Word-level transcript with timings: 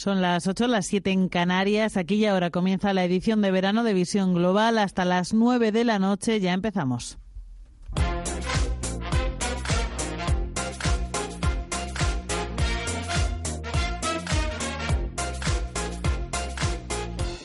Son 0.00 0.22
las 0.22 0.46
8, 0.46 0.66
las 0.66 0.86
7 0.86 1.10
en 1.10 1.28
Canarias. 1.28 1.98
Aquí 1.98 2.14
y 2.14 2.24
ahora 2.24 2.48
comienza 2.48 2.94
la 2.94 3.04
edición 3.04 3.42
de 3.42 3.50
verano 3.50 3.84
de 3.84 3.92
Visión 3.92 4.32
Global. 4.32 4.78
Hasta 4.78 5.04
las 5.04 5.34
9 5.34 5.72
de 5.72 5.84
la 5.84 5.98
noche 5.98 6.40
ya 6.40 6.54
empezamos. 6.54 7.18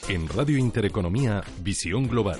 En 0.07 0.29
Radio 0.29 0.57
Intereconomía, 0.57 1.43
Visión 1.61 2.07
Global. 2.07 2.39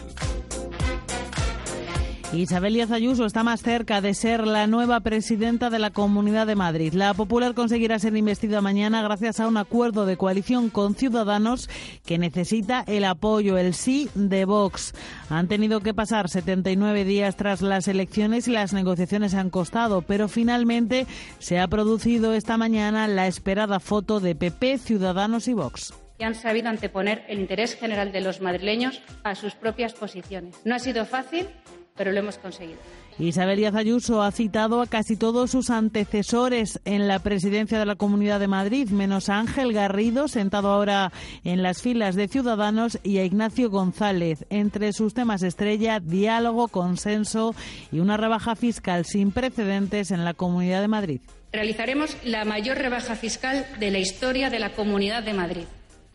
Isabel 2.36 2.74
Díaz 2.74 2.92
Ayuso 2.92 3.26
está 3.26 3.44
más 3.44 3.62
cerca 3.62 4.02
de 4.02 4.14
ser 4.14 4.46
la 4.46 4.68
nueva 4.68 5.00
presidenta 5.00 5.70
de 5.70 5.80
la 5.80 5.92
Comunidad 5.92 6.46
de 6.48 6.56
Madrid. 6.56 6.94
La 6.94 7.14
Popular 7.14 7.54
conseguirá 7.54 7.98
ser 7.98 8.16
investida 8.18 8.62
mañana 8.62 9.02
gracias 9.02 9.40
a 9.40 9.48
un 9.48 9.58
acuerdo 9.58 10.06
de 10.06 10.18
coalición 10.18 10.70
con 10.70 10.96
Ciudadanos 10.96 11.70
que 12.06 12.18
necesita 12.18 12.84
el 12.88 13.06
apoyo, 13.06 13.58
el 13.58 13.74
sí 13.74 14.10
de 14.16 14.46
Vox. 14.46 14.94
Han 15.30 15.48
tenido 15.48 15.80
que 15.80 15.94
pasar 15.94 16.30
79 16.30 17.06
días 17.06 17.38
tras 17.38 17.62
las 17.62 17.88
elecciones 17.88 18.48
y 18.48 18.52
las 18.52 18.74
negociaciones 18.74 19.34
han 19.34 19.50
costado, 19.50 20.02
pero 20.02 20.28
finalmente 20.28 21.08
se 21.40 21.60
ha 21.60 21.68
producido 21.68 22.34
esta 22.34 22.58
mañana 22.58 23.08
la 23.08 23.28
esperada 23.28 23.80
foto 23.80 24.20
de 24.20 24.36
PP, 24.36 24.78
Ciudadanos 24.80 25.48
y 25.48 25.54
Vox 25.54 25.94
han 26.18 26.34
sabido 26.34 26.70
anteponer 26.70 27.26
el 27.28 27.40
interés 27.40 27.76
general 27.76 28.14
de 28.14 28.22
los 28.22 28.40
madrileños 28.40 29.02
a 29.24 29.36
sus 29.36 29.54
propias 29.54 29.94
posiciones. 29.94 30.56
No 30.64 30.74
ha 30.74 30.80
sido 30.80 31.06
fácil, 31.06 31.50
pero 31.96 32.12
lo 32.12 32.20
hemos 32.20 32.38
conseguido. 32.38 32.78
Isabel 33.18 33.58
Díaz 33.58 33.76
Ayuso 33.76 34.22
ha 34.22 34.32
citado 34.32 34.82
a 34.82 34.88
casi 34.88 35.16
todos 35.16 35.52
sus 35.52 35.70
antecesores 35.70 36.82
en 36.84 37.08
la 37.08 37.20
presidencia 37.20 37.80
de 37.80 37.86
la 37.86 37.96
Comunidad 37.96 38.42
de 38.42 38.50
Madrid, 38.50 38.90
menos 38.90 39.30
a 39.30 39.40
Ángel 39.40 39.72
Garrido, 39.72 40.28
sentado 40.28 40.70
ahora 40.70 41.14
en 41.46 41.64
las 41.64 41.82
filas 41.82 42.16
de 42.16 42.28
Ciudadanos, 42.28 43.00
y 43.04 43.20
a 43.20 43.24
Ignacio 43.24 43.70
González. 43.70 44.46
Entre 44.50 44.92
sus 44.92 45.14
temas 45.14 45.44
estrella, 45.44 46.02
diálogo, 46.02 46.68
consenso 46.68 47.56
y 47.92 48.00
una 48.00 48.18
rebaja 48.18 48.56
fiscal 48.56 49.06
sin 49.06 49.32
precedentes 49.32 50.12
en 50.12 50.26
la 50.26 50.34
Comunidad 50.34 50.82
de 50.82 50.90
Madrid. 50.90 51.22
Realizaremos 51.54 52.18
la 52.26 52.44
mayor 52.44 52.78
rebaja 52.78 53.16
fiscal 53.16 53.66
de 53.80 53.92
la 53.92 54.00
historia 54.00 54.50
de 54.50 54.60
la 54.60 54.74
Comunidad 54.74 55.24
de 55.24 55.34
Madrid. 55.34 55.64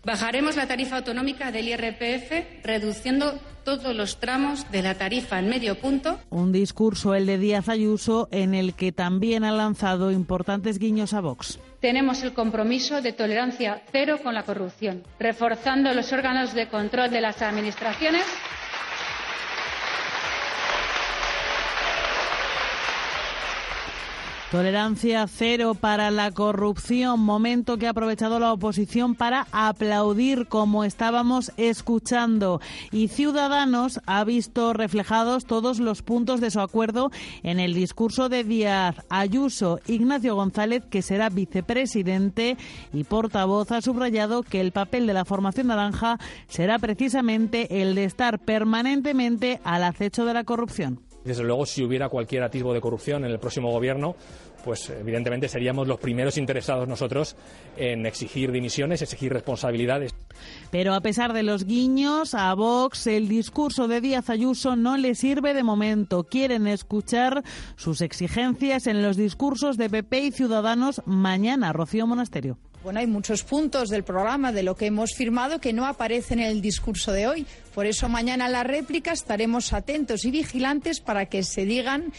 Bajaremos 0.02 0.56
la 0.56 0.66
tarifa 0.66 0.96
autonómica 0.96 1.52
del 1.52 1.68
IRPF, 1.68 2.64
reduciendo 2.64 3.38
todos 3.64 3.94
los 3.94 4.18
tramos 4.18 4.70
de 4.70 4.82
la 4.82 4.94
tarifa 4.94 5.38
en 5.38 5.48
medio 5.48 5.78
punto. 5.78 6.18
Un 6.30 6.52
discurso, 6.52 7.14
el 7.14 7.26
de 7.26 7.36
Díaz 7.36 7.68
Ayuso, 7.68 8.26
en 8.30 8.54
el 8.54 8.74
que 8.74 8.92
también 8.92 9.44
ha 9.44 9.52
lanzado 9.52 10.10
importantes 10.10 10.78
guiños 10.78 11.12
a 11.12 11.20
Vox. 11.20 11.58
Tenemos 11.80 12.22
el 12.22 12.32
compromiso 12.32 13.02
de 13.02 13.12
tolerancia 13.12 13.82
cero 13.92 14.18
con 14.22 14.34
la 14.34 14.44
corrupción, 14.44 15.02
reforzando 15.18 15.92
los 15.92 16.12
órganos 16.12 16.54
de 16.54 16.68
control 16.68 17.10
de 17.10 17.20
las 17.20 17.42
administraciones 17.42 18.24
Tolerancia 24.50 25.28
cero 25.28 25.76
para 25.78 26.10
la 26.10 26.32
corrupción, 26.32 27.20
momento 27.20 27.78
que 27.78 27.86
ha 27.86 27.90
aprovechado 27.90 28.40
la 28.40 28.52
oposición 28.52 29.14
para 29.14 29.46
aplaudir 29.52 30.48
como 30.48 30.82
estábamos 30.82 31.52
escuchando. 31.56 32.60
Y 32.90 33.06
Ciudadanos 33.06 34.00
ha 34.06 34.24
visto 34.24 34.72
reflejados 34.72 35.44
todos 35.44 35.78
los 35.78 36.02
puntos 36.02 36.40
de 36.40 36.50
su 36.50 36.58
acuerdo 36.58 37.12
en 37.44 37.60
el 37.60 37.74
discurso 37.74 38.28
de 38.28 38.42
Díaz 38.42 38.96
Ayuso. 39.08 39.78
Ignacio 39.86 40.34
González, 40.34 40.82
que 40.90 41.02
será 41.02 41.28
vicepresidente 41.28 42.56
y 42.92 43.04
portavoz, 43.04 43.70
ha 43.70 43.80
subrayado 43.80 44.42
que 44.42 44.60
el 44.60 44.72
papel 44.72 45.06
de 45.06 45.14
la 45.14 45.24
formación 45.24 45.68
naranja 45.68 46.18
será 46.48 46.80
precisamente 46.80 47.82
el 47.82 47.94
de 47.94 48.02
estar 48.02 48.40
permanentemente 48.40 49.60
al 49.62 49.84
acecho 49.84 50.24
de 50.24 50.34
la 50.34 50.42
corrupción. 50.42 51.09
Desde 51.24 51.42
luego, 51.42 51.66
si 51.66 51.84
hubiera 51.84 52.08
cualquier 52.08 52.42
atisbo 52.42 52.72
de 52.72 52.80
corrupción 52.80 53.24
en 53.24 53.30
el 53.30 53.38
próximo 53.38 53.70
gobierno, 53.70 54.16
pues 54.64 54.90
evidentemente 54.90 55.48
seríamos 55.48 55.88
los 55.88 55.98
primeros 55.98 56.38
interesados 56.38 56.88
nosotros 56.88 57.36
en 57.76 58.06
exigir 58.06 58.52
dimisiones, 58.52 59.02
exigir 59.02 59.32
responsabilidades. 59.32 60.14
Pero 60.70 60.94
a 60.94 61.00
pesar 61.00 61.32
de 61.32 61.42
los 61.42 61.64
guiños 61.64 62.34
a 62.34 62.52
Vox, 62.54 63.06
el 63.06 63.28
discurso 63.28 63.88
de 63.88 64.00
Díaz 64.00 64.30
Ayuso 64.30 64.76
no 64.76 64.96
le 64.96 65.14
sirve 65.14 65.54
de 65.54 65.62
momento. 65.62 66.24
Quieren 66.24 66.66
escuchar 66.66 67.42
sus 67.76 68.00
exigencias 68.00 68.86
en 68.86 69.02
los 69.02 69.16
discursos 69.16 69.76
de 69.76 69.90
PP 69.90 70.20
y 70.20 70.30
Ciudadanos 70.32 71.02
mañana. 71.06 71.72
Rocío 71.72 72.06
Monasterio. 72.06 72.58
Bueno, 72.82 73.00
hay 73.00 73.06
muchos 73.06 73.42
puntos 73.42 73.90
del 73.90 74.04
programa 74.04 74.52
de 74.52 74.62
lo 74.62 74.74
que 74.74 74.86
hemos 74.86 75.14
firmado 75.14 75.60
que 75.60 75.74
no 75.74 75.84
aparecen 75.84 76.40
en 76.40 76.46
el 76.46 76.62
discurso 76.62 77.12
de 77.12 77.28
hoy. 77.28 77.46
Por 77.74 77.84
eso 77.84 78.08
mañana 78.08 78.46
en 78.46 78.52
la 78.52 78.64
réplica 78.64 79.12
estaremos 79.12 79.74
atentos 79.74 80.24
y 80.24 80.30
vigilantes 80.30 81.00
para 81.00 81.26
que 81.26 81.42
se 81.42 81.66
digan 81.66 82.10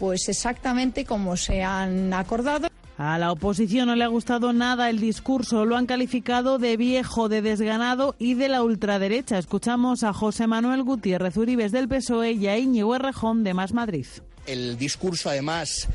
pues 0.00 0.30
exactamente 0.30 1.04
como 1.04 1.36
se 1.36 1.62
han 1.62 2.14
acordado. 2.14 2.68
A 2.96 3.18
la 3.18 3.32
oposición 3.32 3.86
no 3.86 3.96
le 3.96 4.04
ha 4.04 4.08
gustado 4.08 4.52
nada 4.54 4.88
el 4.88 4.98
discurso, 4.98 5.66
lo 5.66 5.76
han 5.76 5.86
calificado 5.86 6.58
de 6.58 6.78
viejo, 6.78 7.28
de 7.28 7.42
desganado 7.42 8.14
y 8.18 8.32
de 8.34 8.48
la 8.48 8.62
ultraderecha. 8.62 9.38
Escuchamos 9.38 10.02
a 10.02 10.14
José 10.14 10.46
Manuel 10.46 10.82
Gutiérrez 10.82 11.36
Uribes 11.36 11.70
del 11.70 11.86
PSOE 11.86 12.32
y 12.32 12.46
a 12.46 12.58
Íñigo 12.58 12.94
Errejón 12.96 13.44
de 13.44 13.52
Más 13.52 13.74
Madrid. 13.74 14.06
El 14.46 14.78
discurso 14.78 15.28
además 15.28 15.86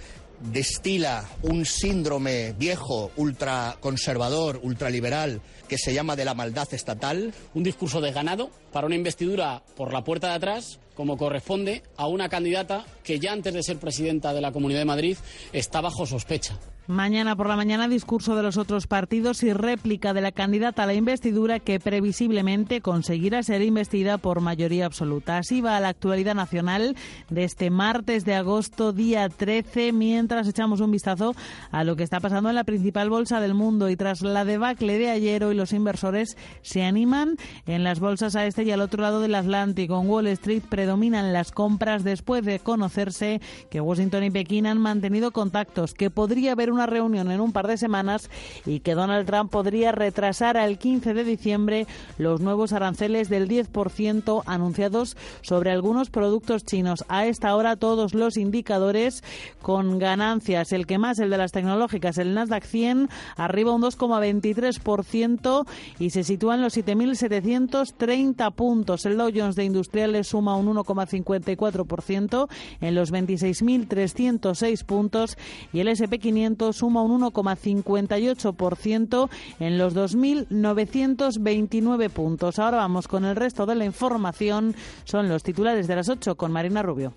destila 0.52 1.26
un 1.42 1.66
síndrome 1.66 2.54
viejo, 2.54 3.12
ultraconservador, 3.16 4.60
ultraliberal, 4.62 5.42
que 5.68 5.80
se 5.80 5.96
llama 5.96 6.16
de 6.16 6.26
la 6.26 6.36
maldad 6.36 6.72
estatal. 6.74 7.34
Un 7.56 7.64
discurso 7.64 8.02
desganado 8.02 8.52
para 8.72 8.86
una 8.86 8.96
investidura 8.96 9.64
por 9.76 9.94
la 9.94 10.04
puerta 10.04 10.28
de 10.28 10.34
atrás, 10.36 10.80
como 10.96 11.18
corresponde 11.18 11.84
a 11.98 12.08
una 12.08 12.30
candidata 12.30 12.86
que 13.04 13.20
ya 13.20 13.34
antes 13.34 13.54
de 13.54 13.64
ser 13.64 13.78
presidenta 13.78 14.34
de 14.34 14.42
la 14.42 14.52
Comunidad 14.52 14.80
de 14.80 14.86
Madrid 14.86 15.18
está 15.54 15.82
bajo 15.82 16.06
sospecha. 16.06 16.58
Mañana 16.88 17.36
por 17.36 17.48
la 17.48 17.56
mañana 17.56 17.88
discurso 17.88 18.36
de 18.36 18.44
los 18.44 18.58
otros 18.58 18.86
partidos 18.86 19.42
y 19.42 19.52
réplica 19.54 20.14
de 20.14 20.22
la 20.22 20.32
candidata 20.32 20.84
a 20.84 20.86
la 20.86 20.94
investidura 20.94 21.60
que 21.60 21.80
previsiblemente 21.80 22.80
conseguirá 22.80 23.42
ser 23.42 23.64
investida 23.64 24.20
por 24.20 24.40
mayoría 24.40 24.86
absoluta. 24.86 25.40
Así 25.40 25.62
va 25.62 25.80
la 25.80 25.90
actualidad 25.90 26.36
nacional 26.36 26.96
de 27.32 27.44
este 27.44 27.72
martes 27.72 28.24
de 28.24 28.36
agosto, 28.36 28.94
día 28.94 29.30
13, 29.30 29.94
mientras 29.94 30.48
echamos 30.48 30.80
un 30.80 30.92
vistazo 30.92 31.34
a 31.72 31.84
lo 31.84 31.96
que 31.96 32.04
está 32.04 32.20
pasando 32.20 32.50
en 32.50 32.56
la 32.56 32.64
principal 32.66 33.10
bolsa 33.10 33.40
del 33.40 33.56
mundo 33.56 33.90
y 33.90 33.96
tras 33.96 34.22
la 34.22 34.46
debacle 34.46 35.00
de 35.00 35.10
ayer 35.10 35.44
hoy 35.44 35.56
los 35.56 35.74
inversores 35.74 36.38
se 36.62 36.84
animan 36.84 37.36
en 37.66 37.84
las 37.84 38.00
bolsas 38.00 38.36
a 38.36 38.46
este 38.46 38.62
y 38.62 38.70
al 38.70 38.82
otro 38.82 39.02
lado 39.02 39.22
del 39.22 39.34
Atlántico. 39.34 40.00
En 40.00 40.08
Wall 40.08 40.28
Street 40.28 40.62
predominan 40.70 41.34
las 41.34 41.52
compras 41.52 42.04
después 42.04 42.46
de 42.46 42.60
conocerse 42.60 43.42
que 43.72 43.82
Washington 43.82 44.26
y 44.26 44.30
Pekín 44.30 44.68
han 44.68 44.78
mantenido 44.78 45.32
contactos, 45.32 45.96
que 45.96 46.12
podría 46.12 46.52
haber 46.52 46.75
una 46.76 46.86
reunión 46.86 47.32
en 47.32 47.42
un 47.42 47.52
par 47.52 47.68
de 47.68 47.78
semanas 47.78 48.30
y 48.66 48.82
que 48.82 48.96
Donald 48.96 49.26
Trump 49.26 49.52
podría 49.52 49.92
retrasar 49.92 50.58
al 50.58 50.78
15 50.78 51.14
de 51.14 51.24
diciembre 51.24 51.88
los 52.18 52.42
nuevos 52.42 52.74
aranceles 52.74 53.30
del 53.30 53.48
10% 53.48 54.44
anunciados 54.46 55.18
sobre 55.42 55.72
algunos 55.72 56.10
productos 56.10 56.66
chinos. 56.66 57.06
A 57.08 57.26
esta 57.26 57.56
hora 57.56 57.78
todos 57.78 58.14
los 58.14 58.38
indicadores 58.38 59.24
con 59.62 60.00
ganancias, 60.00 60.72
el 60.74 60.86
que 60.86 60.98
más, 60.98 61.20
el 61.20 61.30
de 61.30 61.38
las 61.38 61.52
tecnológicas, 61.52 62.18
el 62.18 62.34
Nasdaq 62.34 62.66
100, 62.66 63.10
arriba 63.38 63.74
un 63.74 63.82
2,23% 63.82 65.66
y 66.00 66.10
se 66.10 66.24
sitúa 66.24 66.56
en 66.56 66.62
los 66.62 66.78
7.730 66.78 68.54
puntos. 68.54 69.06
El 69.06 69.18
Dow 69.18 69.32
Jones 69.34 69.56
de 69.56 69.64
Industriales 69.64 70.28
suma 70.28 70.56
un 70.56 70.68
1,54% 70.76 72.48
en 72.82 72.96
los 72.96 73.12
26.306 73.12 74.84
puntos 74.84 75.38
y 75.72 75.80
el 75.80 75.88
SP500 75.88 76.65
suma 76.74 77.02
un 77.02 77.22
1,58% 77.22 79.30
en 79.60 79.78
los 79.78 79.96
2.929 79.96 82.10
puntos. 82.10 82.60
Ahora 82.60 82.78
vamos 82.78 83.08
con 83.08 83.24
el 83.26 83.36
resto 83.36 83.66
de 83.66 83.76
la 83.76 83.86
información. 83.86 84.76
Son 85.04 85.28
los 85.30 85.44
titulares 85.44 85.88
de 85.88 85.96
las 85.96 86.10
8 86.10 86.36
con 86.36 86.52
Marina 86.52 86.84
Rubio. 86.84 87.14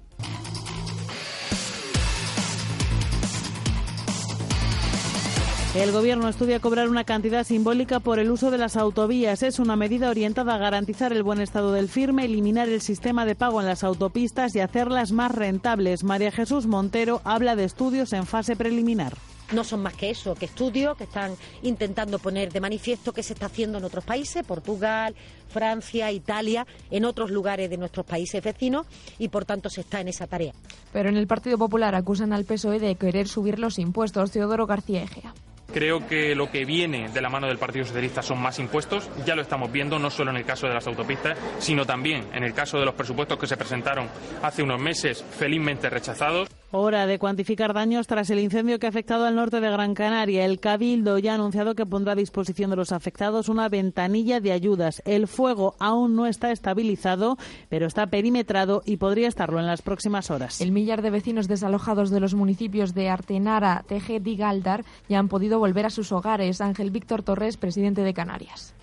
El 5.75 5.93
gobierno 5.93 6.29
estudia 6.29 6.59
cobrar 6.59 6.89
una 6.89 7.05
cantidad 7.05 7.45
simbólica 7.45 8.01
por 8.01 8.19
el 8.19 8.33
uso 8.33 8.51
de 8.51 8.59
las 8.59 8.77
autovías. 8.77 9.45
Es 9.45 9.61
una 9.61 9.77
medida 9.77 10.11
orientada 10.11 10.55
a 10.55 10.59
garantizar 10.59 11.13
el 11.13 11.23
buen 11.23 11.41
estado 11.41 11.73
del 11.73 11.89
firme, 11.89 12.25
eliminar 12.25 12.69
el 12.69 12.81
sistema 12.81 13.25
de 13.25 13.37
pago 13.37 13.61
en 13.61 13.67
las 13.67 13.85
autopistas 13.85 14.57
y 14.57 14.61
hacerlas 14.61 15.13
más 15.13 15.33
rentables. 15.33 16.03
María 16.03 16.33
Jesús 16.33 16.67
Montero 16.67 17.21
habla 17.23 17.55
de 17.55 17.65
estudios 17.65 18.13
en 18.13 18.27
fase 18.27 18.57
preliminar 18.57 19.15
no 19.53 19.65
son 19.65 19.81
más 19.81 19.95
que 19.95 20.11
eso, 20.11 20.35
que 20.35 20.47
estudios 20.47 20.97
que 20.97 21.05
están 21.05 21.37
intentando 21.63 22.19
poner 22.19 22.53
de 22.53 22.61
manifiesto 22.61 23.13
que 23.13 23.23
se 23.23 23.33
está 23.33 23.47
haciendo 23.47 23.79
en 23.79 23.85
otros 23.85 24.05
países, 24.05 24.45
Portugal, 24.45 25.15
Francia, 25.49 26.11
Italia, 26.13 26.67
en 26.91 27.05
otros 27.05 27.31
lugares 27.31 27.71
de 27.71 27.77
nuestros 27.77 28.07
países 28.07 28.43
vecinos 28.43 28.87
y 29.19 29.29
por 29.29 29.45
tanto 29.45 29.71
se 29.71 29.81
está 29.81 30.01
en 30.01 30.09
esa 30.09 30.27
tarea. 30.27 30.53
Pero 30.93 31.09
en 31.09 31.17
el 31.17 31.27
Partido 31.27 31.59
Popular 31.59 31.95
acusan 31.95 32.33
al 32.33 32.45
PSOE 32.45 32.79
de 32.79 32.95
querer 32.97 33.29
subir 33.29 33.59
los 33.59 33.79
impuestos. 33.79 34.31
Teodoro 34.31 34.67
García 34.67 35.03
Egea. 35.03 35.35
Creo 35.73 36.07
que 36.07 36.35
lo 36.35 36.51
que 36.51 36.65
viene 36.65 37.11
de 37.11 37.21
la 37.21 37.29
mano 37.29 37.47
del 37.47 37.59
Partido 37.59 37.85
Socialista 37.85 38.23
son 38.23 38.41
más 38.41 38.59
impuestos. 38.59 39.11
Ya 39.27 39.37
lo 39.37 39.43
estamos 39.43 39.71
viendo, 39.71 39.99
no 39.99 40.09
solo 40.09 40.31
en 40.31 40.39
el 40.39 40.45
caso 40.47 40.67
de 40.67 40.73
las 40.73 40.87
autopistas, 40.87 41.39
sino 41.59 41.85
también 41.85 42.27
en 42.33 42.43
el 42.43 42.55
caso 42.55 42.79
de 42.79 42.87
los 42.87 42.95
presupuestos 42.95 43.39
que 43.39 43.47
se 43.47 43.59
presentaron 43.59 44.09
hace 44.43 44.63
unos 44.63 44.81
meses, 44.81 45.23
felizmente 45.23 45.91
rechazados. 45.91 46.48
Hora 46.71 47.07
de 47.07 47.19
cuantificar 47.19 47.73
daños 47.73 48.07
tras 48.07 48.29
el 48.29 48.41
incendio 48.41 48.79
que 48.79 48.85
ha 48.85 48.91
afectado 48.91 49.25
al 49.25 49.35
norte 49.35 49.59
de 49.59 49.71
Gran 49.71 49.95
Canaria. 49.95 50.45
El 50.45 50.61
Cabildo 50.61 51.17
ya 51.17 51.33
ha 51.33 51.35
anunciado 51.37 51.75
que 51.75 51.87
pondrá 51.87 52.13
a 52.13 52.15
disposición 52.15 52.69
de 52.69 52.77
los 52.77 52.93
afectados 52.93 53.49
una 53.49 53.71
ventanilla 53.71 54.41
de 54.41 54.53
ayudas. 54.53 55.01
El 55.07 55.29
fuego 55.29 55.77
aún 55.79 56.15
no 56.15 56.27
está 56.27 56.53
estabilizado, 56.53 57.39
pero 57.71 57.87
está 57.87 58.09
perimetrado 58.09 58.83
y 58.85 58.99
podría 58.99 59.29
estarlo 59.29 59.61
en 59.61 59.67
las 59.67 59.81
próximas 59.81 60.31
horas. 60.31 60.61
El 60.61 60.73
millar 60.73 61.01
de 61.01 61.09
vecinos 61.09 61.49
desalojados 61.49 62.11
de 62.11 62.21
los 62.21 62.35
municipios 62.35 62.93
de 62.93 63.09
Artenara, 63.09 63.83
Tejet 63.89 64.27
y 64.27 64.37
Galdar 64.37 64.85
ya 65.09 65.19
han 65.19 65.29
podido 65.29 65.59
volver 65.59 65.87
a 65.87 65.91
sus 65.91 66.13
hogares. 66.13 66.61
Ángel 66.61 66.91
Víctor 66.91 67.23
Torres, 67.23 67.57
presidente 67.57 68.03
de 68.03 68.13
Canarias. 68.13 68.75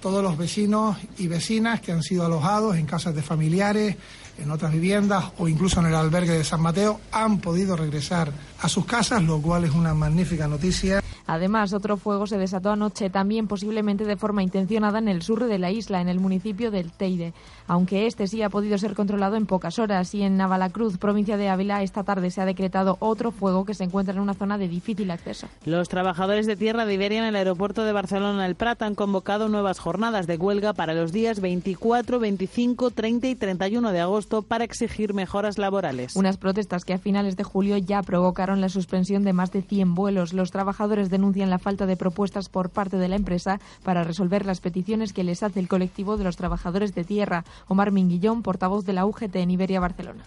Todos 0.00 0.22
los 0.22 0.38
vecinos 0.38 0.96
y 1.18 1.26
vecinas 1.26 1.80
que 1.82 1.92
han 1.92 2.02
sido 2.02 2.24
alojados 2.24 2.76
en 2.76 2.86
casas 2.86 3.14
de 3.14 3.22
familiares, 3.22 3.96
en 4.38 4.50
otras 4.50 4.72
viviendas 4.72 5.24
o 5.38 5.48
incluso 5.48 5.80
en 5.80 5.86
el 5.86 5.94
albergue 5.94 6.32
de 6.32 6.44
San 6.44 6.60
Mateo 6.60 7.00
han 7.12 7.38
podido 7.38 7.76
regresar 7.76 8.32
a 8.60 8.68
sus 8.68 8.84
casas, 8.84 9.22
lo 9.22 9.40
cual 9.40 9.64
es 9.64 9.72
una 9.72 9.94
magnífica 9.94 10.48
noticia. 10.48 11.02
Además, 11.28 11.72
otro 11.72 11.96
fuego 11.96 12.28
se 12.28 12.38
desató 12.38 12.70
anoche, 12.70 13.10
también 13.10 13.48
posiblemente 13.48 14.04
de 14.04 14.16
forma 14.16 14.44
intencionada 14.44 15.00
en 15.00 15.08
el 15.08 15.22
sur 15.22 15.44
de 15.44 15.58
la 15.58 15.72
isla, 15.72 16.00
en 16.00 16.08
el 16.08 16.20
municipio 16.20 16.70
del 16.70 16.92
Teide, 16.92 17.32
aunque 17.66 18.06
este 18.06 18.28
sí 18.28 18.42
ha 18.42 18.48
podido 18.48 18.78
ser 18.78 18.94
controlado 18.94 19.34
en 19.34 19.46
pocas 19.46 19.80
horas. 19.80 20.14
Y 20.14 20.22
en 20.22 20.36
Navalacruz, 20.36 20.98
provincia 20.98 21.36
de 21.36 21.48
Ávila, 21.48 21.82
esta 21.82 22.04
tarde 22.04 22.30
se 22.30 22.40
ha 22.40 22.44
decretado 22.44 22.96
otro 23.00 23.32
fuego 23.32 23.64
que 23.64 23.74
se 23.74 23.82
encuentra 23.82 24.14
en 24.14 24.20
una 24.20 24.34
zona 24.34 24.56
de 24.56 24.68
difícil 24.68 25.10
acceso. 25.10 25.48
Los 25.64 25.88
trabajadores 25.88 26.46
de 26.46 26.54
tierra 26.54 26.86
de 26.86 26.94
Iberia 26.94 27.18
en 27.18 27.24
el 27.24 27.36
aeropuerto 27.36 27.82
de 27.82 27.90
Barcelona 27.90 28.46
El 28.46 28.54
Prat 28.54 28.82
han 28.82 28.94
convocado 28.94 29.48
nuevas 29.48 29.80
jornadas 29.80 30.28
de 30.28 30.36
huelga 30.36 30.74
para 30.74 30.94
los 30.94 31.10
días 31.10 31.40
24, 31.40 32.20
25, 32.20 32.92
30 32.92 33.26
y 33.26 33.34
31 33.34 33.90
de 33.90 34.00
agosto 34.00 34.25
para 34.26 34.64
exigir 34.64 35.14
mejoras 35.14 35.58
laborales. 35.58 36.16
Unas 36.16 36.36
protestas 36.36 36.84
que 36.84 36.94
a 36.94 36.98
finales 36.98 37.36
de 37.36 37.44
julio 37.44 37.76
ya 37.76 38.02
provocaron 38.02 38.60
la 38.60 38.68
suspensión 38.68 39.22
de 39.24 39.32
más 39.32 39.52
de 39.52 39.62
100 39.62 39.94
vuelos. 39.94 40.32
Los 40.32 40.50
trabajadores 40.50 41.10
denuncian 41.10 41.50
la 41.50 41.58
falta 41.58 41.86
de 41.86 41.96
propuestas 41.96 42.48
por 42.48 42.70
parte 42.70 42.96
de 42.96 43.08
la 43.08 43.16
empresa 43.16 43.60
para 43.82 44.04
resolver 44.04 44.44
las 44.44 44.60
peticiones 44.60 45.12
que 45.12 45.24
les 45.24 45.42
hace 45.42 45.60
el 45.60 45.68
colectivo 45.68 46.16
de 46.16 46.24
los 46.24 46.36
trabajadores 46.36 46.94
de 46.94 47.04
tierra. 47.04 47.44
Omar 47.68 47.92
Minguillón, 47.92 48.42
portavoz 48.42 48.84
de 48.84 48.92
la 48.92 49.06
UGT 49.06 49.36
en 49.36 49.50
Iberia 49.50 49.80
Barcelona. 49.80 50.24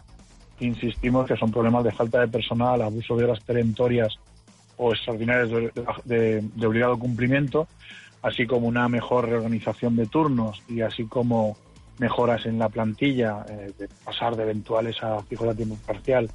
Insistimos 0.60 1.28
que 1.28 1.38
son 1.38 1.51
problemas 1.51 1.84
de 1.84 1.92
falta 1.92 2.19
de 2.19 2.28
personal, 2.28 2.81
abuso 2.81 3.16
de 3.16 3.25
horas 3.25 3.40
perentorias 3.42 4.19
o 4.78 4.94
extraordinarias 4.94 5.50
de, 6.06 6.42
de 6.42 6.68
obligado 6.68 6.98
cumplimiento, 6.98 7.68
así 8.22 8.46
como 8.46 8.68
una 8.68 8.88
mejor 8.90 9.30
reorganización 9.30 9.96
de 9.96 10.06
turnos 10.07 10.62
y 10.68 10.81
así 10.81 11.06
como 11.06 11.57
mejoras 12.00 12.46
en 12.46 12.57
la 12.57 12.69
plantilla, 12.69 13.46
eh, 13.50 13.72
de 13.78 13.90
pasar 14.04 14.36
de 14.36 14.44
eventuales 14.44 15.01
a 15.04 15.22
fijos 15.24 15.50
a 15.50 15.54
tiempo 15.54 15.78
parcial 15.86 16.30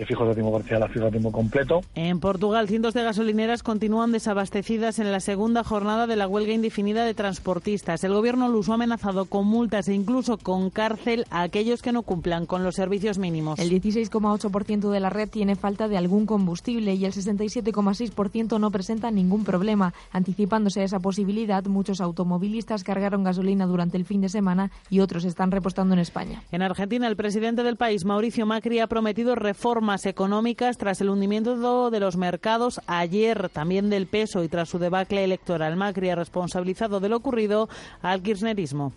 de 0.00 0.06
fijos 0.06 0.26
de 0.28 0.34
tiempo 0.34 0.50
parcial 0.50 0.82
a 0.82 0.88
fijos 0.88 1.04
de 1.04 1.10
tiempo 1.10 1.30
completo. 1.30 1.82
En 1.94 2.20
Portugal, 2.20 2.66
cientos 2.68 2.94
de 2.94 3.02
gasolineras 3.02 3.62
continúan 3.62 4.12
desabastecidas 4.12 4.98
en 4.98 5.12
la 5.12 5.20
segunda 5.20 5.62
jornada 5.62 6.06
de 6.06 6.16
la 6.16 6.26
huelga 6.26 6.54
indefinida 6.54 7.04
de 7.04 7.12
transportistas. 7.12 8.02
El 8.02 8.14
gobierno 8.14 8.48
luso 8.48 8.72
ha 8.72 8.76
amenazado 8.76 9.26
con 9.26 9.46
multas 9.46 9.88
e 9.88 9.94
incluso 9.94 10.38
con 10.38 10.70
cárcel 10.70 11.26
a 11.28 11.42
aquellos 11.42 11.82
que 11.82 11.92
no 11.92 12.00
cumplan 12.00 12.46
con 12.46 12.64
los 12.64 12.76
servicios 12.76 13.18
mínimos. 13.18 13.58
El 13.58 13.70
16,8% 13.70 14.90
de 14.90 15.00
la 15.00 15.10
red 15.10 15.28
tiene 15.28 15.54
falta 15.54 15.86
de 15.86 15.98
algún 15.98 16.24
combustible 16.24 16.94
y 16.94 17.04
el 17.04 17.12
67,6% 17.12 18.58
no 18.58 18.70
presenta 18.70 19.10
ningún 19.10 19.44
problema. 19.44 19.92
Anticipándose 20.12 20.80
a 20.80 20.84
esa 20.84 21.00
posibilidad, 21.00 21.62
muchos 21.66 22.00
automovilistas 22.00 22.84
cargaron 22.84 23.22
gasolina 23.22 23.66
durante 23.66 23.98
el 23.98 24.06
fin 24.06 24.22
de 24.22 24.30
semana 24.30 24.70
y 24.88 25.00
otros 25.00 25.26
están 25.26 25.50
repostando 25.50 25.92
en 25.92 26.00
España. 26.00 26.42
En 26.52 26.62
Argentina, 26.62 27.06
el 27.06 27.16
presidente 27.16 27.62
del 27.62 27.76
país, 27.76 28.06
Mauricio 28.06 28.46
Macri, 28.46 28.78
ha 28.78 28.86
prometido 28.86 29.34
reformas 29.34 29.89
económicas 30.06 30.78
tras 30.78 31.00
el 31.00 31.10
hundimiento 31.10 31.90
de 31.90 32.00
los 32.00 32.16
mercados 32.16 32.80
ayer, 32.86 33.48
también 33.48 33.90
del 33.90 34.06
peso 34.06 34.44
y 34.44 34.48
tras 34.48 34.68
su 34.68 34.78
debacle 34.78 35.24
electoral. 35.24 35.76
Macri 35.76 36.10
ha 36.10 36.14
responsabilizado 36.14 37.00
de 37.00 37.08
lo 37.08 37.16
ocurrido 37.16 37.68
al 38.00 38.22
kirchnerismo. 38.22 38.92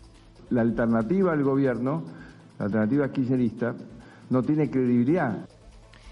La 0.52 0.62
alternativa 0.62 1.34
al 1.34 1.44
gobierno, 1.44 2.04
la 2.60 2.66
alternativa 2.66 3.12
kirchnerista, 3.12 3.76
no 4.30 4.44
tiene 4.44 4.70
credibilidad. 4.70 5.48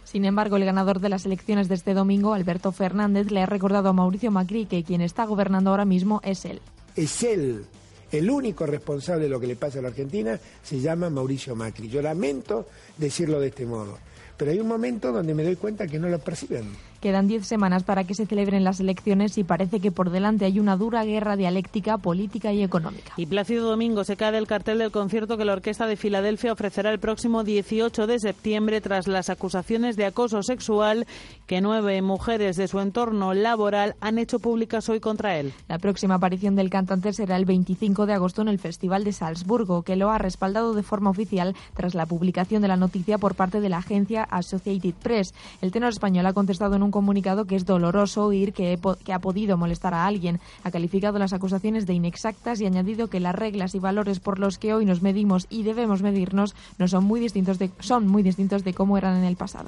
Sin 0.03 0.25
embargo, 0.25 0.57
el 0.57 0.65
ganador 0.65 0.99
de 0.99 1.09
las 1.09 1.25
elecciones 1.25 1.69
de 1.69 1.75
este 1.75 1.93
domingo, 1.93 2.33
Alberto 2.33 2.71
Fernández, 2.71 3.31
le 3.31 3.43
ha 3.43 3.45
recordado 3.45 3.89
a 3.89 3.93
Mauricio 3.93 4.31
Macri 4.31 4.65
que 4.65 4.83
quien 4.83 5.01
está 5.01 5.25
gobernando 5.25 5.69
ahora 5.69 5.85
mismo 5.85 6.19
es 6.23 6.43
él. 6.45 6.59
Es 6.95 7.23
él. 7.23 7.65
El 8.11 8.29
único 8.29 8.65
responsable 8.65 9.23
de 9.25 9.29
lo 9.29 9.39
que 9.39 9.47
le 9.47 9.55
pasa 9.55 9.79
a 9.79 9.83
la 9.83 9.87
Argentina 9.87 10.37
se 10.63 10.81
llama 10.81 11.09
Mauricio 11.09 11.55
Macri. 11.55 11.87
Yo 11.87 12.01
lamento 12.01 12.65
decirlo 12.97 13.39
de 13.39 13.47
este 13.47 13.65
modo 13.65 13.97
pero 14.41 14.53
hay 14.53 14.59
un 14.59 14.67
momento 14.67 15.11
donde 15.11 15.35
me 15.35 15.43
doy 15.43 15.55
cuenta 15.55 15.85
que 15.85 15.99
no 15.99 16.09
lo 16.09 16.17
perciben. 16.17 16.63
Quedan 16.99 17.27
diez 17.27 17.45
semanas 17.45 17.83
para 17.83 18.05
que 18.05 18.15
se 18.15 18.25
celebren 18.25 18.63
las 18.63 18.79
elecciones 18.79 19.37
y 19.37 19.43
parece 19.43 19.79
que 19.79 19.91
por 19.91 20.09
delante 20.09 20.45
hay 20.45 20.59
una 20.59 20.77
dura 20.77 21.03
guerra 21.03 21.35
dialéctica, 21.35 21.99
política 21.99 22.51
y 22.51 22.63
económica. 22.63 23.13
Y 23.17 23.27
Plácido 23.27 23.69
Domingo 23.69 24.03
se 24.03 24.17
cae 24.17 24.31
del 24.31 24.47
cartel 24.47 24.79
del 24.79 24.89
concierto 24.89 25.37
que 25.37 25.45
la 25.45 25.53
Orquesta 25.53 25.85
de 25.85 25.95
Filadelfia 25.95 26.53
ofrecerá 26.53 26.91
el 26.91 26.97
próximo 26.97 27.43
18 27.43 28.07
de 28.07 28.17
septiembre 28.17 28.81
tras 28.81 29.07
las 29.07 29.29
acusaciones 29.29 29.95
de 29.95 30.05
acoso 30.05 30.41
sexual 30.41 31.05
que 31.51 31.59
nueve 31.59 32.01
mujeres 32.01 32.55
de 32.55 32.69
su 32.69 32.79
entorno 32.79 33.33
laboral 33.33 33.97
han 33.99 34.19
hecho 34.19 34.39
públicas 34.39 34.87
hoy 34.87 35.01
contra 35.01 35.37
él. 35.37 35.51
La 35.67 35.79
próxima 35.79 36.15
aparición 36.15 36.55
del 36.55 36.69
cantante 36.69 37.11
será 37.11 37.35
el 37.35 37.43
25 37.43 38.05
de 38.05 38.13
agosto 38.13 38.41
en 38.41 38.47
el 38.47 38.57
Festival 38.57 39.03
de 39.03 39.11
Salzburgo, 39.11 39.81
que 39.81 39.97
lo 39.97 40.11
ha 40.11 40.17
respaldado 40.17 40.73
de 40.73 40.81
forma 40.81 41.09
oficial 41.09 41.53
tras 41.75 41.93
la 41.93 42.05
publicación 42.05 42.61
de 42.61 42.69
la 42.69 42.77
noticia 42.77 43.17
por 43.17 43.35
parte 43.35 43.59
de 43.59 43.67
la 43.67 43.79
agencia 43.79 44.23
Associated 44.23 44.93
Press. 45.03 45.33
El 45.61 45.73
tenor 45.73 45.89
español 45.89 46.25
ha 46.25 46.31
contestado 46.31 46.77
en 46.77 46.83
un 46.83 46.91
comunicado 46.91 47.43
que 47.43 47.57
es 47.57 47.65
doloroso 47.65 48.27
oír 48.27 48.53
que, 48.53 48.79
ha 49.11 49.19
podido 49.19 49.57
molestar 49.57 49.93
a 49.93 50.05
alguien. 50.05 50.39
Ha 50.63 50.71
calificado 50.71 51.19
las 51.19 51.33
acusaciones 51.33 51.85
de 51.85 51.95
inexactas 51.95 52.61
y 52.61 52.63
ha 52.63 52.69
añadido 52.69 53.09
que 53.09 53.19
las 53.19 53.35
reglas 53.35 53.75
y 53.75 53.79
valores 53.79 54.21
por 54.21 54.39
los 54.39 54.57
que 54.57 54.73
hoy 54.73 54.85
nos 54.85 55.01
medimos 55.01 55.47
y 55.49 55.63
debemos 55.63 56.01
medirnos 56.01 56.55
no 56.77 56.87
son 56.87 57.03
muy 57.03 57.19
distintos 57.19 57.57
son 57.81 58.07
muy 58.07 58.23
distintos 58.23 58.63
de 58.63 58.73
cómo 58.73 58.97
eran 58.97 59.17
en 59.17 59.25
el 59.25 59.35
pasado. 59.35 59.67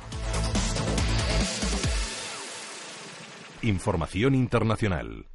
Información 3.64 4.36
internacional. 4.36 5.33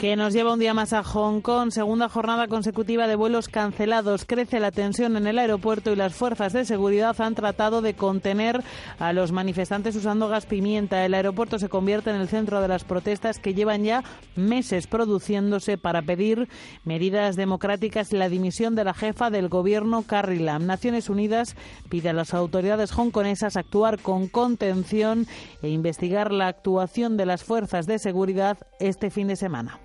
Que 0.00 0.16
nos 0.16 0.32
lleva 0.32 0.54
un 0.54 0.58
día 0.58 0.72
más 0.72 0.94
a 0.94 1.04
Hong 1.04 1.42
Kong. 1.42 1.72
Segunda 1.72 2.08
jornada 2.08 2.48
consecutiva 2.48 3.06
de 3.06 3.16
vuelos 3.16 3.48
cancelados. 3.48 4.24
Crece 4.24 4.58
la 4.58 4.70
tensión 4.70 5.14
en 5.18 5.26
el 5.26 5.38
aeropuerto 5.38 5.92
y 5.92 5.96
las 5.96 6.14
fuerzas 6.14 6.54
de 6.54 6.64
seguridad 6.64 7.20
han 7.20 7.34
tratado 7.34 7.82
de 7.82 7.92
contener 7.92 8.62
a 8.98 9.12
los 9.12 9.30
manifestantes 9.30 9.94
usando 9.96 10.28
gas 10.28 10.46
pimienta. 10.46 11.04
El 11.04 11.12
aeropuerto 11.12 11.58
se 11.58 11.68
convierte 11.68 12.08
en 12.08 12.16
el 12.16 12.28
centro 12.28 12.62
de 12.62 12.68
las 12.68 12.84
protestas 12.84 13.38
que 13.38 13.52
llevan 13.52 13.84
ya 13.84 14.02
meses 14.36 14.86
produciéndose 14.86 15.76
para 15.76 16.00
pedir 16.00 16.48
medidas 16.82 17.36
democráticas 17.36 18.10
y 18.14 18.16
la 18.16 18.30
dimisión 18.30 18.74
de 18.74 18.84
la 18.84 18.94
jefa 18.94 19.28
del 19.28 19.50
gobierno 19.50 20.04
Carrie 20.04 20.40
Lam. 20.40 20.64
Naciones 20.64 21.10
Unidas 21.10 21.56
pide 21.90 22.08
a 22.08 22.14
las 22.14 22.32
autoridades 22.32 22.90
hongkonesas 22.96 23.58
actuar 23.58 23.98
con 24.00 24.28
contención 24.28 25.26
e 25.60 25.68
investigar 25.68 26.32
la 26.32 26.48
actuación 26.48 27.18
de 27.18 27.26
las 27.26 27.44
fuerzas 27.44 27.86
de 27.86 27.98
seguridad 27.98 28.56
este 28.78 29.10
fin 29.10 29.28
de 29.28 29.36
semana. 29.36 29.78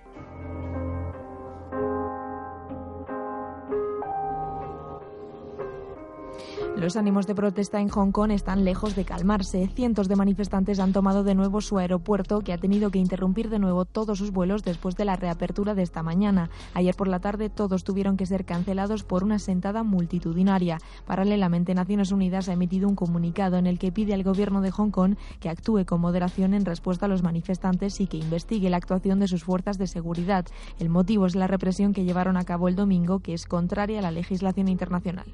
Los 6.78 6.98
ánimos 6.98 7.26
de 7.26 7.36
protesta 7.36 7.80
en 7.80 7.88
Hong 7.88 8.12
Kong 8.12 8.32
están 8.32 8.66
lejos 8.66 8.98
de 8.98 9.06
calmarse. 9.06 9.70
Cientos 9.74 10.10
de 10.10 10.18
manifestantes 10.18 10.80
han 10.80 10.92
tomado 10.92 11.24
de 11.24 11.34
nuevo 11.34 11.62
su 11.62 11.78
aeropuerto, 11.78 12.42
que 12.42 12.52
ha 12.52 12.58
tenido 12.58 12.92
que 12.92 13.00
interrumpir 13.00 13.50
de 13.50 13.60
nuevo 13.60 13.86
todos 13.86 14.18
sus 14.18 14.32
vuelos 14.32 14.64
después 14.64 14.98
de 14.98 15.06
la 15.06 15.16
reapertura 15.16 15.74
de 15.74 15.84
esta 15.84 16.04
mañana. 16.04 16.50
Ayer 16.74 16.94
por 16.94 17.08
la 17.08 17.20
tarde 17.20 17.50
todos 17.50 17.86
tuvieron 17.86 18.18
que 18.18 18.26
ser 18.26 18.44
cancelados 18.44 19.04
por 19.04 19.24
una 19.24 19.40
sentada 19.40 19.84
multitudinaria. 19.84 20.78
Paralelamente, 21.08 21.74
Naciones 21.74 22.12
Unidas 22.12 22.50
ha 22.50 22.54
emitido 22.54 22.90
un 22.90 22.96
comunicado 22.96 23.58
en 23.58 23.68
el 23.68 23.80
que 23.80 23.94
pide 23.94 24.14
al 24.14 24.24
gobierno 24.24 24.60
de 24.60 24.72
Hong 24.72 24.92
Kong 24.92 25.16
que 25.40 25.50
actúe 25.50 25.86
con 25.86 26.02
moderación 26.02 26.54
en 26.54 26.66
respuesta 26.66 27.06
a 27.06 27.10
los 27.10 27.24
manifestantes 27.24 28.02
y 28.02 28.08
que 28.08 28.18
investigue 28.18 28.70
la 28.70 28.78
actuación 28.78 29.20
de 29.20 29.30
sus 29.30 29.46
fuerzas 29.46 29.78
de 29.78 29.88
seguridad. 29.88 30.46
El 30.78 30.90
motivo 30.90 31.26
es 31.26 31.36
la 31.36 31.48
represión 31.48 31.94
que 31.94 32.04
llevaron 32.04 32.36
a 32.36 32.44
cabo 32.44 32.68
el 32.68 32.76
domingo, 32.76 33.20
que 33.20 33.34
es 33.34 33.46
contraria 33.46 34.00
a 34.00 34.02
la 34.02 34.12
legislación 34.12 34.68
internacional. 34.68 35.26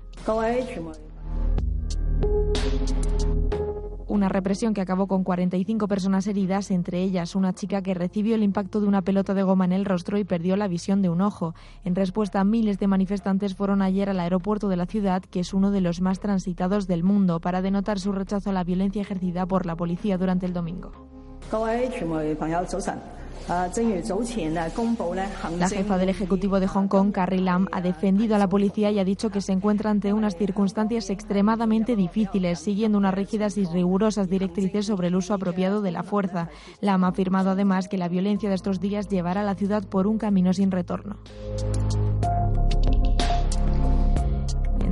Una 4.11 4.27
represión 4.27 4.73
que 4.73 4.81
acabó 4.81 5.07
con 5.07 5.23
45 5.23 5.87
personas 5.87 6.27
heridas, 6.27 6.69
entre 6.69 7.01
ellas 7.01 7.33
una 7.33 7.53
chica 7.53 7.81
que 7.81 7.93
recibió 7.93 8.35
el 8.35 8.43
impacto 8.43 8.81
de 8.81 8.87
una 8.87 9.01
pelota 9.01 9.33
de 9.33 9.43
goma 9.43 9.63
en 9.63 9.71
el 9.71 9.85
rostro 9.85 10.17
y 10.17 10.25
perdió 10.25 10.57
la 10.57 10.67
visión 10.67 11.01
de 11.01 11.07
un 11.07 11.21
ojo. 11.21 11.55
En 11.85 11.95
respuesta, 11.95 12.43
miles 12.43 12.77
de 12.77 12.87
manifestantes 12.87 13.55
fueron 13.55 13.81
ayer 13.81 14.09
al 14.09 14.19
aeropuerto 14.19 14.67
de 14.67 14.75
la 14.75 14.85
ciudad, 14.85 15.23
que 15.23 15.39
es 15.39 15.53
uno 15.53 15.71
de 15.71 15.79
los 15.79 16.01
más 16.01 16.19
transitados 16.19 16.87
del 16.87 17.05
mundo, 17.05 17.39
para 17.39 17.61
denotar 17.61 17.99
su 17.99 18.11
rechazo 18.11 18.49
a 18.49 18.53
la 18.53 18.65
violencia 18.65 19.01
ejercida 19.01 19.45
por 19.45 19.65
la 19.65 19.77
policía 19.77 20.17
durante 20.17 20.45
el 20.45 20.51
domingo. 20.51 21.20
La 25.57 25.67
jefa 25.67 25.97
del 25.97 26.09
Ejecutivo 26.09 26.59
de 26.59 26.67
Hong 26.67 26.87
Kong, 26.87 27.11
Carrie 27.11 27.41
Lam, 27.41 27.67
ha 27.71 27.81
defendido 27.81 28.35
a 28.35 28.37
la 28.37 28.47
policía 28.47 28.91
y 28.91 28.99
ha 28.99 29.03
dicho 29.03 29.29
que 29.29 29.41
se 29.41 29.51
encuentra 29.51 29.89
ante 29.89 30.13
unas 30.13 30.37
circunstancias 30.37 31.09
extremadamente 31.09 31.95
difíciles, 31.95 32.59
siguiendo 32.59 32.97
unas 32.97 33.13
rígidas 33.13 33.57
y 33.57 33.65
rigurosas 33.65 34.29
directrices 34.29 34.85
sobre 34.85 35.07
el 35.07 35.15
uso 35.15 35.33
apropiado 35.33 35.81
de 35.81 35.91
la 35.91 36.03
fuerza. 36.03 36.49
Lam 36.79 37.03
ha 37.03 37.09
afirmado 37.09 37.49
además 37.49 37.87
que 37.87 37.97
la 37.97 38.07
violencia 38.07 38.47
de 38.47 38.55
estos 38.55 38.79
días 38.79 39.09
llevará 39.09 39.41
a 39.41 39.45
la 39.45 39.55
ciudad 39.55 39.83
por 39.83 40.07
un 40.07 40.17
camino 40.17 40.53
sin 40.53 40.71
retorno. 40.71 41.17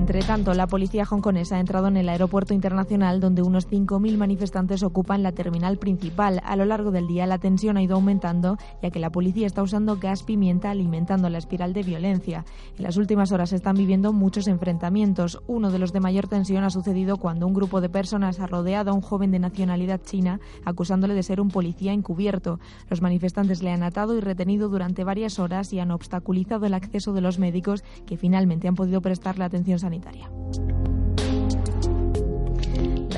Entre 0.10 0.26
tanto, 0.26 0.56
la 0.56 0.66
policía 0.66 1.06
hongkonesa 1.08 1.58
ha 1.58 1.60
entrado 1.60 1.88
en 1.88 1.96
el 1.96 2.10
aeropuerto 2.10 2.56
internacional 2.56 3.20
donde 3.20 3.44
unos 3.44 3.70
5.000 3.70 4.18
manifestantes 4.18 4.82
ocupan 4.82 5.22
la 5.22 5.34
terminal 5.34 5.78
principal. 5.78 6.42
A 6.44 6.56
lo 6.56 6.66
largo 6.66 6.90
del 6.90 7.06
día 7.06 7.28
la 7.28 7.38
tensión 7.38 7.78
ha 7.78 7.84
ido 7.84 7.94
aumentando 7.94 8.58
ya 8.82 8.90
que 8.90 8.98
la 8.98 9.12
policía 9.12 9.46
está 9.46 9.62
usando 9.62 9.98
gas 9.98 10.24
pimienta 10.24 10.72
alimentando 10.72 11.30
la 11.30 11.38
espiral 11.38 11.74
de 11.74 11.84
violencia. 11.84 12.44
En 12.80 12.86
las 12.86 12.98
últimas 12.98 13.32
horas 13.32 13.52
se 13.52 13.58
están 13.58 13.76
viviendo 13.76 14.12
muchos 14.12 14.48
enfrentamientos. 14.48 15.44
Uno 15.46 15.70
de 15.70 15.78
los 15.78 15.94
de 15.94 16.00
mayor 16.00 16.28
tensión 16.28 16.64
ha 16.64 16.72
sucedido 16.72 17.18
cuando 17.18 17.46
un 17.46 17.54
grupo 17.54 17.80
de 17.80 17.90
personas 17.90 18.40
ha 18.40 18.48
rodeado 18.48 18.90
a 18.90 18.96
un 18.96 19.02
joven 19.02 19.30
de 19.30 19.38
nacionalidad 19.38 20.02
china 20.04 20.40
acusándole 20.66 21.14
de 21.14 21.22
ser 21.22 21.40
un 21.40 21.50
policía 21.50 21.94
encubierto. 21.94 22.60
Los 22.90 23.04
manifestantes 23.04 23.62
le 23.62 23.70
han 23.70 23.84
atado 23.84 24.18
y 24.18 24.22
retenido 24.22 24.70
durante 24.70 25.04
varias 25.04 25.38
horas 25.38 25.72
y 25.72 25.80
han 25.80 25.92
obstaculizado 25.92 26.66
el 26.66 26.74
acceso 26.74 27.14
de 27.14 27.22
los 27.22 27.38
médicos 27.38 27.84
que 28.08 28.18
finalmente 28.18 28.68
han 28.68 28.74
podido 28.74 29.02
prestarle 29.02 29.44
atención 29.44 29.78
sanitaria. 29.78 29.99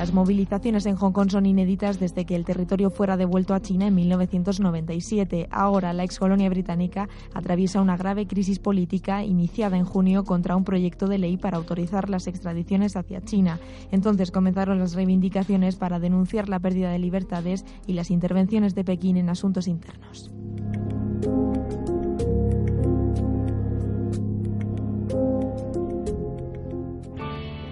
Las 0.01 0.13
movilizaciones 0.13 0.87
en 0.87 0.95
Hong 0.95 1.11
Kong 1.11 1.29
son 1.29 1.45
inéditas 1.45 1.99
desde 1.99 2.25
que 2.25 2.35
el 2.35 2.43
territorio 2.43 2.89
fuera 2.89 3.17
devuelto 3.17 3.53
a 3.53 3.61
China 3.61 3.85
en 3.85 3.93
1997. 3.93 5.47
Ahora 5.51 5.93
la 5.93 6.03
ex 6.03 6.17
colonia 6.17 6.49
británica 6.49 7.07
atraviesa 7.35 7.81
una 7.81 7.97
grave 7.97 8.25
crisis 8.25 8.57
política 8.57 9.23
iniciada 9.23 9.77
en 9.77 9.85
junio 9.85 10.23
contra 10.23 10.55
un 10.55 10.63
proyecto 10.63 11.05
de 11.05 11.19
ley 11.19 11.37
para 11.37 11.57
autorizar 11.57 12.09
las 12.09 12.25
extradiciones 12.25 12.95
hacia 12.95 13.21
China. 13.21 13.59
Entonces 13.91 14.31
comenzaron 14.31 14.79
las 14.79 14.95
reivindicaciones 14.95 15.75
para 15.75 15.99
denunciar 15.99 16.49
la 16.49 16.57
pérdida 16.57 16.89
de 16.89 16.97
libertades 16.97 17.63
y 17.85 17.93
las 17.93 18.09
intervenciones 18.09 18.73
de 18.73 18.83
Pekín 18.83 19.17
en 19.17 19.29
asuntos 19.29 19.67
internos. 19.67 20.31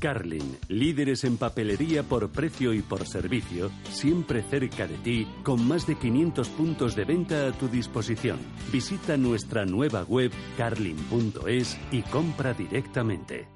Carlin, 0.00 0.58
líderes 0.68 1.24
en 1.24 1.36
papelería 1.36 2.02
por 2.02 2.30
precio 2.30 2.72
y 2.72 2.82
por 2.82 3.06
servicio, 3.06 3.70
siempre 3.90 4.42
cerca 4.42 4.86
de 4.86 4.96
ti, 4.98 5.26
con 5.42 5.66
más 5.66 5.86
de 5.86 5.96
500 5.96 6.48
puntos 6.50 6.94
de 6.94 7.04
venta 7.04 7.48
a 7.48 7.52
tu 7.52 7.68
disposición. 7.68 8.38
Visita 8.72 9.16
nuestra 9.16 9.64
nueva 9.64 10.02
web 10.04 10.30
carlin.es 10.56 11.78
y 11.90 12.02
compra 12.02 12.52
directamente. 12.54 13.55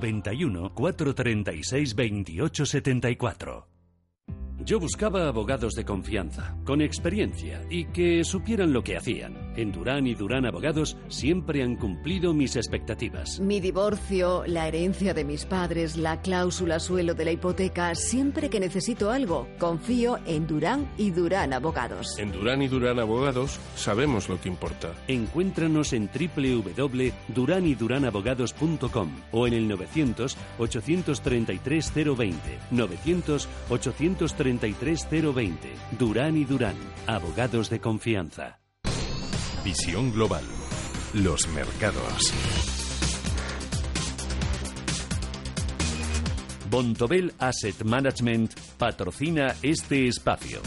91 0.00 0.70
436 0.74 1.94
28 1.94 2.66
74. 2.66 3.77
Yo 4.68 4.78
buscaba 4.78 5.26
abogados 5.26 5.74
de 5.74 5.84
confianza, 5.86 6.54
con 6.66 6.82
experiencia 6.82 7.64
y 7.70 7.86
que 7.86 8.22
supieran 8.22 8.74
lo 8.74 8.84
que 8.84 8.98
hacían. 8.98 9.54
En 9.56 9.72
Durán 9.72 10.06
y 10.06 10.14
Durán 10.14 10.44
Abogados 10.44 10.98
siempre 11.08 11.62
han 11.62 11.76
cumplido 11.76 12.34
mis 12.34 12.54
expectativas. 12.54 13.40
Mi 13.40 13.60
divorcio, 13.60 14.44
la 14.46 14.68
herencia 14.68 15.14
de 15.14 15.24
mis 15.24 15.46
padres, 15.46 15.96
la 15.96 16.20
cláusula 16.20 16.80
suelo 16.80 17.14
de 17.14 17.24
la 17.24 17.32
hipoteca, 17.32 17.94
siempre 17.94 18.50
que 18.50 18.60
necesito 18.60 19.10
algo, 19.10 19.48
confío 19.58 20.18
en 20.26 20.46
Durán 20.46 20.86
y 20.98 21.12
Durán 21.12 21.54
Abogados. 21.54 22.18
En 22.18 22.30
Durán 22.30 22.60
y 22.60 22.68
Durán 22.68 22.98
Abogados 22.98 23.58
sabemos 23.74 24.28
lo 24.28 24.38
que 24.38 24.50
importa. 24.50 24.92
Encuéntranos 25.06 25.94
en 25.94 26.10
www.duranyduranabogados.com 26.12 29.10
o 29.32 29.46
en 29.46 29.54
el 29.54 29.66
900 29.66 30.36
833 30.58 31.94
020. 31.94 32.58
900 32.70 33.48
833 33.70 34.57
020. 34.58 35.72
Durán 35.98 36.36
y 36.36 36.44
Durán, 36.44 36.76
abogados 37.06 37.70
de 37.70 37.80
confianza. 37.80 38.58
Visión 39.64 40.12
global. 40.12 40.44
Los 41.14 41.48
mercados. 41.48 42.32
Bontobel 46.70 47.32
Asset 47.38 47.82
Management 47.82 48.52
patrocina 48.76 49.54
este 49.62 50.06
espacio. 50.06 50.60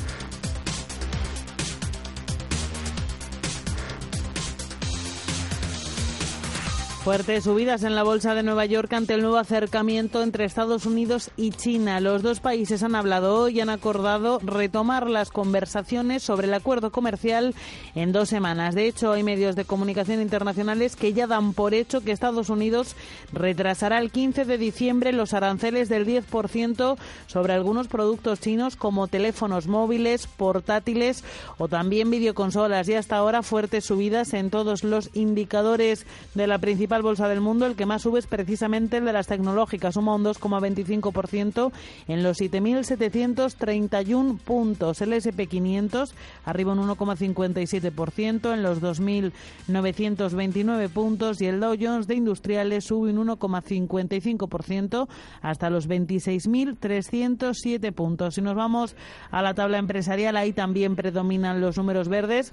Fuertes 7.04 7.46
subidas 7.46 7.82
en 7.82 7.96
la 7.96 8.04
bolsa 8.04 8.36
de 8.36 8.44
Nueva 8.44 8.68
York 8.68 8.94
ante 8.94 9.16
el 9.16 9.24
nuevo 9.24 9.38
acercamiento 9.38 10.22
entre 10.22 10.46
Estados 10.46 10.86
Unidos 10.86 11.32
y 11.36 11.50
China. 11.50 12.00
Los 12.00 12.22
dos 12.22 12.42
países 12.42 12.84
han 12.84 12.94
hablado 12.94 13.40
hoy 13.40 13.58
y 13.58 13.60
han 13.60 13.70
acordado 13.70 14.38
retomar 14.44 15.10
las 15.10 15.32
conversaciones 15.32 16.22
sobre 16.22 16.46
el 16.46 16.54
acuerdo 16.54 16.92
comercial 16.92 17.56
en 17.96 18.12
dos 18.12 18.30
semanas. 18.30 18.76
De 18.76 18.86
hecho, 18.86 19.14
hay 19.14 19.24
medios 19.24 19.56
de 19.56 19.66
comunicación 19.66 20.22
internacionales 20.22 20.96
que 20.96 21.12
ya 21.12 21.26
dan 21.26 21.54
por 21.54 21.74
hecho 21.74 22.02
que 22.02 22.12
Estados 22.12 22.50
Unidos 22.50 22.96
retrasará 23.34 23.98
el 23.98 24.12
15 24.12 24.46
de 24.46 24.60
diciembre 24.60 25.12
los 25.12 25.34
aranceles 25.34 25.90
del 25.90 26.06
10% 26.06 26.98
sobre 27.26 27.54
algunos 27.54 27.88
productos 27.88 28.42
chinos 28.42 28.76
como 28.76 29.08
teléfonos 29.08 29.66
móviles, 29.66 30.28
portátiles 30.28 31.24
o 31.58 31.68
también 31.68 32.12
videoconsolas. 32.12 32.88
Y 32.90 32.94
hasta 32.94 33.18
ahora 33.18 33.42
fuertes 33.42 33.86
subidas 33.86 34.36
en 34.36 34.52
todos 34.52 34.84
los 34.84 35.10
indicadores 35.16 36.06
de 36.36 36.46
la 36.46 36.60
principal 36.60 36.91
principal 36.92 37.04
bolsa 37.04 37.30
del 37.30 37.40
mundo, 37.40 37.66
el 37.68 37.78
que 37.78 37.86
más 37.86 38.02
sube 38.02 38.20
es 38.20 38.28
precisamente 38.28 38.98
el 38.98 39.06
de 39.06 39.14
las 39.14 39.28
tecnológicas, 39.28 39.94
suma 39.94 40.14
un 40.14 40.26
2,25% 40.26 41.72
en 42.10 42.22
los 42.22 42.42
7.731 42.42 44.38
puntos. 44.40 45.02
El 45.02 45.14
SP500 45.14 46.12
arriba 46.44 46.74
un 46.74 46.86
1,57% 46.90 48.54
en 48.54 48.62
los 48.62 48.82
2.929 48.82 50.90
puntos 50.90 51.42
y 51.42 51.46
el 51.46 51.62
Dow 51.62 51.78
Jones 51.80 52.08
de 52.08 52.16
Industriales 52.16 52.84
sube 52.84 53.14
un 53.14 53.26
1,55% 53.26 55.08
hasta 55.42 55.70
los 55.70 55.88
26.307 55.88 57.94
puntos. 57.94 58.36
Si 58.36 58.42
nos 58.42 58.56
vamos 58.56 58.98
a 59.32 59.42
la 59.42 59.54
tabla 59.54 59.78
empresarial, 59.78 60.36
ahí 60.36 60.52
también 60.52 60.98
predominan 60.98 61.62
los 61.62 61.78
números 61.78 62.10
verdes. 62.10 62.52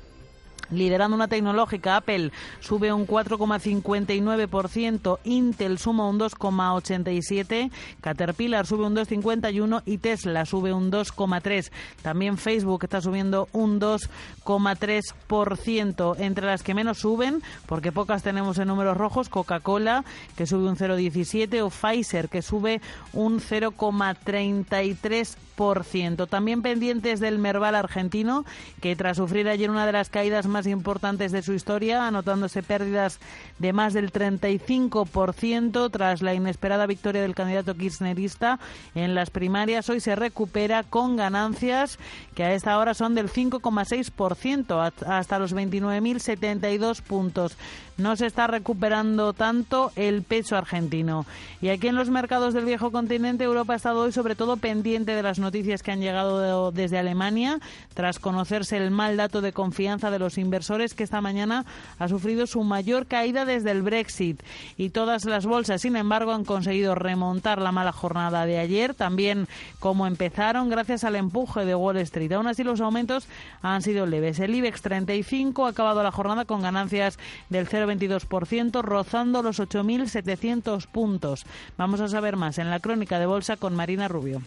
Liderando 0.70 1.16
una 1.16 1.28
tecnológica, 1.28 1.96
Apple 1.96 2.30
sube 2.60 2.92
un 2.92 3.06
4,59%, 3.06 5.18
Intel 5.24 5.78
suma 5.78 6.06
un 6.06 6.20
2,87%, 6.20 7.70
Caterpillar 8.02 8.66
sube 8.66 8.84
un 8.84 8.94
2,51% 8.94 9.80
y 9.86 9.96
Tesla 9.96 10.44
sube 10.44 10.74
un 10.74 10.92
2,3%. 10.92 11.70
También 12.02 12.36
Facebook 12.36 12.84
está 12.84 13.00
subiendo 13.00 13.48
un 13.52 13.80
2,3%. 13.80 16.16
Entre 16.18 16.46
las 16.46 16.62
que 16.62 16.74
menos 16.74 16.98
suben, 16.98 17.42
porque 17.66 17.92
pocas 17.92 18.22
tenemos 18.22 18.58
en 18.58 18.68
números 18.68 18.98
rojos, 18.98 19.30
Coca-Cola, 19.30 20.04
que 20.36 20.46
sube 20.46 20.68
un 20.68 20.76
0,17%, 20.76 21.62
o 21.62 21.70
Pfizer, 21.70 22.28
que 22.28 22.42
sube 22.42 22.82
un 23.14 23.40
0,33%. 23.40 26.28
También 26.28 26.62
pendientes 26.62 27.20
del 27.20 27.38
Merval 27.38 27.74
argentino, 27.74 28.44
que 28.80 28.96
tras 28.96 29.16
sufrir 29.16 29.48
ayer 29.48 29.70
una 29.70 29.86
de 29.86 29.92
las 29.92 30.10
caídas 30.10 30.46
más 30.49 30.67
importantes 30.67 31.33
de 31.33 31.43
su 31.43 31.52
historia, 31.52 32.07
anotándose 32.07 32.62
pérdidas 32.62 33.21
de 33.59 33.73
más 33.73 33.95
del 33.95 34.12
35% 34.12 35.90
tras 35.90 36.23
la 36.23 36.35
inesperada 36.35 36.87
victoria 36.87 37.23
del 37.23 37.35
candidato 37.35 37.75
kirchnerista 37.75 38.59
en 38.95 39.14
las 39.14 39.31
primarias, 39.31 39.88
hoy 39.88 40.00
se 40.00 40.17
recupera 40.17 40.83
con 40.83 41.17
ganancias 41.17 41.99
que 42.35 42.45
a 42.45 42.52
esta 42.52 42.78
hora 42.78 42.95
son 42.95 43.14
del 43.14 43.31
5,6% 43.31 44.93
hasta 45.07 45.38
los 45.38 45.55
29.072 45.55 47.02
puntos 47.02 47.57
no 47.99 48.14
se 48.14 48.26
está 48.26 48.47
recuperando 48.47 49.33
tanto 49.33 49.90
el 49.97 50.23
peso 50.23 50.57
argentino. 50.57 51.26
Y 51.61 51.69
aquí 51.69 51.88
en 51.88 51.97
los 51.97 52.11
mercados 52.11 52.55
del 52.55 52.64
viejo 52.64 52.93
continente, 52.93 53.45
Europa 53.45 53.73
ha 53.73 53.76
estado 53.76 54.02
hoy 54.02 54.12
sobre 54.12 54.37
todo 54.37 54.57
pendiente 54.57 55.14
de 55.14 55.23
las 55.23 55.40
noticias 55.40 55.83
que 55.83 55.90
han 55.90 56.00
llegado 56.00 56.71
desde 56.71 56.99
Alemania, 56.99 57.59
tras 57.95 58.21
conocerse 58.21 58.76
el 58.76 58.93
mal 58.93 59.17
dato 59.17 59.40
de 59.40 59.52
confianza 59.52 60.12
de 60.12 60.21
los 60.21 60.38
inversores 60.38 60.95
que 60.95 61.02
esta 61.02 61.21
mañana 61.21 61.67
ha 61.99 62.09
sufrido 62.09 62.47
su 62.47 62.62
mayor 62.62 63.07
caída 63.07 63.45
desde 63.45 63.73
el 63.73 63.83
Brexit. 63.83 64.43
Y 64.76 64.90
todas 64.90 65.25
las 65.25 65.45
bolsas, 65.45 65.83
sin 65.83 65.97
embargo, 65.97 66.33
han 66.33 66.45
conseguido 66.45 66.95
remontar 66.95 67.61
la 67.61 67.73
mala 67.73 67.90
jornada 67.90 68.47
de 68.47 68.59
ayer, 68.59 68.95
también 68.95 69.49
como 69.81 70.07
empezaron 70.07 70.69
gracias 70.69 71.02
al 71.02 71.17
empuje 71.17 71.64
de 71.64 71.75
Wall 71.75 71.97
Street. 71.99 72.31
Aún 72.31 72.47
así, 72.47 72.62
los 72.62 72.81
aumentos 72.81 73.26
han 73.61 73.83
sido 73.83 74.07
leves. 74.07 74.38
El 74.38 74.55
IBEX 74.55 74.83
35 74.83 75.67
ha 75.67 75.71
acabado 75.71 76.05
la 76.05 76.12
jornada 76.12 76.45
con 76.45 76.62
ganancias 76.62 77.19
del 77.49 77.67
0 77.67 77.88
22%, 77.88 78.83
rozando 78.83 79.42
los 79.42 79.61
8.700 79.61 80.87
puntos. 80.87 81.47
Vamos 81.76 82.00
a 82.00 82.09
saber 82.09 82.37
más 82.37 82.59
en 82.59 82.71
la 82.71 82.80
crónica 82.80 83.18
de 83.18 83.26
bolsa 83.26 83.57
con 83.57 83.75
Marina 83.75 84.09
Rubio. 84.09 84.42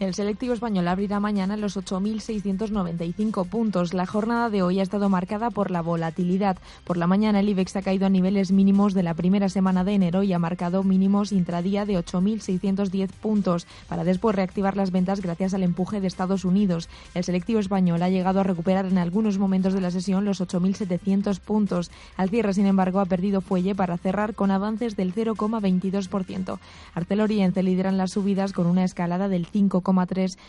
El 0.00 0.14
selectivo 0.14 0.54
español 0.54 0.86
abrirá 0.86 1.18
mañana 1.18 1.56
los 1.56 1.76
8.695 1.76 3.48
puntos. 3.48 3.94
La 3.94 4.06
jornada 4.06 4.48
de 4.48 4.62
hoy 4.62 4.78
ha 4.78 4.84
estado 4.84 5.08
marcada 5.08 5.50
por 5.50 5.72
la 5.72 5.82
volatilidad. 5.82 6.56
Por 6.84 6.96
la 6.96 7.08
mañana 7.08 7.40
el 7.40 7.48
IBEX 7.48 7.74
ha 7.74 7.82
caído 7.82 8.06
a 8.06 8.08
niveles 8.08 8.52
mínimos 8.52 8.94
de 8.94 9.02
la 9.02 9.14
primera 9.14 9.48
semana 9.48 9.82
de 9.82 9.94
enero 9.94 10.22
y 10.22 10.32
ha 10.32 10.38
marcado 10.38 10.84
mínimos 10.84 11.32
intradía 11.32 11.84
de 11.84 11.98
8.610 11.98 13.08
puntos 13.08 13.66
para 13.88 14.04
después 14.04 14.36
reactivar 14.36 14.76
las 14.76 14.92
ventas 14.92 15.20
gracias 15.20 15.52
al 15.52 15.64
empuje 15.64 16.00
de 16.00 16.06
Estados 16.06 16.44
Unidos. 16.44 16.88
El 17.14 17.24
selectivo 17.24 17.58
español 17.58 18.00
ha 18.00 18.08
llegado 18.08 18.38
a 18.38 18.44
recuperar 18.44 18.86
en 18.86 18.98
algunos 18.98 19.38
momentos 19.38 19.74
de 19.74 19.80
la 19.80 19.90
sesión 19.90 20.24
los 20.24 20.40
8.700 20.40 21.40
puntos. 21.40 21.90
Al 22.16 22.30
cierre, 22.30 22.54
sin 22.54 22.66
embargo, 22.66 23.00
ha 23.00 23.06
perdido 23.06 23.40
fuelle 23.40 23.74
para 23.74 23.98
cerrar 23.98 24.36
con 24.36 24.52
avances 24.52 24.94
del 24.94 25.12
0,22%. 25.12 26.60
Arcelor 26.94 27.32
y 27.32 27.40
Ence 27.40 27.64
lideran 27.64 27.98
las 27.98 28.12
subidas 28.12 28.52
con 28.52 28.68
una 28.68 28.84
escalada 28.84 29.28
del 29.28 29.46
5, 29.46 29.87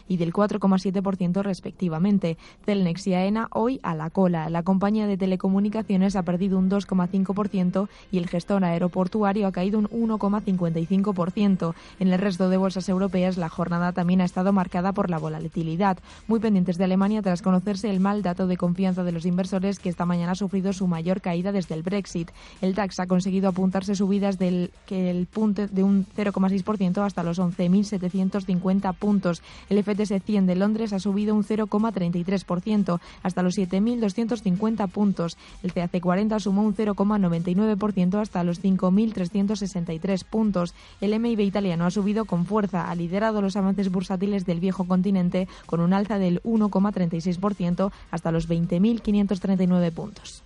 y 0.08 0.17
del 0.17 0.34
4,7% 0.34 1.41
respectivamente. 1.41 2.38
Celnex 2.65 3.08
y 3.08 3.13
AENA 3.13 3.48
hoy 3.51 3.79
a 3.84 3.96
la 3.96 4.10
cola. 4.10 4.50
La 4.50 4.63
compañía 4.63 5.08
de 5.08 5.17
telecomunicaciones 5.17 6.15
ha 6.15 6.24
perdido 6.24 6.60
un 6.60 6.69
2,5% 6.69 7.88
y 8.12 8.17
el 8.17 8.27
gestor 8.27 8.63
aeroportuario 8.63 9.48
ha 9.48 9.51
caído 9.51 9.79
un 9.79 9.88
1,55%. 9.88 11.73
En 11.99 12.08
el 12.10 12.19
resto 12.19 12.49
de 12.49 12.58
bolsas 12.58 12.89
europeas 12.89 13.38
la 13.38 13.49
jornada 13.49 13.93
también 13.93 14.21
ha 14.21 14.25
estado 14.25 14.52
marcada 14.52 14.91
por 14.91 15.10
la 15.10 15.19
volatilidad, 15.19 15.97
muy 16.28 16.39
pendientes 16.39 16.78
de 16.78 16.84
Alemania 16.84 17.21
tras 17.21 17.41
conocerse 17.41 17.89
el 17.89 17.99
mal 17.99 18.21
dato 18.21 18.47
de 18.47 18.58
confianza 18.58 19.04
de 19.04 19.12
los 19.12 19.25
inversores 19.25 19.80
que 19.80 19.89
esta 19.89 20.06
mañana 20.06 20.34
ha 20.34 20.36
sufrido 20.36 20.73
su 20.73 20.88
mayor 20.88 21.21
caída 21.21 21.52
desde 21.52 21.75
el 21.75 21.84
Brexit. 21.84 22.32
El 22.62 22.73
DAX 22.73 22.99
ha 22.99 23.08
conseguido 23.08 23.49
apuntarse 23.49 23.95
subidas 23.95 24.38
del 24.38 24.71
que 24.86 25.10
el 25.10 25.25
punto 25.28 25.67
de 25.67 25.84
un 25.84 26.06
0,6% 26.17 27.06
hasta 27.06 27.23
los 27.23 27.39
11.750 27.39 28.93
puntos 28.95 29.29
el 29.70 29.84
FTSE 29.84 30.20
100 30.20 30.46
de 30.48 30.56
Londres 30.56 30.94
ha 30.94 31.00
subido 31.00 31.36
un 31.36 31.44
0,33% 31.44 33.00
hasta 33.24 33.44
los 33.44 33.58
7.250 33.58 34.89
puntos. 34.89 35.38
El 35.63 35.74
CAC 35.74 36.00
40 36.00 36.39
sumó 36.39 36.63
un 36.63 36.76
0,99% 36.76 38.20
hasta 38.20 38.44
los 38.44 38.62
5.363 38.62 40.24
puntos. 40.26 40.74
El 41.02 41.20
MIB 41.20 41.42
italiano 41.42 41.86
ha 41.86 41.92
subido 41.92 42.26
con 42.26 42.46
fuerza, 42.46 42.89
ha 42.89 42.96
liderado 42.96 43.42
los 43.42 43.56
avances 43.56 43.92
bursátiles 43.92 44.46
del 44.46 44.60
viejo 44.60 44.86
continente 44.86 45.48
con 45.65 45.80
un 45.80 45.94
alza 45.94 46.18
del 46.18 46.42
1,36% 46.44 47.92
hasta 48.12 48.32
los 48.32 48.50
20.539 48.50 49.92
puntos. 49.92 50.44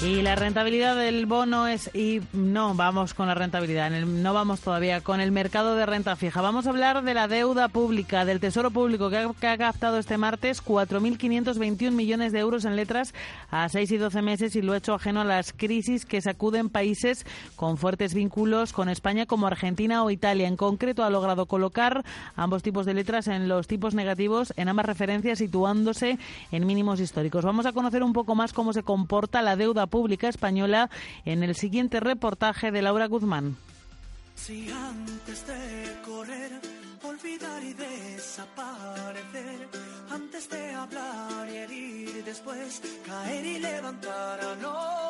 Y 0.00 0.22
la 0.22 0.36
rentabilidad 0.36 0.94
del 0.94 1.26
bono 1.26 1.66
es 1.66 1.92
y 1.92 2.20
no 2.32 2.72
vamos 2.72 3.14
con 3.14 3.26
la 3.26 3.34
rentabilidad, 3.34 3.90
no 3.90 4.32
vamos 4.32 4.60
todavía 4.60 5.00
con 5.00 5.20
el 5.20 5.32
mercado 5.32 5.74
de 5.74 5.86
renta 5.86 6.14
fija. 6.14 6.40
Vamos 6.40 6.68
a 6.68 6.70
hablar 6.70 7.02
de 7.02 7.14
la 7.14 7.26
deuda 7.26 7.66
pública 7.66 8.24
del 8.24 8.38
Tesoro 8.38 8.70
Público 8.70 9.10
que 9.10 9.18
ha, 9.18 9.34
que 9.34 9.48
ha 9.48 9.58
captado 9.58 9.98
este 9.98 10.16
martes 10.16 10.64
4.521 10.64 11.90
millones 11.90 12.30
de 12.30 12.38
euros 12.38 12.64
en 12.64 12.76
letras 12.76 13.12
a 13.50 13.68
6 13.68 13.90
y 13.90 13.96
12 13.96 14.22
meses 14.22 14.54
y 14.54 14.62
lo 14.62 14.72
ha 14.72 14.76
hecho 14.76 14.94
ajeno 14.94 15.22
a 15.22 15.24
las 15.24 15.52
crisis 15.52 16.06
que 16.06 16.20
sacuden 16.20 16.68
países 16.68 17.26
con 17.56 17.76
fuertes 17.76 18.14
vínculos 18.14 18.72
con 18.72 18.88
España 18.88 19.26
como 19.26 19.48
Argentina 19.48 20.04
o 20.04 20.12
Italia. 20.12 20.46
En 20.46 20.56
concreto 20.56 21.02
ha 21.02 21.10
logrado 21.10 21.46
colocar 21.46 22.04
ambos 22.36 22.62
tipos 22.62 22.86
de 22.86 22.94
letras 22.94 23.26
en 23.26 23.48
los 23.48 23.66
tipos 23.66 23.94
negativos 23.94 24.54
en 24.56 24.68
ambas 24.68 24.86
referencias 24.86 25.38
situándose 25.38 26.20
en 26.52 26.66
mínimos 26.68 27.00
históricos. 27.00 27.44
Vamos 27.44 27.66
a 27.66 27.72
conocer 27.72 28.04
un 28.04 28.12
poco 28.12 28.36
más 28.36 28.52
cómo 28.52 28.72
se 28.72 28.84
comporta 28.84 29.42
la 29.42 29.56
deuda 29.56 29.87
Pública 29.88 30.28
Española 30.28 30.90
en 31.24 31.42
el 31.42 31.54
siguiente 31.54 32.00
reportaje 32.00 32.70
de 32.70 32.82
Laura 32.82 33.06
Guzmán. 33.06 33.56
Si 34.38 34.70
antes 34.70 35.46
de 35.46 36.00
correr, 36.04 36.60
olvidar 37.02 37.62
y 37.62 37.74
desaparecer, 37.74 39.68
antes 40.10 40.48
de 40.48 40.72
hablar 40.72 41.48
y 41.50 41.56
herir, 41.56 42.24
después 42.24 42.80
caer 43.04 43.44
y 43.44 43.58
levantar 43.58 44.40
a 44.40 44.54
no 44.56 45.08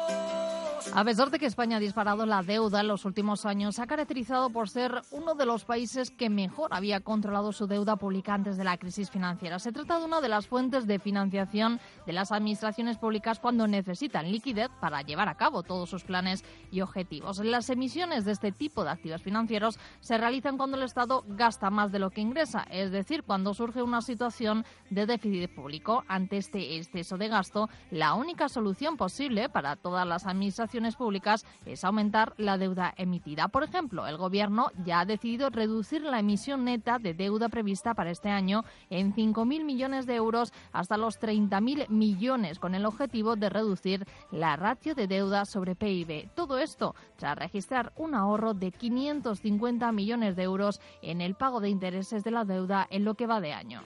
a 0.95 1.05
pesar 1.05 1.31
de 1.31 1.39
que 1.39 1.47
España 1.47 1.77
ha 1.77 1.81
disparado 1.81 2.25
la 2.25 2.43
deuda 2.43 2.81
en 2.81 2.89
los 2.89 3.05
últimos 3.05 3.45
años, 3.45 3.77
se 3.77 3.83
ha 3.83 3.87
caracterizado 3.87 4.51
por 4.51 4.69
ser 4.69 5.03
uno 5.11 5.35
de 5.35 5.45
los 5.45 5.65
países 5.65 6.11
que 6.11 6.31
mejor 6.31 6.71
había 6.73 7.01
controlado 7.01 7.53
su 7.53 7.67
deuda 7.67 7.97
pública 7.97 8.35
antes 8.35 8.57
de 8.57 8.65
la 8.65 8.79
crisis 8.79 9.11
financiera. 9.11 9.59
Se 9.59 9.71
trata 9.71 9.99
de 9.99 10.07
una 10.07 10.21
de 10.21 10.29
las 10.29 10.47
fuentes 10.47 10.87
de 10.87 10.99
financiación 10.99 11.79
de 12.07 12.13
las 12.13 12.33
administraciones 12.33 12.97
públicas 12.97 13.39
cuando 13.39 13.67
necesitan 13.67 14.33
liquidez 14.33 14.71
para 14.81 15.03
llevar 15.03 15.29
a 15.29 15.37
cabo 15.37 15.63
todos 15.63 15.91
sus 15.91 16.05
planes 16.05 16.43
y 16.71 16.81
objetivos. 16.81 17.39
Las 17.39 17.71
emisiones 17.71 18.25
de 18.25 18.33
este 18.33 18.51
tipo 18.51 18.83
de 18.83 18.91
financieros 19.23 19.79
se 20.01 20.19
realizan 20.19 20.57
cuando 20.57 20.77
el 20.77 20.83
Estado 20.83 21.25
gasta 21.29 21.71
más 21.71 21.93
de 21.93 21.99
lo 21.99 22.11
que 22.11 22.21
ingresa, 22.21 22.67
es 22.71 22.91
decir, 22.91 23.23
cuando 23.23 23.55
surge 23.55 23.83
una 23.83 24.01
situación 24.01 24.65
de 24.91 25.07
déficit 25.07 25.55
público. 25.55 26.05
Ante 26.09 26.37
este 26.37 26.77
exceso 26.77 27.17
de 27.17 27.29
gasto, 27.29 27.69
la 27.91 28.15
única 28.15 28.49
solución 28.49 28.97
posible 28.97 29.49
para 29.49 29.77
todas 29.77 30.07
las 30.07 30.27
administraciones 30.27 30.97
públicas 30.97 31.45
es 31.67 31.85
aumentar 31.85 32.35
la 32.37 32.59
deuda 32.59 32.95
emitida. 32.97 33.49
Por 33.49 33.65
ejemplo, 33.65 34.07
el 34.07 34.17
Gobierno 34.17 34.71
ya 34.85 35.01
ha 35.01 35.05
decidido 35.05 35.51
reducir 35.51 36.03
la 36.03 36.21
emisión 36.21 36.65
neta 36.65 36.99
de 36.99 37.15
deuda 37.15 37.49
prevista 37.49 37.95
para 37.95 38.11
este 38.11 38.31
año 38.31 38.65
en 38.91 39.15
5.000 39.15 39.65
millones 39.65 40.07
de 40.07 40.17
euros 40.17 40.53
hasta 40.73 40.97
los 40.97 41.21
30.000 41.21 41.89
millones, 41.89 42.59
con 42.59 42.75
el 42.75 42.87
objetivo 42.87 43.37
de 43.37 43.49
reducir 43.49 44.07
la 44.31 44.57
ratio 44.57 44.95
de 44.95 45.07
deuda 45.07 45.45
sobre 45.45 45.75
PIB. 45.75 46.31
Todo 46.35 46.59
esto 46.59 46.95
tras 47.17 47.37
registrar 47.37 47.93
un 47.97 48.15
ahorro 48.15 48.55
de 48.55 48.73
550 49.09 49.91
millones 49.93 50.37
de 50.37 50.43
euros 50.43 50.81
en 51.01 51.21
el 51.21 51.35
pago 51.35 51.61
de 51.61 51.71
intereses 51.71 52.25
de 52.25 52.31
la 52.31 52.45
deuda 52.45 52.87
en 52.91 53.05
lo 53.05 53.15
que 53.15 53.27
va 53.27 53.41
de 53.41 53.53
año. 53.53 53.83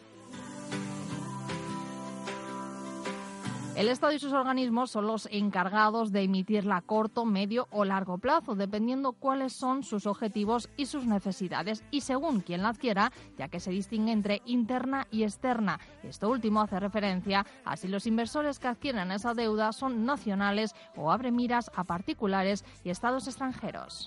El 3.75 3.89
Estado 3.89 4.13
y 4.13 4.19
sus 4.19 4.35
organismos 4.35 4.91
son 4.91 5.07
los 5.07 5.27
encargados 5.31 6.13
de 6.13 6.23
emitirla 6.23 6.77
a 6.77 6.83
corto, 6.83 7.25
medio 7.25 7.69
o 7.71 7.87
largo 7.87 8.19
plazo, 8.19 8.55
dependiendo 8.55 9.13
cuáles 9.13 9.55
son 9.55 9.83
sus 9.83 10.07
objetivos 10.07 10.69
y 10.77 10.87
sus 10.87 11.07
necesidades, 11.07 11.83
y 11.91 12.03
según 12.03 12.41
quien 12.41 12.63
la 12.63 12.69
adquiera, 12.69 13.13
ya 13.39 13.49
que 13.49 13.61
se 13.61 13.71
distingue 13.71 14.13
entre 14.13 14.43
interna 14.45 15.07
y 15.11 15.23
externa. 15.23 15.81
Esto 16.03 16.29
último 16.29 16.61
hace 16.61 16.79
referencia 16.81 17.47
a 17.65 17.77
si 17.79 17.89
los 17.89 18.07
inversores 18.07 18.59
que 18.59 18.69
adquieren 18.69 19.11
esa 19.11 19.33
deuda 19.33 19.73
son 19.73 20.05
nacionales 20.05 20.75
o 20.95 21.11
abren 21.11 21.35
miras 21.35 21.71
a 21.75 21.85
particulares 21.85 22.67
y 22.85 22.91
estados 22.91 23.27
extranjeros. 23.27 24.07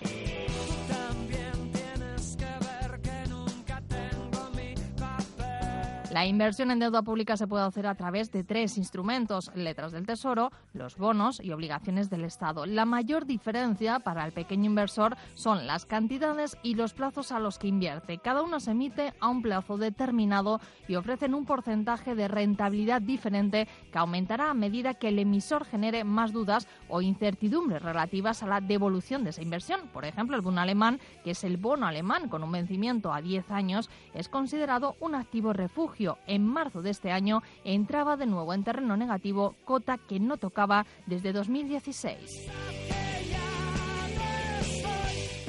La 6.16 6.26
inversión 6.26 6.72
en 6.72 6.80
deuda 6.80 7.02
pública 7.02 7.36
se 7.36 7.46
puede 7.46 7.66
hacer 7.66 7.86
a 7.88 7.96
través 7.96 8.32
de 8.32 8.46
tres 8.46 8.78
instrumentos, 8.78 9.52
letras 9.54 9.92
del 9.92 10.06
Tesoro, 10.06 10.50
los 10.72 10.96
bonos 10.96 11.42
y 11.44 11.52
obligaciones 11.52 12.10
del 12.10 12.24
Estado. 12.24 12.66
La 12.66 12.86
mayor 12.86 13.26
diferencia 13.26 14.00
para 14.00 14.26
el 14.26 14.32
pequeño 14.32 14.68
inversor 14.68 15.18
son 15.34 15.68
las 15.68 15.86
cantidades 15.86 16.58
y 16.64 16.76
los 16.76 16.94
plazos 16.94 17.34
a 17.34 17.40
los 17.40 17.60
que 17.60 17.68
invierte. 17.68 18.20
Cada 18.20 18.44
uno 18.44 18.62
se 18.62 18.72
emite 18.72 19.14
a 19.20 19.28
un 19.28 19.42
plazo 19.42 19.78
determinado 19.78 20.62
y 20.88 20.96
ofrecen 20.96 21.34
un 21.34 21.46
porcentaje 21.46 22.16
de 22.16 22.30
rentabilidad 22.30 23.02
diferente 23.02 23.68
que 23.92 23.98
aumentará 23.98 24.52
a 24.52 24.54
medida 24.54 24.94
que 24.94 25.10
el 25.10 25.20
emisor 25.20 25.66
genere 25.66 26.06
más 26.06 26.32
dudas 26.32 26.66
o 26.88 27.02
incertidumbres 27.02 27.82
relativas 27.82 28.42
a 28.42 28.48
la 28.48 28.62
devolución 28.62 29.26
de 29.26 29.32
esa 29.32 29.42
inversión. 29.42 29.90
Por 29.92 30.06
ejemplo, 30.06 30.38
el 30.38 30.44
bono 30.44 30.62
alemán, 30.62 31.02
que 31.26 31.32
es 31.32 31.44
el 31.44 31.58
bono 31.58 31.86
alemán 31.86 32.30
con 32.30 32.42
un 32.42 32.54
vencimiento 32.54 33.12
a 33.12 33.22
10 33.22 33.52
años, 33.52 33.90
es 34.14 34.30
considerado 34.30 34.96
un 35.02 35.14
activo 35.16 35.52
refugio 35.52 36.05
en 36.28 36.46
marzo 36.46 36.82
de 36.82 36.92
este 36.92 37.12
año 37.12 37.42
entraba 37.64 38.18
de 38.18 38.26
nuevo 38.26 38.54
en 38.54 38.64
terreno 38.64 38.98
negativo, 38.98 39.56
cota 39.66 39.98
que 39.98 40.20
no 40.20 40.38
tocaba 40.38 40.86
desde 41.06 41.34
2016. 41.34 42.95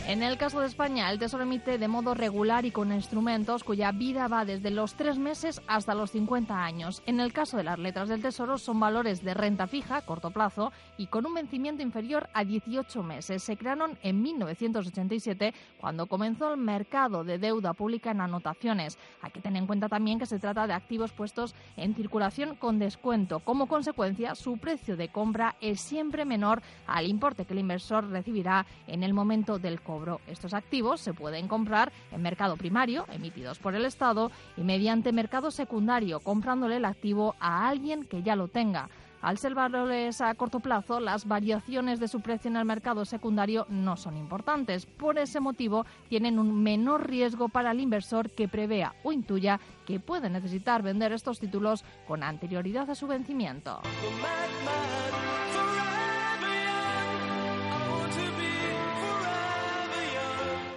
En 0.08 0.22
el 0.22 0.38
caso 0.38 0.60
de 0.60 0.68
España, 0.68 1.10
el 1.10 1.18
Tesoro 1.18 1.42
emite 1.42 1.78
de 1.78 1.88
modo 1.88 2.14
regular 2.14 2.64
y 2.64 2.70
con 2.70 2.92
instrumentos 2.92 3.64
cuya 3.64 3.90
vida 3.90 4.28
va 4.28 4.44
desde 4.44 4.70
los 4.70 4.94
tres 4.94 5.18
meses 5.18 5.60
hasta 5.66 5.96
los 5.96 6.12
50 6.12 6.62
años. 6.64 7.02
En 7.06 7.18
el 7.18 7.32
caso 7.32 7.56
de 7.56 7.64
las 7.64 7.80
letras 7.80 8.08
del 8.08 8.22
Tesoro, 8.22 8.56
son 8.56 8.78
valores 8.78 9.24
de 9.24 9.34
renta 9.34 9.66
fija, 9.66 10.02
corto 10.02 10.30
plazo, 10.30 10.70
y 10.96 11.08
con 11.08 11.26
un 11.26 11.34
vencimiento 11.34 11.82
inferior 11.82 12.28
a 12.34 12.44
18 12.44 13.02
meses. 13.02 13.42
Se 13.42 13.56
crearon 13.56 13.98
en 14.00 14.22
1987, 14.22 15.52
cuando 15.80 16.06
comenzó 16.06 16.52
el 16.52 16.60
mercado 16.60 17.24
de 17.24 17.38
deuda 17.38 17.72
pública 17.72 18.12
en 18.12 18.20
anotaciones. 18.20 18.98
Hay 19.22 19.32
que 19.32 19.40
tener 19.40 19.60
en 19.60 19.66
cuenta 19.66 19.88
también 19.88 20.20
que 20.20 20.26
se 20.26 20.38
trata 20.38 20.68
de 20.68 20.74
activos 20.74 21.10
puestos 21.10 21.52
en 21.76 21.96
circulación 21.96 22.54
con 22.54 22.78
descuento. 22.78 23.40
Como 23.40 23.66
consecuencia, 23.66 24.36
su 24.36 24.56
precio 24.58 24.96
de 24.96 25.08
compra 25.08 25.56
es 25.60 25.80
siempre 25.80 26.24
menor 26.24 26.62
al 26.86 27.08
importe 27.08 27.44
que 27.44 27.54
el 27.54 27.58
inversor 27.58 28.08
recibirá 28.08 28.66
en 28.86 29.02
el 29.02 29.12
momento 29.12 29.58
del 29.58 29.80
cobro. 29.80 29.95
Estos 30.26 30.54
activos 30.54 31.00
se 31.00 31.14
pueden 31.14 31.48
comprar 31.48 31.92
en 32.12 32.22
mercado 32.22 32.56
primario, 32.56 33.06
emitidos 33.12 33.58
por 33.58 33.74
el 33.74 33.84
Estado, 33.84 34.30
y 34.56 34.62
mediante 34.62 35.12
mercado 35.12 35.50
secundario, 35.50 36.20
comprándole 36.20 36.76
el 36.76 36.84
activo 36.84 37.34
a 37.40 37.68
alguien 37.68 38.04
que 38.04 38.22
ya 38.22 38.36
lo 38.36 38.48
tenga. 38.48 38.88
Al 39.22 39.38
ser 39.38 39.54
valores 39.54 40.20
a 40.20 40.34
corto 40.34 40.60
plazo, 40.60 41.00
las 41.00 41.26
variaciones 41.26 41.98
de 41.98 42.08
su 42.08 42.20
precio 42.20 42.50
en 42.50 42.56
el 42.56 42.64
mercado 42.64 43.04
secundario 43.04 43.66
no 43.68 43.96
son 43.96 44.16
importantes. 44.16 44.86
Por 44.86 45.18
ese 45.18 45.40
motivo, 45.40 45.86
tienen 46.08 46.38
un 46.38 46.62
menor 46.62 47.08
riesgo 47.08 47.48
para 47.48 47.70
el 47.70 47.80
inversor 47.80 48.30
que 48.30 48.46
prevea 48.46 48.94
o 49.02 49.12
intuya 49.12 49.58
que 49.86 49.98
puede 49.98 50.28
necesitar 50.28 50.82
vender 50.82 51.12
estos 51.12 51.40
títulos 51.40 51.84
con 52.06 52.22
anterioridad 52.22 52.88
a 52.90 52.94
su 52.94 53.06
vencimiento. 53.06 53.80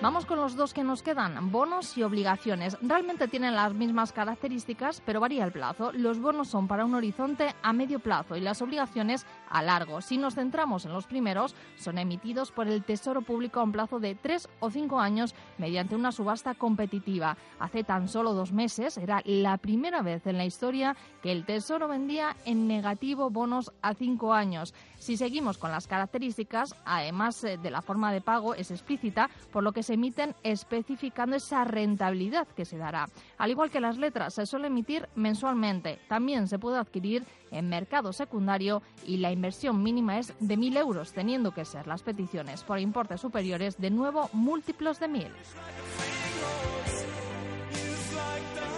Vamos 0.01 0.25
con 0.25 0.39
los 0.39 0.55
dos 0.55 0.73
que 0.73 0.85
nos 0.85 1.03
quedan, 1.03 1.51
bonos 1.51 1.97
y 1.97 2.03
obligaciones. 2.03 2.77
Realmente 2.81 3.27
tienen 3.27 3.53
las 3.53 3.73
mismas 3.73 4.13
características, 4.13 5.01
pero 5.05 5.19
varía 5.19 5.43
el 5.43 5.51
plazo. 5.51 5.91
Los 5.91 6.21
bonos 6.21 6.47
son 6.47 6.69
para 6.69 6.85
un 6.85 6.95
horizonte 6.95 7.53
a 7.61 7.73
medio 7.73 7.99
plazo 7.99 8.37
y 8.37 8.39
las 8.39 8.61
obligaciones 8.61 9.25
a 9.49 9.61
largo. 9.61 10.01
Si 10.01 10.17
nos 10.17 10.35
centramos 10.35 10.85
en 10.85 10.93
los 10.93 11.07
primeros, 11.07 11.55
son 11.75 11.97
emitidos 11.97 12.51
por 12.51 12.67
el 12.67 12.83
Tesoro 12.83 13.21
Público 13.21 13.59
a 13.59 13.63
un 13.63 13.71
plazo 13.71 13.99
de 13.99 14.15
tres 14.15 14.47
o 14.59 14.69
cinco 14.69 14.99
años 14.99 15.35
mediante 15.57 15.95
una 15.95 16.11
subasta 16.11 16.53
competitiva. 16.55 17.37
Hace 17.59 17.83
tan 17.83 18.07
solo 18.07 18.33
dos 18.33 18.51
meses 18.51 18.97
era 18.97 19.21
la 19.25 19.57
primera 19.57 20.01
vez 20.01 20.25
en 20.27 20.37
la 20.37 20.45
historia 20.45 20.95
que 21.21 21.31
el 21.31 21.45
Tesoro 21.45 21.87
vendía 21.87 22.35
en 22.45 22.67
negativo 22.67 23.29
bonos 23.29 23.71
a 23.81 23.93
cinco 23.93 24.33
años. 24.33 24.73
Si 24.99 25.15
seguimos 25.15 25.57
con 25.57 25.71
las 25.71 25.87
características, 25.87 26.75
además 26.85 27.43
eh, 27.43 27.57
de 27.57 27.71
la 27.71 27.81
forma 27.81 28.11
de 28.11 28.21
pago, 28.21 28.53
es 28.53 28.69
explícita, 28.69 29.29
por 29.51 29.63
lo 29.63 29.71
que 29.71 29.83
se 29.83 29.93
emiten 29.93 30.35
especificando 30.43 31.37
esa 31.37 31.63
rentabilidad 31.63 32.47
que 32.47 32.65
se 32.65 32.77
dará. 32.77 33.07
Al 33.37 33.51
igual 33.51 33.69
que 33.69 33.79
las 33.79 33.97
letras, 33.97 34.33
se 34.33 34.45
suele 34.45 34.67
emitir 34.67 35.07
mensualmente. 35.15 35.99
También 36.07 36.47
se 36.47 36.59
puede 36.59 36.77
adquirir 36.77 37.25
en 37.51 37.69
mercado 37.69 38.13
secundario 38.13 38.81
y 39.05 39.17
la 39.17 39.31
inversión 39.31 39.83
mínima 39.83 40.19
es 40.19 40.33
de 40.39 40.57
1.000 40.57 40.77
euros, 40.77 41.13
teniendo 41.13 41.53
que 41.53 41.65
ser 41.65 41.87
las 41.87 42.03
peticiones 42.03 42.63
por 42.63 42.79
importes 42.79 43.21
superiores 43.21 43.77
de 43.77 43.89
nuevo 43.89 44.29
múltiplos 44.33 44.99
de 44.99 45.09
1.000. 45.09 45.27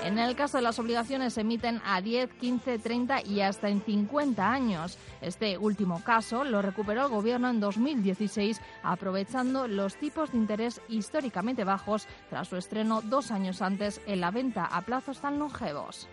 En 0.03 0.17
el 0.17 0.35
caso 0.35 0.57
de 0.57 0.63
las 0.63 0.79
obligaciones 0.79 1.33
se 1.33 1.41
emiten 1.41 1.79
a 1.85 2.01
10, 2.01 2.33
15, 2.33 2.79
30 2.79 3.23
y 3.23 3.41
hasta 3.41 3.69
en 3.69 3.81
50 3.81 4.51
años. 4.51 4.97
Este 5.21 5.59
último 5.59 6.03
caso 6.03 6.43
lo 6.43 6.63
recuperó 6.63 7.03
el 7.03 7.11
Gobierno 7.11 7.49
en 7.49 7.59
2016 7.59 8.59
aprovechando 8.81 9.67
los 9.67 9.95
tipos 9.95 10.31
de 10.31 10.39
interés 10.39 10.81
históricamente 10.89 11.63
bajos 11.63 12.07
tras 12.31 12.47
su 12.47 12.57
estreno 12.57 13.01
dos 13.03 13.29
años 13.29 13.61
antes 13.61 14.01
en 14.07 14.21
la 14.21 14.31
venta 14.31 14.65
a 14.65 14.81
plazos 14.81 15.19
tan 15.19 15.37
longevos. 15.37 16.07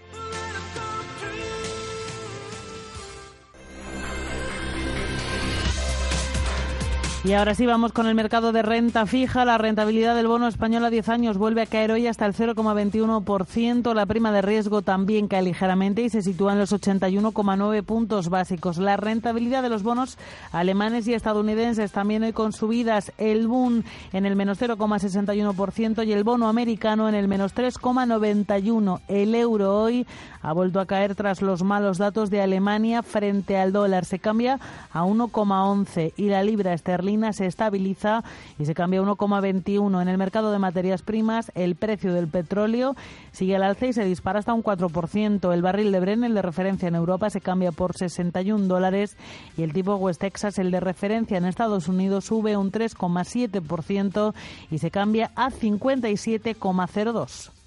Y 7.25 7.33
ahora 7.33 7.57
sí 7.57 7.67
vamos 7.67 7.93
con 7.93 8.07
el 8.07 8.15
mercado 8.15 8.53
de 8.53 8.63
renta 8.63 9.05
fija. 9.05 9.45
La 9.45 9.59
rentabilidad 9.59 10.15
del 10.15 10.29
bono 10.29 10.47
español 10.47 10.85
a 10.85 10.91
10 10.91 11.09
años 11.09 11.37
vuelve 11.37 11.63
a 11.63 11.67
caer 11.67 11.91
hoy 11.91 12.07
hasta 12.07 12.25
el 12.27 12.33
0,21%. 12.33 13.93
La 13.93 14.07
prima 14.07 14.31
de 14.31 14.41
riesgo 14.41 14.83
también 14.83 15.27
cae 15.27 15.43
ligeramente 15.43 16.03
y 16.03 16.11
se 16.11 16.23
sitúa 16.23 16.53
en 16.53 16.61
los 16.61 16.73
81,9 16.73 17.83
puntos 17.83 18.29
básicos. 18.29 18.79
La 18.79 18.97
rentabilidad 18.97 19.65
de 19.65 19.69
los 19.69 19.83
bonos 19.83 20.17
alemanes 20.53 21.09
y 21.09 21.15
estadounidenses 21.15 21.91
también 21.91 22.23
hoy 22.23 22.33
con 22.33 22.53
subidas. 22.53 23.13
El 23.19 23.49
boom 23.49 23.83
en 24.13 24.25
el 24.25 24.37
menos 24.37 24.61
0,61% 24.61 26.07
y 26.07 26.13
el 26.13 26.23
bono 26.23 26.49
americano 26.49 27.09
en 27.09 27.17
el 27.17 27.27
menos 27.27 27.53
3,91. 27.53 29.01
El 29.09 29.35
euro 29.35 29.77
hoy 29.77 30.07
ha 30.43 30.53
vuelto 30.53 30.81
a 30.81 30.87
caer 30.87 31.15
tras 31.15 31.43
los 31.43 31.63
malos 31.63 31.99
datos 31.99 32.31
de 32.31 32.41
Alemania 32.41 33.03
frente 33.03 33.57
al 33.57 33.73
dólar. 33.73 34.05
Se 34.05 34.19
cambia 34.19 34.59
a 34.93 35.05
1,11 35.05 36.13
y 36.17 36.29
la 36.29 36.43
libra 36.43 36.73
esterlina 36.73 37.33
se 37.33 37.47
estabiliza 37.47 38.25
y 38.59 38.67
se 38.67 38.75
cambia 38.75 39.01
a 39.01 39.05
1,21. 39.05 40.03
En 40.03 40.09
el 40.09 40.19
mercado 40.19 40.53
de 40.53 40.59
materias 40.59 41.03
primas, 41.03 41.53
el 41.55 41.77
precio 41.77 42.13
del 42.13 42.29
petróleo 42.29 42.97
sigue 43.33 43.57
al 43.57 43.63
alza 43.63 43.87
y 43.87 43.93
se 43.93 44.05
dispara 44.05 44.39
hasta 44.39 44.55
un 44.55 44.63
4%. 44.63 45.53
El 45.53 45.63
barril 45.63 45.93
de 45.93 46.01
Bren, 46.01 46.25
el 46.25 46.35
de 46.35 46.43
referencia 46.43 46.89
en 46.89 46.95
Europa, 46.95 47.31
se 47.31 47.41
cambia 47.41 47.73
por 47.73 47.97
61 47.97 48.67
dólares 48.67 49.17
y 49.57 49.63
el 49.63 49.73
tipo 49.73 49.97
West 49.97 50.21
Texas, 50.21 50.59
el 50.59 50.71
de 50.71 50.81
referencia 50.81 51.39
en 51.39 51.45
Estados 51.45 51.89
Unidos, 51.89 52.27
sube 52.27 52.57
un 52.57 52.73
3,7% 52.73 54.35
y 54.71 54.79
se 54.79 54.91
cambia 54.91 55.31
a 55.35 55.51
57,02. 55.51 57.58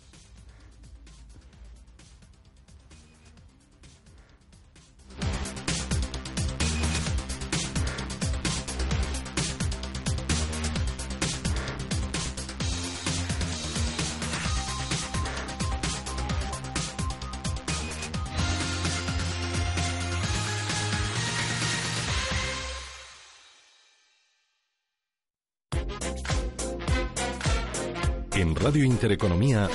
En 28.42 28.56
Radio 28.56 28.84
Intereconomía, 28.84 29.70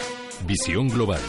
Visión 0.44 0.88
Global. 0.88 1.20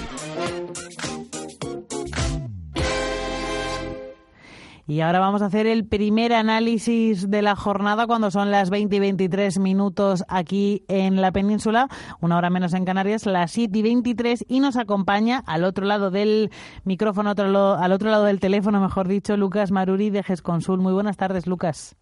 Y 4.87 5.01
ahora 5.01 5.19
vamos 5.19 5.43
a 5.43 5.45
hacer 5.45 5.67
el 5.67 5.85
primer 5.85 6.33
análisis 6.33 7.29
de 7.29 7.43
la 7.43 7.55
jornada 7.55 8.07
cuando 8.07 8.31
son 8.31 8.49
las 8.49 8.71
20 8.71 8.95
y 8.95 8.99
23 8.99 9.59
minutos 9.59 10.23
aquí 10.27 10.83
en 10.87 11.21
la 11.21 11.31
península, 11.31 11.89
una 12.21 12.37
hora 12.37 12.49
menos 12.49 12.73
en 12.73 12.85
Canarias, 12.85 13.27
las 13.27 13.51
7 13.51 13.77
y 13.77 13.81
23 13.83 14.45
y 14.47 14.59
nos 14.59 14.75
acompaña 14.75 15.43
al 15.45 15.63
otro 15.63 15.85
lado 15.85 16.09
del 16.09 16.49
micrófono, 16.85 17.35
al 17.37 17.91
otro 17.91 18.09
lado 18.09 18.23
del 18.23 18.39
teléfono, 18.39 18.81
mejor 18.81 19.07
dicho, 19.07 19.37
Lucas 19.37 19.69
Maruri 19.69 20.09
de 20.09 20.23
GESConsul. 20.23 20.79
Muy 20.79 20.93
buenas 20.93 21.17
tardes, 21.17 21.45
Lucas. 21.45 21.95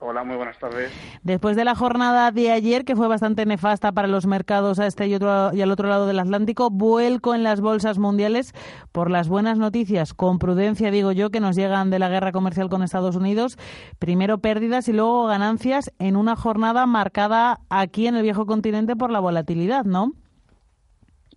Hola, 0.00 0.22
muy 0.22 0.36
buenas 0.36 0.56
tardes. 0.60 0.92
Después 1.24 1.56
de 1.56 1.64
la 1.64 1.74
jornada 1.74 2.30
de 2.30 2.52
ayer, 2.52 2.84
que 2.84 2.94
fue 2.94 3.08
bastante 3.08 3.44
nefasta 3.46 3.90
para 3.90 4.06
los 4.06 4.26
mercados 4.26 4.78
a 4.78 4.86
este 4.86 5.08
y, 5.08 5.14
otro, 5.16 5.52
y 5.52 5.60
al 5.60 5.72
otro 5.72 5.88
lado 5.88 6.06
del 6.06 6.20
Atlántico, 6.20 6.70
vuelco 6.70 7.34
en 7.34 7.42
las 7.42 7.60
bolsas 7.60 7.98
mundiales 7.98 8.52
por 8.92 9.10
las 9.10 9.28
buenas 9.28 9.58
noticias, 9.58 10.14
con 10.14 10.38
prudencia 10.38 10.92
digo 10.92 11.10
yo, 11.10 11.30
que 11.30 11.40
nos 11.40 11.56
llegan 11.56 11.90
de 11.90 11.98
la 11.98 12.08
guerra 12.08 12.30
comercial 12.30 12.68
con 12.68 12.84
Estados 12.84 13.16
Unidos. 13.16 13.58
Primero 13.98 14.38
pérdidas 14.38 14.86
y 14.88 14.92
luego 14.92 15.26
ganancias 15.26 15.92
en 15.98 16.14
una 16.14 16.36
jornada 16.36 16.86
marcada 16.86 17.58
aquí 17.68 18.06
en 18.06 18.14
el 18.14 18.22
viejo 18.22 18.46
continente 18.46 18.94
por 18.94 19.10
la 19.10 19.18
volatilidad, 19.18 19.84
¿no? 19.84 20.12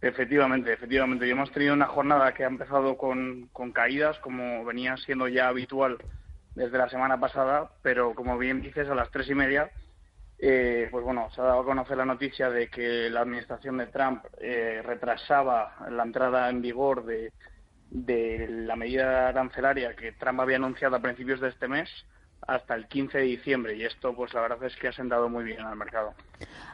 Efectivamente, 0.02 0.72
efectivamente. 0.72 1.26
Y 1.26 1.32
hemos 1.32 1.52
tenido 1.52 1.74
una 1.74 1.88
jornada 1.88 2.32
que 2.36 2.44
ha 2.44 2.48
empezado 2.48 2.96
con, 2.96 3.50
con 3.54 3.72
caídas, 3.72 4.20
como 4.20 4.64
venía 4.66 4.98
siendo 4.98 5.28
ya 5.28 5.48
habitual 5.48 5.98
desde 6.56 6.78
la 6.78 6.90
semana 6.90 7.20
pasada, 7.20 7.72
pero 7.82 8.14
como 8.14 8.38
bien 8.38 8.62
dices, 8.62 8.90
a 8.90 8.96
las 8.96 9.10
tres 9.12 9.30
y 9.30 9.36
media, 9.36 9.72
eh, 10.38 10.88
pues 10.92 11.04
bueno, 11.04 11.30
se 11.32 11.42
ha 11.42 11.46
dado 11.46 11.62
a 11.62 11.66
conocer 11.66 11.98
la 11.98 12.06
noticia 12.06 12.50
de 12.50 12.68
que 12.68 13.10
la 13.10 13.22
administración 13.22 13.78
de 13.78 13.88
Trump 13.88 14.26
eh, 14.40 14.82
retrasaba 14.84 15.76
la 15.90 16.04
entrada 16.04 16.50
en 16.50 16.62
vigor 16.62 17.06
de, 17.06 17.32
de 17.92 18.48
la 18.50 18.76
medida 18.76 19.28
arancelaria 19.28 19.96
que 19.96 20.14
Trump 20.14 20.40
había 20.40 20.56
anunciado 20.56 20.96
a 20.96 21.02
principios 21.02 21.40
de 21.42 21.50
este 21.50 21.68
mes 21.68 21.90
hasta 22.48 22.76
el 22.76 22.88
15 22.88 23.20
de 23.20 23.24
diciembre 23.24 23.76
y 23.76 23.84
esto 23.84 24.16
pues 24.16 24.34
la 24.34 24.42
verdad 24.42 24.64
es 24.64 24.76
que 24.76 24.88
ha 24.88 24.92
sentado 24.92 25.30
muy 25.30 25.44
bien 25.44 25.62
al 25.62 25.76
mercado. 25.76 26.14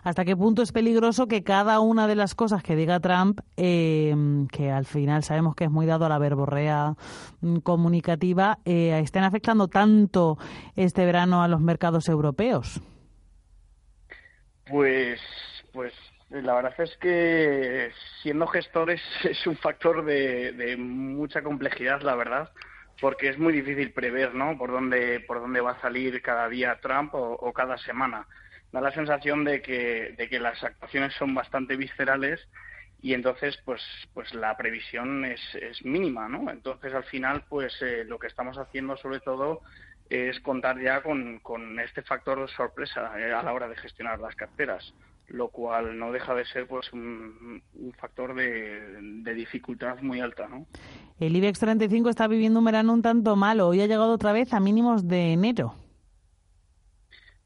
¿Hasta 0.04 0.24
qué 0.26 0.36
punto 0.36 0.62
es 0.62 0.72
peligroso 0.72 1.28
que 1.28 1.44
cada 1.44 1.80
una 1.80 2.08
de 2.08 2.16
las 2.16 2.36
cosas 2.36 2.64
que 2.64 2.76
diga 2.76 3.00
Trump, 3.00 3.42
eh, 3.58 4.16
que 4.52 4.72
al 4.72 4.86
final 4.86 5.24
sabemos 5.24 5.56
que 5.56 5.66
es 5.66 5.72
muy 5.72 5.86
dado 5.86 6.06
a 6.06 6.10
la 6.10 6.20
verborrea 6.20 6.96
mm, 7.42 7.58
comunicativa, 7.58 8.60
eh, 8.66 8.98
estén 9.04 9.24
afectando 9.24 9.68
tanto 9.68 10.38
este 10.76 11.06
verano 11.06 11.44
a 11.44 11.48
los 11.48 11.60
mercados 11.60 12.08
europeos? 12.08 12.82
Pues, 14.70 15.20
pues 15.74 15.94
la 16.30 16.56
verdad 16.56 16.74
es 16.80 16.96
que 16.98 17.92
siendo 18.22 18.48
gestores 18.48 19.02
es 19.24 19.46
un 19.46 19.58
factor 19.58 20.06
de, 20.06 20.54
de 20.54 20.78
mucha 20.78 21.42
complejidad, 21.42 22.02
la 22.02 22.16
verdad 22.16 22.50
porque 23.00 23.30
es 23.30 23.38
muy 23.38 23.54
difícil 23.54 23.92
prever, 23.92 24.34
¿no? 24.34 24.58
Por 24.58 24.72
dónde, 24.72 25.20
por 25.22 25.40
dónde 25.40 25.62
va 25.62 25.72
a 25.72 25.82
salir 25.82 26.22
cada 26.22 26.50
día 26.50 26.80
Trump 26.82 27.14
o, 27.14 27.54
cada 27.54 27.78
semana. 27.78 28.28
Da 28.72 28.82
la 28.82 28.92
sensación 28.92 29.44
de 29.44 29.62
que, 29.62 30.16
de 30.18 30.28
que 30.28 30.40
las 30.40 30.62
actuaciones 30.64 31.14
son 31.14 31.34
bastante 31.34 31.78
viscerales 31.78 32.48
y 33.02 33.14
entonces, 33.14 33.58
pues, 33.64 33.82
pues 34.14 34.34
la 34.34 34.58
previsión 34.58 35.24
es, 35.24 35.42
es 35.56 35.86
mínima, 35.86 36.28
¿no? 36.28 36.50
Entonces, 36.50 36.94
al 36.94 37.04
final, 37.04 37.44
pues 37.48 37.80
eh, 37.82 38.04
lo 38.06 38.18
que 38.18 38.28
estamos 38.28 38.58
haciendo, 38.58 38.98
sobre 38.98 39.20
todo, 39.20 39.62
es 40.10 40.40
contar 40.40 40.82
ya 40.82 41.02
con, 41.02 41.40
con 41.40 41.80
este 41.80 42.02
factor 42.02 42.42
de 42.42 42.48
sorpresa 42.56 43.12
eh, 43.20 43.32
a 43.32 43.44
la 43.44 43.54
hora 43.54 43.68
de 43.68 43.76
gestionar 43.76 44.20
las 44.20 44.36
carteras 44.36 44.94
lo 45.28 45.50
cual 45.50 45.98
no 45.98 46.12
deja 46.12 46.34
de 46.34 46.46
ser 46.46 46.68
pues 46.68 46.92
un, 46.94 47.62
factor 48.00 48.34
de, 48.34 49.34
dificultad 49.34 50.00
muy 50.02 50.22
alta. 50.22 50.48
¿no? 50.48 50.66
El 51.20 51.36
IBEX 51.36 51.60
35 51.60 52.10
está 52.10 52.28
viviendo 52.28 52.60
un 52.60 52.66
verano 52.66 52.94
un 52.94 53.02
tanto 53.02 53.36
malo. 53.36 53.68
Hoy 53.68 53.82
ha 53.82 53.88
llegado 53.88 54.14
otra 54.14 54.32
vez 54.32 54.54
a 54.54 54.60
mínimos 54.60 55.08
de 55.08 55.34
enero. 55.34 55.76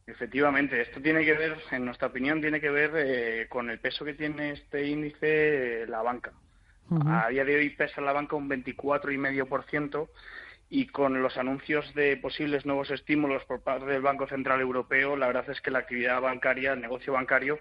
Efectivamente, 0.05 0.81
esto 0.81 1.01
tiene 1.01 1.23
que 1.23 1.33
ver, 1.33 1.57
en 1.71 1.85
nuestra 1.85 2.09
opinión, 2.09 2.41
tiene 2.41 2.59
que 2.59 2.69
ver 2.69 2.91
eh, 2.95 3.47
con 3.47 3.69
el 3.69 3.79
peso 3.79 4.03
que 4.03 4.13
tiene 4.13 4.51
este 4.51 4.87
índice 4.87 5.85
la 5.87 6.01
banca. 6.01 6.33
A 7.05 7.29
día 7.29 7.45
de 7.45 7.55
hoy 7.55 7.69
pesa 7.69 8.01
la 8.01 8.11
banca 8.11 8.35
un 8.35 8.49
24,5% 8.49 10.09
y 10.73 10.87
con 10.87 11.21
los 11.21 11.35
anuncios 11.35 11.93
de 11.95 12.15
posibles 12.15 12.65
nuevos 12.65 12.89
estímulos 12.91 13.43
por 13.43 13.59
parte 13.59 13.85
del 13.87 14.01
Banco 14.01 14.25
Central 14.25 14.61
Europeo, 14.61 15.17
la 15.17 15.27
verdad 15.27 15.49
es 15.49 15.59
que 15.59 15.69
la 15.69 15.79
actividad 15.79 16.21
bancaria, 16.21 16.71
el 16.71 16.79
negocio 16.79 17.11
bancario, 17.11 17.59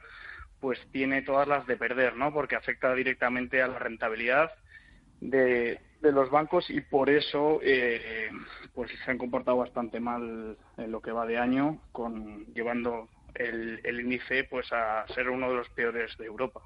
pues 0.60 0.78
tiene 0.92 1.20
todas 1.22 1.48
las 1.48 1.66
de 1.66 1.76
perder, 1.76 2.16
¿no? 2.16 2.32
Porque 2.32 2.54
afecta 2.54 2.94
directamente 2.94 3.62
a 3.62 3.66
la 3.66 3.80
rentabilidad 3.80 4.52
de, 5.20 5.80
los 6.02 6.30
bancos 6.30 6.70
y 6.70 6.82
por 6.82 7.10
eso 7.10 7.58
eh, 7.64 8.30
pues 8.74 8.92
se 9.04 9.10
han 9.10 9.18
comportado 9.18 9.56
bastante 9.56 9.98
mal 9.98 10.56
en 10.78 10.92
lo 10.92 11.02
que 11.02 11.10
va 11.10 11.26
de 11.26 11.36
año, 11.36 11.80
con 11.90 12.46
llevando 12.54 13.08
el, 13.34 13.80
el 13.84 14.00
índice 14.00 14.44
pues 14.44 14.72
a 14.72 15.06
ser 15.14 15.30
uno 15.30 15.50
de 15.50 15.56
los 15.56 15.68
peores 15.70 16.16
de 16.18 16.26
Europa. 16.26 16.60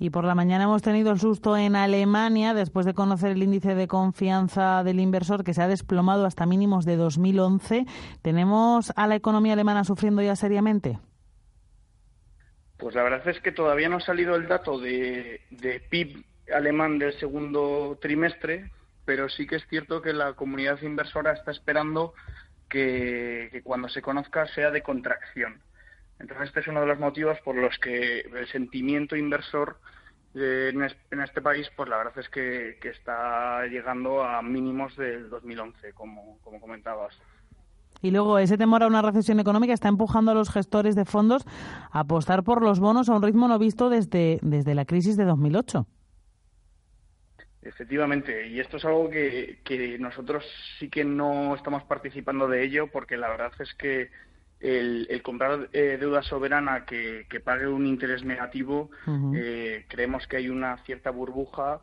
Y 0.00 0.08
por 0.08 0.24
la 0.24 0.34
mañana 0.34 0.64
hemos 0.64 0.80
tenido 0.80 1.12
el 1.12 1.20
susto 1.20 1.58
en 1.58 1.76
Alemania 1.76 2.54
después 2.54 2.86
de 2.86 2.94
conocer 2.94 3.32
el 3.32 3.42
índice 3.42 3.74
de 3.74 3.86
confianza 3.86 4.82
del 4.82 4.98
inversor 4.98 5.44
que 5.44 5.52
se 5.52 5.60
ha 5.60 5.68
desplomado 5.68 6.24
hasta 6.24 6.46
mínimos 6.46 6.86
de 6.86 6.96
2011. 6.96 7.84
¿Tenemos 8.22 8.94
a 8.96 9.06
la 9.06 9.16
economía 9.16 9.52
alemana 9.52 9.84
sufriendo 9.84 10.22
ya 10.22 10.36
seriamente? 10.36 10.98
Pues 12.78 12.94
la 12.94 13.02
verdad 13.02 13.28
es 13.28 13.40
que 13.40 13.52
todavía 13.52 13.90
no 13.90 13.98
ha 13.98 14.00
salido 14.00 14.36
el 14.36 14.48
dato 14.48 14.78
de, 14.78 15.42
PIB 15.90 16.24
alemán 16.54 16.98
del 16.98 17.12
segundo 17.20 17.98
trimestre, 18.00 18.70
pero 19.04 19.28
sí 19.28 19.46
que 19.46 19.56
es 19.56 19.66
cierto 19.68 20.00
que 20.00 20.14
la 20.14 20.32
comunidad 20.32 20.80
inversora 20.80 21.32
está 21.32 21.50
esperando 21.50 22.14
que 22.70 23.60
cuando 23.64 23.90
se 23.90 24.00
conozca 24.00 24.46
sea 24.54 24.70
de 24.70 24.82
contracción. 24.82 25.60
Entonces, 26.20 26.48
este 26.48 26.60
es 26.60 26.68
uno 26.68 26.80
de 26.80 26.86
los 26.86 26.98
motivos 26.98 27.38
por 27.40 27.56
los 27.56 27.78
que 27.78 28.20
el 28.20 28.46
sentimiento 28.48 29.16
inversor 29.16 29.78
eh, 30.34 30.72
en 31.10 31.20
este 31.20 31.40
país, 31.40 31.68
pues 31.76 31.88
la 31.88 31.96
verdad 31.96 32.18
es 32.18 32.28
que, 32.28 32.78
está 32.82 33.66
llegando 33.66 34.22
a 34.22 34.42
mínimos 34.42 34.94
del 34.96 35.30
2011, 35.30 35.92
como, 35.94 36.38
como 36.42 36.60
comentabas. 36.60 37.18
Y 38.02 38.10
luego 38.10 38.38
ese 38.38 38.56
temor 38.56 38.82
a 38.82 38.86
una 38.86 39.02
recesión 39.02 39.40
económica 39.40 39.72
está 39.72 39.88
empujando 39.88 40.30
a 40.30 40.34
los 40.34 40.50
gestores 40.50 40.94
de 40.94 41.04
fondos 41.04 41.44
a 41.90 42.00
apostar 42.00 42.44
por 42.44 42.62
los 42.62 42.80
bonos 42.80 43.08
a 43.08 43.14
un 43.14 43.22
ritmo 43.22 43.48
no 43.48 43.58
visto 43.58 43.90
desde, 43.90 44.38
desde 44.42 44.74
la 44.74 44.84
crisis 44.84 45.16
de 45.16 45.24
2008. 45.24 45.86
Efectivamente, 47.62 48.48
y 48.48 48.58
esto 48.58 48.78
es 48.78 48.84
algo 48.86 49.10
que, 49.10 49.60
que 49.64 49.98
nosotros 49.98 50.44
sí 50.78 50.88
que 50.88 51.04
no 51.04 51.54
estamos 51.54 51.82
participando 51.84 52.48
de 52.48 52.64
ello 52.64 52.90
porque 52.90 53.18
la 53.18 53.28
verdad 53.28 53.52
es 53.58 53.74
que 53.74 54.10
el, 54.60 55.22
comprar 55.22 55.68
eh, 55.72 55.96
deuda 55.98 56.22
soberana 56.22 56.84
que, 56.84 57.26
pague 57.42 57.66
un 57.66 57.86
interés 57.86 58.24
negativo, 58.24 58.90
eh, 59.34 59.86
creemos 59.88 60.26
que 60.26 60.36
hay 60.36 60.48
una 60.48 60.76
cierta 60.84 61.10
burbuja 61.10 61.80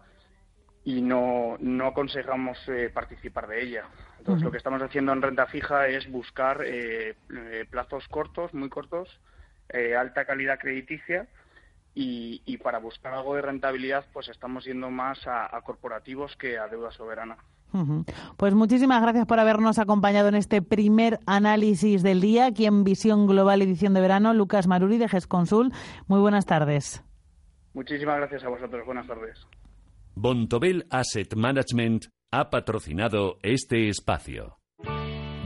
y 0.84 1.02
no, 1.02 1.58
no 1.60 1.88
aconsejamos 1.88 2.58
eh, 2.70 2.90
participar 2.94 3.48
de 3.48 3.64
ella. 3.64 3.86
Entonces, 4.20 4.44
lo 4.44 4.52
que 4.52 4.58
estamos 4.58 4.82
haciendo 4.82 5.12
en 5.14 5.22
renta 5.22 5.48
fija 5.48 5.88
es 5.88 6.10
buscar 6.12 6.64
plazos 7.70 8.08
cortos, 8.10 8.54
muy 8.54 8.70
cortos, 8.70 9.22
alta 9.98 10.26
calidad 10.26 10.60
crediticia 10.60 11.28
y, 11.94 12.42
y, 12.46 12.58
para 12.58 12.80
buscar 12.80 13.14
algo 13.14 13.36
de 13.36 13.42
rentabilidad, 13.42 14.06
pues 14.12 14.28
estamos 14.28 14.66
yendo 14.66 14.92
más 14.92 15.26
a 15.28 15.62
corporativos 15.64 16.36
que 16.36 16.58
a 16.58 16.68
deuda 16.68 16.92
soberana. 16.92 17.38
Pues 18.38 18.54
muchísimas 18.54 19.02
gracias 19.02 19.26
por 19.26 19.40
habernos 19.40 19.78
acompañado 19.80 20.30
en 20.30 20.36
este 20.36 20.62
primer 20.62 21.20
análisis 21.26 22.02
del 22.04 22.22
día 22.22 22.48
aquí 22.48 22.66
en 22.66 22.84
Visión 22.84 23.28
Global 23.28 23.62
Edición 23.62 23.94
de 23.94 24.02
Verano. 24.02 24.34
Lucas 24.34 24.68
Maruri 24.68 24.98
de 24.98 25.08
GESConsul. 25.08 25.72
Muy 26.08 26.20
buenas 26.20 26.46
tardes. 26.46 27.04
Muchísimas 27.74 28.18
gracias 28.18 28.44
a 28.44 28.50
vosotros. 28.50 28.86
Buenas 28.86 29.08
tardes. 29.08 29.38
Bontobel 30.16 30.88
Asset 30.90 31.36
Management 31.36 32.06
ha 32.32 32.50
patrocinado 32.50 33.38
este 33.44 33.90
espacio. 33.90 34.58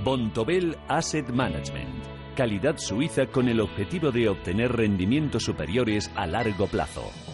Bontobel 0.04 0.78
Asset 0.88 1.30
Management 1.30 2.12
calidad 2.36 2.78
suiza 2.78 3.28
con 3.28 3.50
el 3.50 3.60
objetivo 3.60 4.12
de 4.12 4.30
obtener 4.30 4.72
rendimientos 4.72 5.44
superiores 5.44 6.12
a 6.16 6.26
largo 6.26 6.68
plazo. 6.68 7.04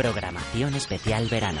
Programación 0.00 0.74
especial 0.76 1.28
verano. 1.28 1.60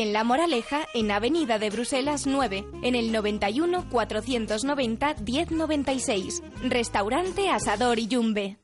en 0.00 0.12
La 0.14 0.24
Moraleja, 0.24 0.86
en 0.94 1.10
Avenida 1.10 1.58
de 1.58 1.68
Bruselas 1.68 2.26
9, 2.26 2.64
en 2.82 2.94
el 2.94 3.12
91 3.12 3.88
490 3.90 5.16
1096. 5.26 6.42
Restaurante 6.64 7.50
Asador 7.50 7.98
y 7.98 8.06
Yumbe. 8.06 8.56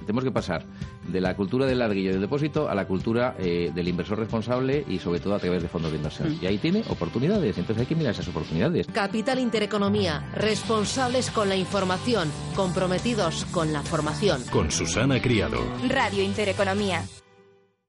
Tenemos 0.00 0.24
que 0.24 0.30
pasar 0.30 0.64
de 1.06 1.20
la 1.20 1.34
cultura 1.34 1.66
del 1.66 1.78
ladrillo 1.78 2.12
del 2.12 2.20
depósito 2.20 2.68
a 2.68 2.74
la 2.74 2.86
cultura 2.86 3.34
eh, 3.38 3.70
del 3.74 3.88
inversor 3.88 4.18
responsable 4.18 4.84
y 4.88 4.98
sobre 4.98 5.20
todo 5.20 5.34
a 5.34 5.38
través 5.38 5.62
de 5.62 5.68
fondos 5.68 5.90
de 5.90 5.96
inversión. 5.96 6.30
Mm. 6.30 6.38
Y 6.42 6.46
ahí 6.46 6.58
tiene 6.58 6.84
oportunidades, 6.88 7.56
entonces 7.56 7.82
hay 7.82 7.86
que 7.86 7.94
mirar 7.94 8.12
esas 8.12 8.28
oportunidades. 8.28 8.86
Capital 8.88 9.38
Intereconomía, 9.38 10.30
responsables 10.34 11.30
con 11.30 11.48
la 11.48 11.56
información, 11.56 12.30
comprometidos 12.54 13.46
con 13.46 13.72
la 13.72 13.82
formación. 13.82 14.42
Con 14.50 14.70
Susana 14.70 15.20
Criado. 15.20 15.58
Radio 15.88 16.22
Intereconomía. 16.22 17.04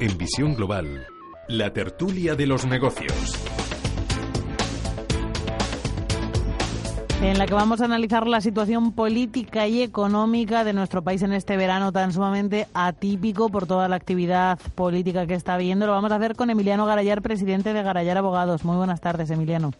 En 0.00 0.16
Visión 0.16 0.54
Global, 0.54 1.06
la 1.46 1.74
tertulia 1.74 2.34
de 2.34 2.46
los 2.46 2.64
negocios. 2.64 3.12
en 7.22 7.36
la 7.36 7.44
que 7.44 7.52
vamos 7.52 7.82
a 7.82 7.84
analizar 7.84 8.26
la 8.26 8.40
situación 8.40 8.92
política 8.92 9.68
y 9.68 9.82
económica 9.82 10.64
de 10.64 10.72
nuestro 10.72 11.02
país 11.02 11.20
en 11.20 11.34
este 11.34 11.58
verano 11.58 11.92
tan 11.92 12.14
sumamente 12.14 12.66
atípico 12.72 13.50
por 13.50 13.66
toda 13.66 13.88
la 13.88 13.96
actividad 13.96 14.58
política 14.74 15.26
que 15.26 15.34
está 15.34 15.52
habiendo. 15.52 15.84
Lo 15.86 15.92
vamos 15.92 16.12
a 16.12 16.16
hacer 16.16 16.34
con 16.34 16.48
Emiliano 16.48 16.86
Garayar, 16.86 17.20
presidente 17.20 17.74
de 17.74 17.82
Garayar 17.82 18.16
Abogados. 18.16 18.64
Muy 18.64 18.78
buenas 18.78 19.02
tardes, 19.02 19.30
Emiliano. 19.30 19.72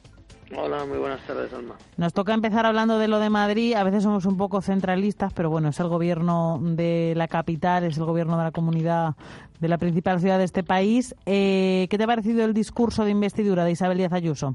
Hola, 0.56 0.84
muy 0.84 0.98
buenas 0.98 1.24
tardes, 1.26 1.52
Alma. 1.52 1.76
Nos 1.96 2.12
toca 2.12 2.34
empezar 2.34 2.66
hablando 2.66 2.98
de 2.98 3.06
lo 3.06 3.20
de 3.20 3.30
Madrid. 3.30 3.74
A 3.74 3.84
veces 3.84 4.02
somos 4.02 4.26
un 4.26 4.36
poco 4.36 4.60
centralistas, 4.60 5.32
pero 5.32 5.48
bueno, 5.48 5.68
es 5.68 5.78
el 5.78 5.86
gobierno 5.86 6.58
de 6.60 7.14
la 7.16 7.28
capital, 7.28 7.84
es 7.84 7.96
el 7.96 8.04
gobierno 8.04 8.36
de 8.36 8.44
la 8.44 8.50
comunidad, 8.50 9.14
de 9.60 9.68
la 9.68 9.78
principal 9.78 10.18
ciudad 10.18 10.38
de 10.38 10.44
este 10.44 10.64
país. 10.64 11.14
Eh, 11.24 11.86
¿Qué 11.88 11.98
te 11.98 12.04
ha 12.04 12.08
parecido 12.08 12.44
el 12.44 12.52
discurso 12.52 13.04
de 13.04 13.12
investidura 13.12 13.64
de 13.64 13.70
Isabel 13.70 13.98
Díaz 13.98 14.12
Ayuso? 14.12 14.54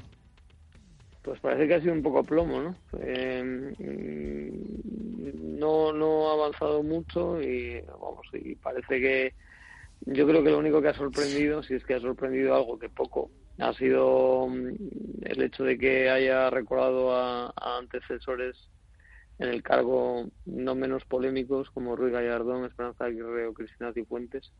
Pues 1.21 1.39
parece 1.39 1.67
que 1.67 1.75
ha 1.75 1.81
sido 1.81 1.93
un 1.93 2.03
poco 2.03 2.23
plomo, 2.23 2.61
¿no? 2.61 2.75
Eh, 2.99 4.53
no, 5.43 5.93
no 5.93 6.29
ha 6.29 6.33
avanzado 6.33 6.83
mucho 6.83 7.41
y 7.41 7.81
vamos, 7.81 8.27
y 8.33 8.55
parece 8.55 8.99
que 8.99 9.33
yo 10.05 10.27
creo 10.27 10.43
que 10.43 10.51
lo 10.51 10.59
único 10.59 10.81
que 10.81 10.89
ha 10.89 10.93
sorprendido, 10.93 11.63
si 11.63 11.75
es 11.75 11.85
que 11.85 11.95
ha 11.95 11.99
sorprendido 11.99 12.53
algo 12.53 12.77
que 12.77 12.89
poco, 12.89 13.31
ha 13.59 13.73
sido 13.73 14.47
el 14.47 15.41
hecho 15.41 15.63
de 15.63 15.77
que 15.77 16.09
haya 16.09 16.49
recordado 16.49 17.15
a, 17.15 17.53
a 17.55 17.77
antecesores 17.79 18.55
en 19.39 19.49
el 19.49 19.63
cargo 19.63 20.25
no 20.45 20.75
menos 20.75 21.03
polémicos 21.05 21.69
como 21.71 21.95
Ruiz 21.95 22.13
Gallardón, 22.13 22.65
Esperanza 22.65 23.05
Aguirre 23.05 23.47
o 23.47 23.53
Cristina 23.53 23.93
Cifuentes. 23.93 24.51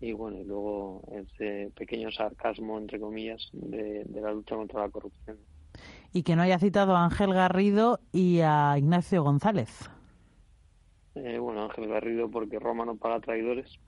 Y 0.00 0.12
bueno, 0.12 0.38
y 0.40 0.44
luego 0.44 1.02
ese 1.12 1.72
pequeño 1.74 2.10
sarcasmo, 2.10 2.78
entre 2.78 3.00
comillas, 3.00 3.48
de, 3.52 4.04
de 4.04 4.20
la 4.20 4.32
lucha 4.32 4.54
contra 4.54 4.82
la 4.82 4.90
corrupción. 4.90 5.38
Y 6.12 6.22
que 6.22 6.36
no 6.36 6.42
haya 6.42 6.58
citado 6.58 6.94
a 6.94 7.04
Ángel 7.04 7.32
Garrido 7.32 8.00
y 8.12 8.40
a 8.40 8.76
Ignacio 8.76 9.22
González. 9.22 9.90
Eh, 11.14 11.38
bueno, 11.38 11.64
Ángel 11.64 11.88
Garrido 11.88 12.30
porque 12.30 12.58
Roma 12.58 12.84
no 12.84 12.96
paga 12.96 13.20
traidores, 13.20 13.78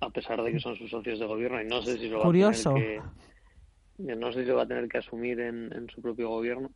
a 0.00 0.10
pesar 0.10 0.42
de 0.42 0.52
que 0.52 0.60
son 0.60 0.76
sus 0.76 0.90
socios 0.90 1.18
de 1.18 1.26
gobierno 1.26 1.60
y 1.60 1.66
no 1.66 1.82
sé 1.82 1.98
si 1.98 2.08
lo 2.08 2.18
va 2.18 2.24
Curioso. 2.24 2.70
a 2.70 2.74
tener 2.74 3.00
que 3.98 4.16
no 4.16 4.32
sé 4.32 4.42
si 4.42 4.48
lo 4.48 4.56
va 4.56 4.62
a 4.62 4.68
tener 4.68 4.88
que 4.88 4.98
asumir 4.98 5.40
en, 5.40 5.72
en 5.72 5.88
su 5.88 6.02
propio 6.02 6.28
gobierno. 6.28 6.70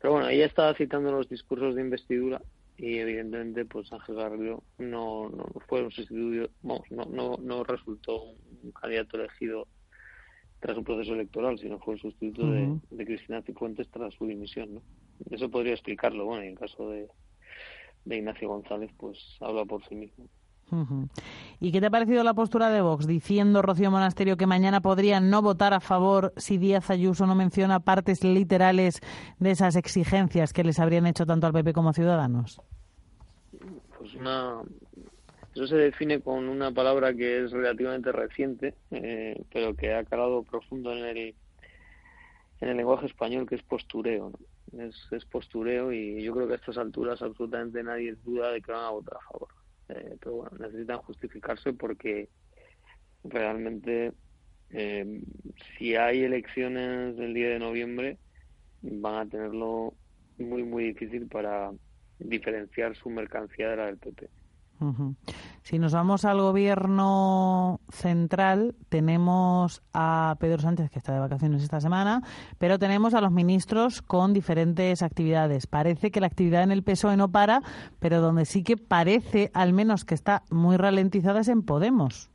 Pero 0.00 0.12
bueno, 0.12 0.28
ella 0.28 0.46
estaba 0.46 0.74
citando 0.74 1.10
los 1.10 1.28
discursos 1.28 1.74
de 1.74 1.80
investidura 1.80 2.40
y 2.76 2.98
evidentemente 2.98 3.64
pues 3.64 3.92
Ángel 3.92 4.14
Garrido 4.16 4.62
no, 4.78 5.28
no 5.30 5.46
fue 5.66 5.82
un 5.82 5.90
sustituto, 5.90 6.50
vamos, 6.62 6.90
no, 6.90 7.04
no, 7.06 7.36
no 7.40 7.64
resultó 7.64 8.22
un 8.62 8.70
candidato 8.72 9.16
elegido 9.16 9.66
tras 10.60 10.76
un 10.76 10.84
proceso 10.84 11.14
electoral, 11.14 11.58
sino 11.58 11.78
fue 11.80 11.94
el 11.94 12.00
sustituto 12.00 12.46
uh 12.46 12.50
-huh. 12.50 12.80
de, 12.90 12.96
de, 12.96 13.04
Cristina 13.04 13.42
Cifuentes 13.42 13.88
tras 13.90 14.14
su 14.14 14.26
dimisión. 14.26 14.74
¿no? 14.74 14.82
Eso 15.30 15.48
podría 15.50 15.72
explicarlo. 15.72 16.24
Bueno, 16.24 16.44
y 16.44 16.48
en 16.48 16.54
caso 16.54 16.90
de, 16.90 17.08
de 18.04 18.16
Ignacio 18.16 18.48
González, 18.48 18.90
pues 18.96 19.18
habla 19.40 19.64
por 19.64 19.84
sí 19.88 19.94
mismo. 19.94 20.28
¿Y 21.60 21.72
qué 21.72 21.80
te 21.80 21.86
ha 21.86 21.90
parecido 21.90 22.22
la 22.22 22.34
postura 22.34 22.70
de 22.70 22.80
Vox 22.80 23.06
diciendo, 23.06 23.62
Rocío 23.62 23.90
Monasterio, 23.90 24.36
que 24.36 24.46
mañana 24.46 24.80
podrían 24.80 25.30
no 25.30 25.42
votar 25.42 25.72
a 25.72 25.80
favor 25.80 26.32
si 26.36 26.58
Díaz 26.58 26.90
Ayuso 26.90 27.26
no 27.26 27.34
menciona 27.34 27.80
partes 27.80 28.22
literales 28.22 29.00
de 29.38 29.50
esas 29.50 29.76
exigencias 29.76 30.52
que 30.52 30.64
les 30.64 30.78
habrían 30.78 31.06
hecho 31.06 31.26
tanto 31.26 31.46
al 31.46 31.52
PP 31.52 31.72
como 31.72 31.90
a 31.90 31.94
Ciudadanos? 31.94 32.60
Pues 33.98 34.14
una, 34.14 34.62
eso 35.54 35.66
se 35.66 35.76
define 35.76 36.20
con 36.20 36.48
una 36.48 36.70
palabra 36.70 37.14
que 37.14 37.44
es 37.44 37.50
relativamente 37.50 38.12
reciente, 38.12 38.74
eh, 38.90 39.42
pero 39.52 39.74
que 39.74 39.94
ha 39.94 40.04
calado 40.04 40.42
profundo 40.42 40.92
en 40.92 41.04
el, 41.04 41.34
en 42.60 42.68
el 42.68 42.76
lenguaje 42.76 43.06
español, 43.06 43.48
que 43.48 43.56
es 43.56 43.62
postureo. 43.62 44.32
es, 44.72 45.24
postureo 45.24 45.92
y 45.92 46.22
yo 46.22 46.34
creo 46.34 46.46
que 46.46 46.52
a 46.52 46.56
estas 46.56 46.78
alturas 46.78 47.22
absolutamente 47.22 47.82
nadie 47.82 48.14
duda 48.24 48.52
de 48.52 48.60
que 48.60 48.70
van 48.70 48.84
a 48.84 48.90
votar 48.90 49.16
a 49.16 49.32
favor. 49.32 49.57
Eh, 49.88 50.16
pero 50.20 50.36
bueno, 50.36 50.56
necesitan 50.58 50.98
justificarse 50.98 51.72
porque 51.72 52.28
realmente 53.24 54.12
eh, 54.70 55.22
si 55.76 55.96
hay 55.96 56.22
elecciones 56.22 57.18
el 57.18 57.34
día 57.34 57.48
de 57.48 57.58
noviembre 57.58 58.18
van 58.82 59.26
a 59.26 59.30
tenerlo 59.30 59.94
muy, 60.38 60.62
muy 60.62 60.84
difícil 60.84 61.26
para 61.26 61.72
diferenciar 62.18 62.94
su 62.96 63.10
mercancía 63.10 63.70
de 63.70 63.76
la 63.76 63.86
del 63.86 63.98
PP. 63.98 64.28
Uh. 64.80 65.14
Si 65.62 65.78
nos 65.78 65.92
vamos 65.92 66.24
al 66.24 66.40
gobierno 66.40 67.80
central, 67.90 68.74
tenemos 68.88 69.82
a 69.92 70.36
Pedro 70.38 70.60
Sánchez, 70.60 70.90
que 70.90 70.98
está 70.98 71.12
de 71.12 71.20
vacaciones 71.20 71.62
esta 71.62 71.80
semana, 71.80 72.22
pero 72.58 72.78
tenemos 72.78 73.12
a 73.14 73.20
los 73.20 73.32
ministros 73.32 74.00
con 74.02 74.32
diferentes 74.32 75.02
actividades. 75.02 75.66
Parece 75.66 76.10
que 76.10 76.20
la 76.20 76.28
actividad 76.28 76.62
en 76.62 76.70
el 76.70 76.84
PSOE 76.84 77.16
no 77.16 77.30
para, 77.30 77.62
pero 77.98 78.20
donde 78.20 78.44
sí 78.44 78.62
que 78.62 78.76
parece, 78.76 79.50
al 79.52 79.72
menos, 79.72 80.04
que 80.04 80.14
está 80.14 80.44
muy 80.50 80.76
ralentizada 80.76 81.40
es 81.40 81.48
en 81.48 81.62
Podemos. 81.62 82.30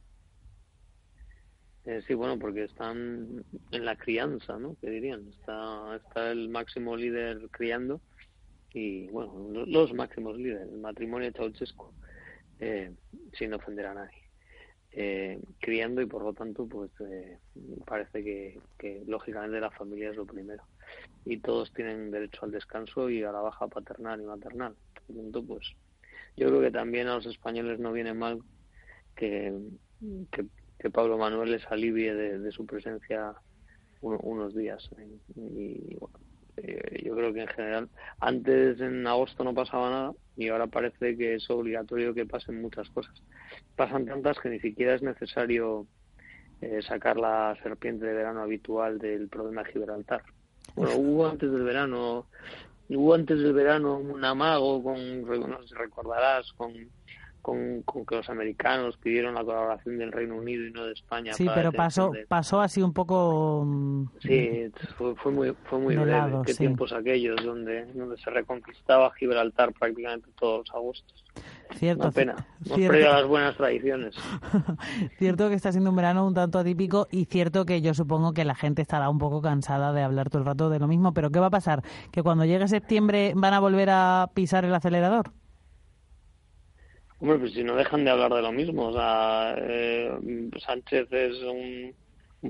Eh, 1.86 2.02
sí, 2.08 2.14
bueno, 2.14 2.38
porque 2.40 2.64
están 2.66 3.44
en 3.72 3.86
la 3.86 3.96
crianza, 3.96 4.58
¿no? 4.58 4.76
Que 4.80 4.90
dirían. 4.90 5.28
Está, 5.30 5.96
está 5.96 6.32
el 6.32 6.50
máximo 6.50 6.96
líder 6.96 7.50
criando 7.52 8.00
y, 8.74 9.08
bueno, 9.08 9.34
los 9.66 9.94
máximos 9.94 10.38
líderes, 10.38 10.70
el 10.72 10.80
matrimonio 10.80 11.32
de 11.32 11.38
Ceausescu 11.38 11.92
eh, 12.64 12.92
sin 13.34 13.54
ofender 13.54 13.88
a 13.88 13.94
nadie. 13.94 14.24
eh, 14.96 15.40
criando 15.60 16.02
y 16.02 16.06
por 16.06 16.24
lo 16.24 16.34
tanto 16.34 16.68
pues 16.68 16.92
eh, 17.02 17.40
parece 17.86 18.24
que, 18.24 19.04
lógicamente 19.08 19.60
la 19.60 19.72
familia 19.72 20.12
es 20.12 20.16
lo 20.16 20.26
primero. 20.26 20.64
Y 21.26 21.40
todos 21.40 21.74
tienen 21.74 22.12
derecho 22.12 22.46
al 22.46 22.52
descanso 22.52 23.10
y 23.10 23.24
a 23.24 23.32
la 23.32 23.42
baja 23.42 23.68
paternal 23.68 24.22
y 24.22 24.26
maternal. 24.26 24.76
Por 25.06 25.16
tanto 25.18 25.44
pues 25.44 25.76
yo 26.38 26.48
creo 26.48 26.62
que 26.62 26.72
también 26.72 27.08
a 27.08 27.16
los 27.16 27.26
españoles 27.26 27.80
no 27.80 27.92
viene 27.92 28.14
mal 28.14 28.42
que, 29.16 29.54
que, 30.32 30.90
Pablo 30.90 31.18
Manuel 31.18 31.52
les 31.52 31.66
alivie 31.68 32.14
de, 32.14 32.52
su 32.52 32.66
presencia 32.66 33.34
unos 34.02 34.54
días 34.54 34.90
y 35.36 35.96
bueno, 35.96 36.20
eh, 36.58 37.02
yo 37.04 37.16
creo 37.16 37.34
que 37.34 37.42
en 37.42 37.48
general 37.48 37.90
antes 38.20 38.80
en 38.80 39.06
agosto 39.08 39.44
no 39.44 39.54
pasaba 39.54 39.90
nada 39.90 40.14
y 40.36 40.50
ahora 40.50 40.68
parece 40.68 41.18
que 41.18 41.36
es 41.36 41.50
obligatorio 41.50 42.14
que 42.14 42.26
pasen 42.26 42.62
muchas 42.62 42.90
cosas. 42.90 43.14
Pasan 43.76 44.06
tantas 44.06 44.40
que 44.40 44.50
ni 44.50 44.60
siquiera 44.60 44.96
es 44.96 45.02
necesario 45.02 45.88
eh, 46.62 46.82
sacar 46.82 47.18
la 47.18 47.58
serpiente 47.62 48.06
de 48.06 48.14
verano 48.14 48.42
habitual 48.42 49.00
del 49.00 49.28
problema 49.28 49.64
de 49.64 49.72
Gibraltar. 49.72 50.24
Bueno, 50.76 50.96
hubo 50.96 51.28
antes 51.28 51.52
del 51.52 51.64
verano, 51.64 52.28
hubo 52.90 53.14
antes 53.14 53.40
del 53.40 53.54
verano 53.54 53.98
un 53.98 54.24
amago 54.24 54.82
con, 54.82 55.22
no 55.24 55.62
sé 55.62 55.68
si 55.68 55.76
recordarás, 55.76 56.52
con 56.54 56.74
con, 57.44 57.84
que 58.08 58.16
los 58.16 58.30
americanos 58.30 58.96
pidieron 58.98 59.36
la 59.36 59.44
colaboración 59.44 59.98
del 59.98 60.14
Reino 60.14 60.38
Unido 60.38 60.66
y 60.66 60.72
no 60.72 60.86
de 60.86 60.94
España. 60.94 61.34
Sí, 61.34 61.46
pero 61.54 61.74
pasó 61.74 62.14
pasó 62.30 62.62
así 62.62 62.82
un 62.82 62.94
poco. 62.94 63.64
Mm, 63.66 64.06
sí, 64.22 64.72
fue, 64.98 65.14
fue 65.16 65.32
muy, 65.34 65.54
fue 65.66 65.78
muy 65.78 65.98
breve. 65.98 66.38
Qué 66.46 66.54
tiempos 66.54 66.94
aquellos 66.94 67.44
donde, 67.44 67.86
donde 67.94 68.16
se 68.18 68.30
reconquistaba 68.30 69.12
Gibraltar 69.16 69.74
prácticamente 69.74 70.30
todos 70.40 70.60
los 70.60 70.76
agostos. 70.76 71.26
Cierto. 71.76 72.04
Una 72.04 72.12
pena. 72.12 72.48
Hemos 72.66 72.80
perdido 72.80 73.12
las 73.12 73.28
buenas 73.28 73.58
tradiciones. 73.58 74.16
cierto 75.18 75.50
que 75.50 75.56
está 75.56 75.74
siendo 75.74 75.90
un 75.90 75.98
verano 75.98 76.26
un 76.26 76.34
tanto 76.34 76.60
atípico 76.60 77.10
y 77.12 77.26
cierto 77.26 77.66
que 77.66 77.82
yo 77.82 77.94
supongo 77.94 78.32
que 78.32 78.46
la 78.46 78.56
gente 78.56 78.82
estará 78.82 79.10
un 79.10 79.18
poco 79.18 79.42
cansada 79.42 79.92
de 79.92 80.02
hablar 80.02 80.30
todo 80.30 80.44
el 80.44 80.46
rato 80.46 80.70
de 80.70 80.80
lo 80.80 80.88
mismo. 80.88 81.14
Pero 81.14 81.30
¿qué 81.30 81.42
va 81.42 81.48
a 81.48 81.52
pasar? 81.52 81.84
¿Que 82.10 82.24
cuando 82.24 82.46
llegue 82.46 82.70
septiembre 82.70 83.34
van 83.36 83.54
a 83.54 83.60
volver 83.60 83.90
a 83.92 84.30
pisar 84.34 84.64
el 84.64 84.74
acelerador? 84.74 85.34
Hombre, 87.24 87.40
pues 87.40 87.54
si 87.54 87.64
no 87.64 87.78
dejan 87.78 88.04
de 88.04 88.12
hablar 88.12 88.34
de 88.34 88.42
lo 88.42 88.52
mismo. 88.52 88.88
O 88.88 88.92
sea, 88.92 89.56
eh, 89.58 90.12
Sánchez 90.60 91.08
es 91.10 91.42
un, 91.44 91.96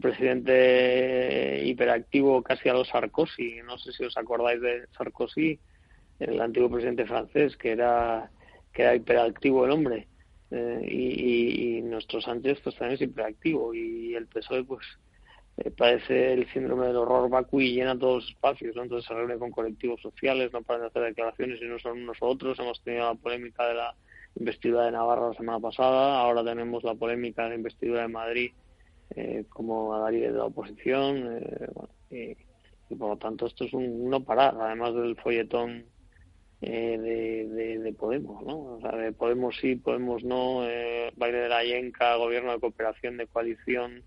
presidente 0.02 1.62
hiperactivo 1.64 2.42
casi 2.42 2.70
a 2.70 2.74
los 2.74 2.88
Sarkozy. 2.88 3.62
No 3.64 3.78
sé 3.78 3.92
si 3.92 4.04
os 4.04 4.18
acordáis 4.18 4.60
de 4.62 4.88
Sarkozy, 4.98 5.60
el 6.18 6.42
antiguo 6.42 6.72
presidente 6.72 7.06
francés, 7.06 7.56
que 7.56 7.74
era, 7.74 8.32
que 8.74 8.82
era 8.82 8.96
hiperactivo 8.96 9.64
el 9.64 9.72
hombre. 9.74 10.08
Eh, 10.50 10.88
y, 10.90 11.82
nuestro 11.84 12.20
Sánchez 12.20 12.60
pues 12.64 12.76
también 12.76 12.96
es 12.96 13.02
hiperactivo. 13.02 13.76
Y 13.76 14.16
el 14.16 14.26
PSOE, 14.26 14.64
pues, 14.64 14.88
eh, 15.58 15.70
parece 15.70 16.34
el 16.34 16.52
síndrome 16.52 16.88
del 16.88 16.96
horror 16.96 17.30
vacui 17.30 17.68
y 17.68 17.76
llena 17.76 17.96
todos 17.96 18.24
los 18.24 18.30
espacios. 18.32 18.76
Entonces 18.76 19.08
se 19.08 19.14
reúne 19.14 19.38
con 19.38 19.52
colectivos 19.52 20.02
sociales, 20.02 20.52
no 20.52 20.64
paran 20.64 20.82
de 20.82 20.88
hacer 20.88 21.04
declaraciones 21.04 21.62
y 21.62 21.66
no 21.66 21.78
son 21.78 22.02
unos 22.02 22.18
otros. 22.22 22.58
Hemos 22.58 22.82
tenido 22.82 23.14
la 23.14 23.14
polémica 23.14 23.68
de 23.68 23.76
la 23.76 23.96
investidura 24.36 24.86
de 24.86 24.92
Navarra 24.92 25.30
la 25.30 25.34
semana 25.36 25.60
pasada, 25.60 26.20
ahora 26.20 26.44
tenemos 26.44 26.84
la 26.84 26.96
polémica 26.96 27.44
de 27.44 27.50
la 27.50 27.56
investidura 27.56 28.02
de 28.02 28.08
Madrid 28.08 28.52
eh, 29.16 29.46
como 29.50 29.94
Adari 29.94 30.22
de 30.22 30.32
la 30.32 30.46
oposición, 30.46 31.40
eh, 32.10 32.36
y, 32.90 32.96
por 32.96 33.10
lo 33.10 33.18
tanto 33.18 33.46
esto 33.46 33.66
es 33.66 33.74
un 33.74 34.10
no 34.10 34.24
parar, 34.24 34.56
además 34.60 34.94
del 34.96 35.16
folletón 35.18 35.86
eh, 36.62 36.98
de, 36.98 37.80
de, 37.80 37.94
Podemos, 37.94 38.44
¿no? 38.44 38.76
O 38.76 38.82
sea, 38.82 38.92
de 38.96 39.12
Podemos 39.12 39.56
sí, 39.60 39.76
Podemos 39.76 40.24
no, 40.24 40.68
eh, 40.68 41.12
baile 41.16 41.40
de 41.40 41.50
la 41.50 41.64
Yenca, 41.64 42.16
gobierno 42.16 42.54
de 42.54 42.60
cooperación, 42.60 43.18
de 43.18 43.28
coalición, 43.28 44.04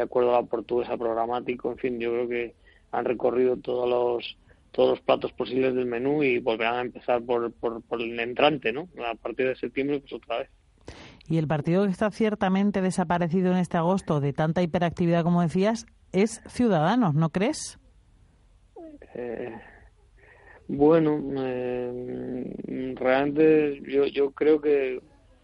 acuerdo 0.00 0.34
a 0.36 0.42
la 0.42 0.46
portuguesa 0.46 0.96
programático, 0.96 1.72
en 1.72 1.78
fin, 1.78 1.98
yo 1.98 2.12
creo 2.12 2.28
que 2.28 2.54
han 2.92 3.04
recorrido 3.04 3.56
todos 3.56 3.88
los 3.88 4.38
todos 4.72 4.90
los 4.90 5.00
platos 5.00 5.32
posibles 5.32 5.74
del 5.74 5.86
menú 5.86 6.22
y 6.22 6.38
volverán 6.38 6.74
a 6.76 6.80
empezar 6.82 7.22
por, 7.22 7.52
por, 7.52 7.82
el 8.00 8.18
entrante, 8.18 8.72
¿no? 8.72 8.88
A 9.06 9.14
partir 9.14 9.48
de 9.48 9.56
septiembre, 9.56 10.00
pues 10.00 10.12
otra 10.12 10.38
vez. 10.38 10.50
Y 11.28 11.38
el 11.38 11.46
partido 11.46 11.84
que 11.84 11.90
está 11.90 12.10
ciertamente 12.10 12.80
desaparecido 12.80 13.52
en 13.52 13.58
este 13.58 13.76
agosto 13.76 14.20
de 14.20 14.32
tanta 14.32 14.62
hiperactividad 14.62 15.22
como 15.22 15.42
decías 15.42 15.86
es 16.12 16.42
Ciudadanos, 16.46 17.14
¿no 17.14 17.30
crees? 17.30 17.78
Eh, 19.14 19.56
bueno, 20.66 21.20
eh, 21.36 22.94
realmente 22.96 23.80
yo, 23.88 24.06
yo 24.06 24.32
creo 24.32 24.60
que 24.60 25.00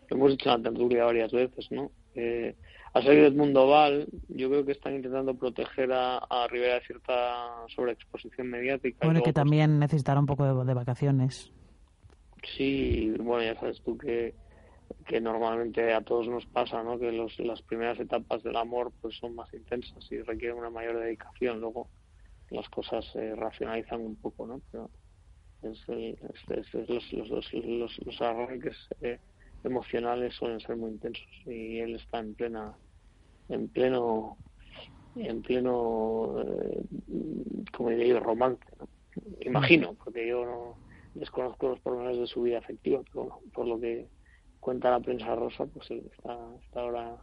lo 0.08 0.16
hemos 0.16 0.30
dicho 0.32 0.50
en 0.50 0.62
la 0.62 0.70
tertulia 0.70 1.04
varias 1.04 1.32
veces, 1.32 1.70
¿no? 1.70 1.90
Eh, 2.14 2.54
a 2.96 3.02
salir 3.02 3.24
del 3.24 3.34
mundo 3.34 3.68
Val, 3.68 4.08
yo 4.28 4.48
creo 4.48 4.64
que 4.64 4.72
están 4.72 4.94
intentando 4.94 5.34
proteger 5.34 5.92
a, 5.92 6.16
a 6.16 6.46
Rivera 6.48 6.76
de 6.76 6.80
cierta 6.80 7.66
sobreexposición 7.68 8.48
mediática. 8.48 9.04
Bueno, 9.04 9.20
que 9.20 9.24
pues, 9.24 9.34
también 9.34 9.78
necesitará 9.78 10.18
un 10.18 10.24
poco 10.24 10.64
de, 10.64 10.74
vacaciones. 10.74 11.52
Sí, 12.56 13.12
bueno, 13.18 13.52
ya 13.52 13.60
sabes 13.60 13.82
tú 13.82 13.98
que, 13.98 14.34
que 15.06 15.20
normalmente 15.20 15.92
a 15.92 16.00
todos 16.00 16.26
nos 16.28 16.46
pasa, 16.46 16.82
¿no? 16.82 16.98
Que 16.98 17.12
los, 17.12 17.38
las 17.38 17.60
primeras 17.60 18.00
etapas 18.00 18.42
del 18.42 18.56
amor 18.56 18.92
pues 19.02 19.16
son 19.16 19.34
más 19.34 19.52
intensas 19.52 20.10
y 20.10 20.22
requieren 20.22 20.56
una 20.56 20.70
mayor 20.70 20.98
dedicación. 20.98 21.60
Luego 21.60 21.88
las 22.48 22.66
cosas 22.70 23.04
se 23.12 23.34
racionalizan 23.34 24.00
un 24.00 24.16
poco, 24.16 24.46
¿no? 24.46 24.62
Pero 24.72 24.88
es, 25.62 25.86
los, 25.86 26.88
los, 26.88 27.12
los, 27.12 27.52
los, 27.52 27.98
los 28.06 28.22
arranques 28.22 28.76
eh, 29.02 29.18
emocionales 29.64 30.34
suelen 30.34 30.60
ser 30.60 30.76
muy 30.76 30.90
intensos. 30.90 31.26
Y 31.46 31.78
él 31.78 31.96
está 31.96 32.18
en 32.20 32.34
plena 32.34 32.76
en 33.48 33.68
pleno 33.68 34.36
en 35.16 35.42
pleno 35.42 36.36
eh, 36.42 36.82
como 37.72 37.90
diría 37.90 38.20
romance 38.20 38.64
imagino 39.40 39.94
porque 39.94 40.28
yo 40.28 40.44
no 40.44 40.74
desconozco 41.14 41.68
los 41.68 41.80
pormenores 41.80 42.18
de 42.18 42.26
su 42.26 42.42
vida 42.42 42.58
afectiva 42.58 43.00
pero 43.12 43.40
por 43.54 43.66
lo 43.66 43.80
que 43.80 44.08
cuenta 44.60 44.90
la 44.90 45.00
prensa 45.00 45.34
rosa 45.34 45.66
pues 45.66 45.90
él 45.90 46.10
está, 46.12 46.36
está 46.62 46.80
ahora 46.80 47.16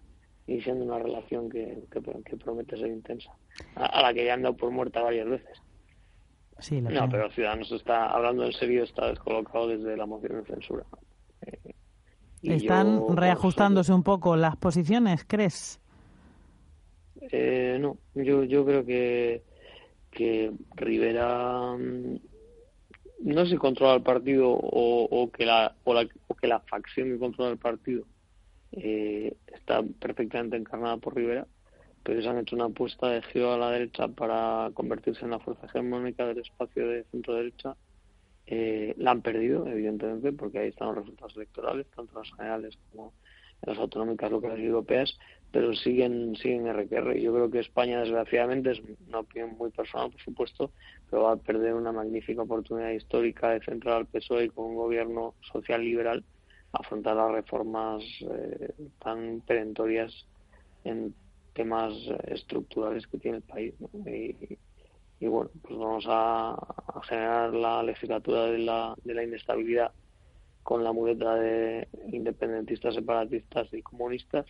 iniciando 0.48 0.86
una 0.86 1.00
relación 1.00 1.50
que, 1.50 1.84
que, 1.90 2.38
promete 2.38 2.78
ser 2.78 2.88
intensa 2.88 3.32
a, 3.76 4.02
la 4.02 4.14
que 4.14 4.26
ya 4.26 4.34
han 4.34 4.42
dado 4.42 4.58
por 4.58 4.72
muerta 4.72 5.02
varias 5.02 5.28
veces. 5.30 5.62
Sí, 6.60 6.82
no 6.82 7.10
pero 7.10 7.32
Ciudadanos 7.32 7.72
está 7.72 8.10
hablando 8.10 8.46
en 8.46 8.52
serio 8.52 8.84
está 8.84 9.08
descolocado 9.08 9.70
desde 9.70 9.96
la 9.96 10.06
moción 10.06 10.44
de 10.44 10.46
censura 10.46 10.86
eh, 11.42 11.73
¿Están 12.44 13.00
pues, 13.00 13.18
reajustándose 13.18 13.94
un 13.94 14.04
poco 14.04 14.36
las 14.36 14.58
posiciones, 14.58 15.26
crees? 15.26 15.80
Eh, 17.32 17.78
no, 17.80 17.98
yo, 18.16 18.44
yo 18.44 18.66
creo 18.66 18.86
que, 18.86 19.42
que 20.12 20.52
Rivera 20.76 21.76
mm, 21.78 22.18
no 23.24 23.46
se 23.46 23.58
controla 23.58 23.96
el 23.96 24.04
partido 24.04 24.50
o, 24.52 25.32
que 25.32 25.46
la, 25.46 25.76
o, 25.86 25.94
la, 25.94 26.08
o 26.28 26.36
que 26.36 26.48
la 26.48 26.60
facción 26.60 27.10
que 27.10 27.20
controla 27.20 27.52
el 27.52 27.58
partido 27.58 28.04
eh, 28.74 29.36
está 29.48 29.82
perfectamente 29.84 30.58
encarnada 30.58 30.98
por 30.98 31.16
Rivera, 31.16 31.48
pero 32.04 32.22
se 32.22 32.28
han 32.28 32.40
hecho 32.40 32.56
una 32.56 32.66
apuesta 32.66 33.08
de 33.08 33.22
giro 33.22 33.54
a 33.54 33.58
la 33.58 33.72
derecha 33.72 34.08
para 34.10 34.70
convertirse 34.74 35.24
en 35.24 35.32
la 35.32 35.40
fuerza 35.40 35.66
hegemónica 35.68 36.26
del 36.26 36.40
espacio 36.40 36.88
de 36.88 37.06
centro-derecha. 37.06 37.76
Eh, 38.46 38.94
la 38.98 39.12
han 39.12 39.22
perdido, 39.22 39.68
evidentemente, 39.68 40.34
porque 40.34 40.60
ahí 40.60 40.70
están 40.70 40.90
los 40.90 40.98
resultados 40.98 41.36
electorales, 41.36 41.88
tanto 41.96 42.20
las 42.20 42.32
generales 42.36 42.78
como 42.92 43.14
las 43.62 43.78
autonómicas 43.78 44.30
locales 44.30 44.60
y 44.60 44.66
europeas, 44.66 45.18
pero 45.52 45.74
siguen 45.74 46.36
siguen 46.36 46.68
RQR. 46.68 47.18
Yo 47.18 47.34
creo 47.34 47.50
que 47.50 47.60
España, 47.60 48.02
desgraciadamente, 48.02 48.72
es 48.72 48.82
una 49.08 49.20
opinión 49.20 49.56
muy 49.58 49.70
personal, 49.72 50.12
por 50.12 50.22
supuesto, 50.22 50.72
pero 51.10 51.24
va 51.24 51.34
a 51.34 51.38
perder 51.38 51.74
una 51.74 51.92
magnífica 51.92 52.42
oportunidad 52.42 52.92
histórica 52.92 53.52
de 53.52 53.62
centrar 53.62 53.96
al 53.96 54.08
PSOE 54.08 54.50
con 54.50 54.66
un 54.66 54.76
gobierno 54.76 55.36
social 55.42 55.82
liberal 55.82 56.26
afrontar 56.74 57.16
las 57.16 57.32
reformas 57.32 58.04
eh, 58.22 58.74
tan 59.00 59.42
perentorias 59.42 60.26
en 60.84 61.14
temas 61.54 61.94
estructurales 62.26 63.08
que 63.08 63.20
tiene 63.20 63.38
el 63.38 63.44
país. 63.44 63.74
Y, 64.06 64.58
bueno, 65.28 65.52
pues 65.62 65.78
vamos 65.78 66.06
a, 66.08 66.56
generar 67.04 67.54
la 67.54 67.84
legislatura 67.84 68.46
de 68.46 68.60
la, 68.60 68.96
de 69.04 69.14
la 69.14 69.24
inestabilidad 69.24 69.92
con 70.64 70.84
la 70.84 70.94
muleta 70.94 71.36
de 71.36 71.88
independentistas, 72.12 72.96
separatistas 72.96 73.68
y 73.74 73.82
comunistas 73.82 74.46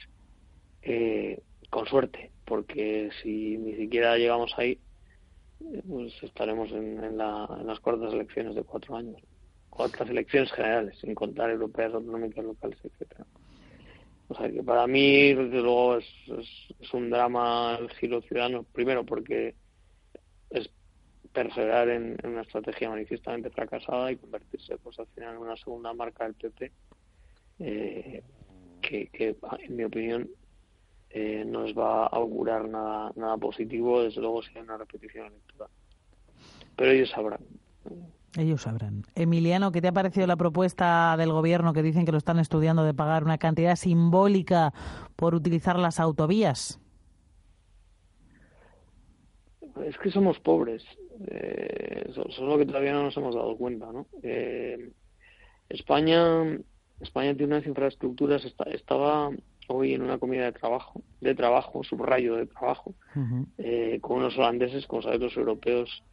eh, 0.84 1.42
con 1.70 1.88
suerte, 1.88 2.32
porque 2.46 3.10
si 3.22 3.58
ni 3.58 3.76
siquiera 3.76 4.18
llegamos 4.18 4.54
ahí, 4.58 4.80
pues 5.88 6.14
estaremos 6.22 6.72
en, 6.72 7.18
las 7.18 7.80
cuartas 7.80 8.14
elecciones 8.14 8.56
de 8.56 8.64
cuatro 8.64 8.96
años, 8.96 9.22
cuartas 9.70 10.10
elecciones 10.10 10.52
generales, 10.52 10.98
sin 11.00 11.16
contar 11.16 11.50
europeas, 11.50 11.94
autonómicas, 11.94 12.46
locales, 12.46 12.78
etcétera. 12.84 13.26
O 14.28 14.36
sea 14.36 14.52
que 14.52 14.64
para 14.64 14.88
mí, 14.88 15.34
desde 15.34 15.62
luego, 15.62 15.98
es, 15.98 16.06
es, 16.80 16.94
un 16.94 17.10
drama 17.10 17.78
el 17.80 17.90
giro 17.92 18.22
ciudadano, 18.22 18.64
primero 18.64 19.06
porque 19.06 19.56
perseverar 21.34 21.90
en, 21.90 22.18
una 22.24 22.42
estrategia 22.42 22.90
manifiestamente 22.90 23.50
fracasada 23.50 24.12
y 24.12 24.18
convertirse 24.18 24.78
pues 24.78 25.00
al 25.00 25.08
final 25.08 25.36
en 25.36 25.42
una 25.42 25.58
segunda 25.58 25.94
marca 25.94 26.26
del 26.26 26.36
PP, 26.36 26.72
eh, 27.60 28.24
que, 28.82 29.36
en 29.60 29.76
mi 29.76 29.84
opinión 29.84 30.30
eh, 31.10 31.44
no 31.46 31.64
les 31.64 31.78
va 31.78 32.04
a 32.04 32.08
augurar 32.08 32.68
nada, 32.70 33.12
nada 33.16 33.38
positivo, 33.38 34.04
desde 34.04 34.22
luego 34.22 34.42
si 34.42 34.50
hay 34.56 34.64
una 34.64 34.78
repetición 34.78 35.28
electoral. 35.28 35.70
Pero 36.76 36.92
ellos 36.92 37.10
sabrán. 37.10 37.40
Ellos 38.36 38.64
sabrán. 38.64 39.04
Emiliano, 39.14 39.72
¿qué 39.72 39.80
te 39.80 39.90
ha 39.90 39.92
parecido 39.92 40.26
la 40.26 40.38
propuesta 40.38 41.16
del 41.18 41.32
gobierno 41.32 41.74
que 41.74 41.84
dicen 41.84 42.06
que 42.06 42.12
lo 42.12 42.18
están 42.18 42.40
estudiando 42.40 42.84
de 42.84 42.94
pagar 42.94 43.24
una 43.24 43.38
cantidad 43.38 43.76
simbólica 43.76 44.74
por 45.16 45.36
utilizar 45.36 45.78
las 45.78 46.00
autovías? 46.00 46.80
Es 49.82 49.98
que 49.98 50.12
somos 50.12 50.40
pobres, 50.40 50.84
eh, 51.28 52.12
solo 52.30 52.58
que 52.58 52.66
todavía 52.66 52.94
no 52.94 53.04
nos 53.04 53.18
hemos 53.18 53.36
dado 53.36 53.56
cuenta, 53.58 53.92
¿no? 53.92 54.06
Eh, 54.22 54.92
España, 55.70 56.60
España 57.00 57.36
tiene 57.36 57.56
unas 57.56 57.66
infraestructuras, 57.66 58.46
estaba 58.68 59.32
hoy 59.68 59.94
en 59.94 60.04
una 60.04 60.20
comida 60.20 60.46
de 60.46 60.52
trabajo, 60.52 61.02
de 61.22 61.34
trabajo, 61.34 61.84
subrayo 61.84 62.36
de 62.36 62.46
trabajo, 62.46 62.94
eh, 63.58 63.98
con 64.02 64.18
unos 64.18 64.38
holandeses, 64.38 64.86
como 64.86 65.02
sabéis 65.02 65.22
los 65.22 65.38
europeos 65.38 66.04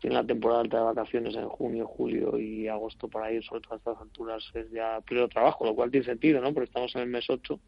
tienen 0.00 0.18
la 0.18 0.26
temporada 0.26 0.60
alta 0.60 0.78
de 0.78 0.84
vacaciones 0.84 1.34
en 1.34 1.48
junio, 1.48 1.86
julio 1.86 2.38
y 2.38 2.68
agosto 2.68 3.08
para 3.08 3.32
ir, 3.32 3.42
sobre 3.42 3.62
todo 3.62 3.74
a 3.74 3.76
estas 3.78 4.00
alturas 4.00 4.44
es 4.54 4.70
ya 4.70 5.00
pleno 5.00 5.28
trabajo, 5.28 5.64
lo 5.64 5.74
cual 5.74 5.90
tiene 5.90 6.06
sentido, 6.06 6.40
¿no? 6.40 6.52
Porque 6.54 6.68
estamos 6.68 6.94
en 6.94 7.02
el 7.02 7.08
mes 7.08 7.28
8 7.28 7.58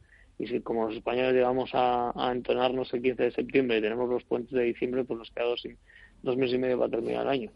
y 0.41 0.47
si 0.47 0.61
como 0.61 0.87
los 0.87 0.97
españoles 0.97 1.35
llegamos 1.35 1.71
a, 1.75 2.13
entonarnos 2.33 2.93
el 2.95 3.03
15 3.03 3.23
de 3.25 3.31
septiembre 3.33 3.79
y 3.79 3.83
tenemos 3.83 4.09
los 4.09 4.25
puentes 4.25 4.53
de 4.53 4.65
diciembre, 4.65 5.05
pues 5.05 5.19
nos 5.19 5.31
queda 5.31 5.47
dos, 5.47 6.37
meses 6.37 6.55
y 6.55 6.59
medio 6.59 6.79
para 6.79 6.91
terminar 6.91 7.23
el 7.23 7.29
año. 7.29 7.51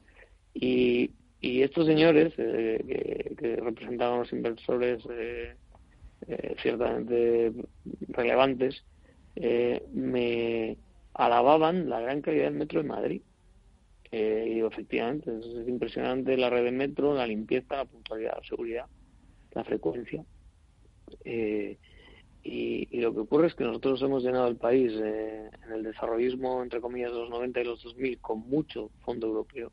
Y, 0.52 1.10
y 1.40 1.62
estos 1.62 1.86
señores 1.86 2.34
eh, 2.36 3.34
que, 3.38 3.56
representan 3.56 4.12
a 4.12 4.18
los 4.18 4.32
inversores 4.32 5.02
eh, 5.10 5.54
eh, 6.28 6.56
ciertamente 6.62 7.52
relevantes, 8.08 8.84
me 9.92 10.76
alababan 11.14 11.88
la 11.88 12.00
gran 12.00 12.20
calidad 12.20 12.44
del 12.44 12.54
metro 12.54 12.82
de 12.82 12.88
Madrid 12.88 13.22
eh, 14.16 14.46
y 14.56 14.60
efectivamente, 14.60 15.28
es, 15.40 15.68
impresionante 15.68 16.36
la 16.36 16.48
red 16.48 16.62
de 16.62 16.70
metro, 16.70 17.14
la 17.14 17.26
limpieza, 17.26 17.78
la 17.78 17.84
puntualidad, 17.84 18.36
la 18.36 18.48
seguridad, 18.48 18.86
la 19.50 19.64
frecuencia. 19.64 20.24
Eh, 21.24 21.78
y, 22.44 23.00
lo 23.00 23.12
que 23.14 23.20
ocurre 23.20 23.46
es 23.48 23.54
que 23.54 23.64
nosotros 23.64 24.00
hemos 24.02 24.22
llenado 24.22 24.46
el 24.48 24.56
país 24.56 24.92
eh, 24.94 25.50
en 25.66 25.72
el 25.72 25.82
desarrollismo, 25.82 26.62
entre 26.62 26.80
comillas, 26.80 27.12
de 27.12 27.18
los 27.18 27.30
90 27.30 27.60
y 27.60 27.64
los 27.64 27.82
2000 27.82 28.18
con 28.20 28.40
mucho 28.48 28.90
fondo 29.04 29.26
europeo 29.26 29.72